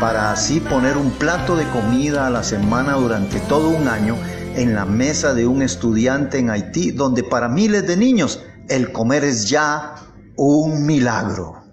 para 0.00 0.32
así 0.32 0.58
poner 0.58 0.96
un 0.96 1.10
plato 1.10 1.54
de 1.54 1.68
comida 1.68 2.26
a 2.26 2.30
la 2.30 2.42
semana 2.42 2.94
durante 2.94 3.40
todo 3.40 3.68
un 3.68 3.88
año 3.88 4.16
en 4.56 4.74
la 4.74 4.86
mesa 4.86 5.34
de 5.34 5.46
un 5.46 5.60
estudiante 5.60 6.38
en 6.38 6.48
Haití, 6.48 6.92
donde 6.92 7.24
para 7.24 7.50
miles 7.50 7.86
de 7.86 7.98
niños 7.98 8.42
el 8.70 8.90
comer 8.90 9.22
es 9.22 9.50
ya 9.50 9.96
un 10.36 10.86
milagro. 10.86 11.63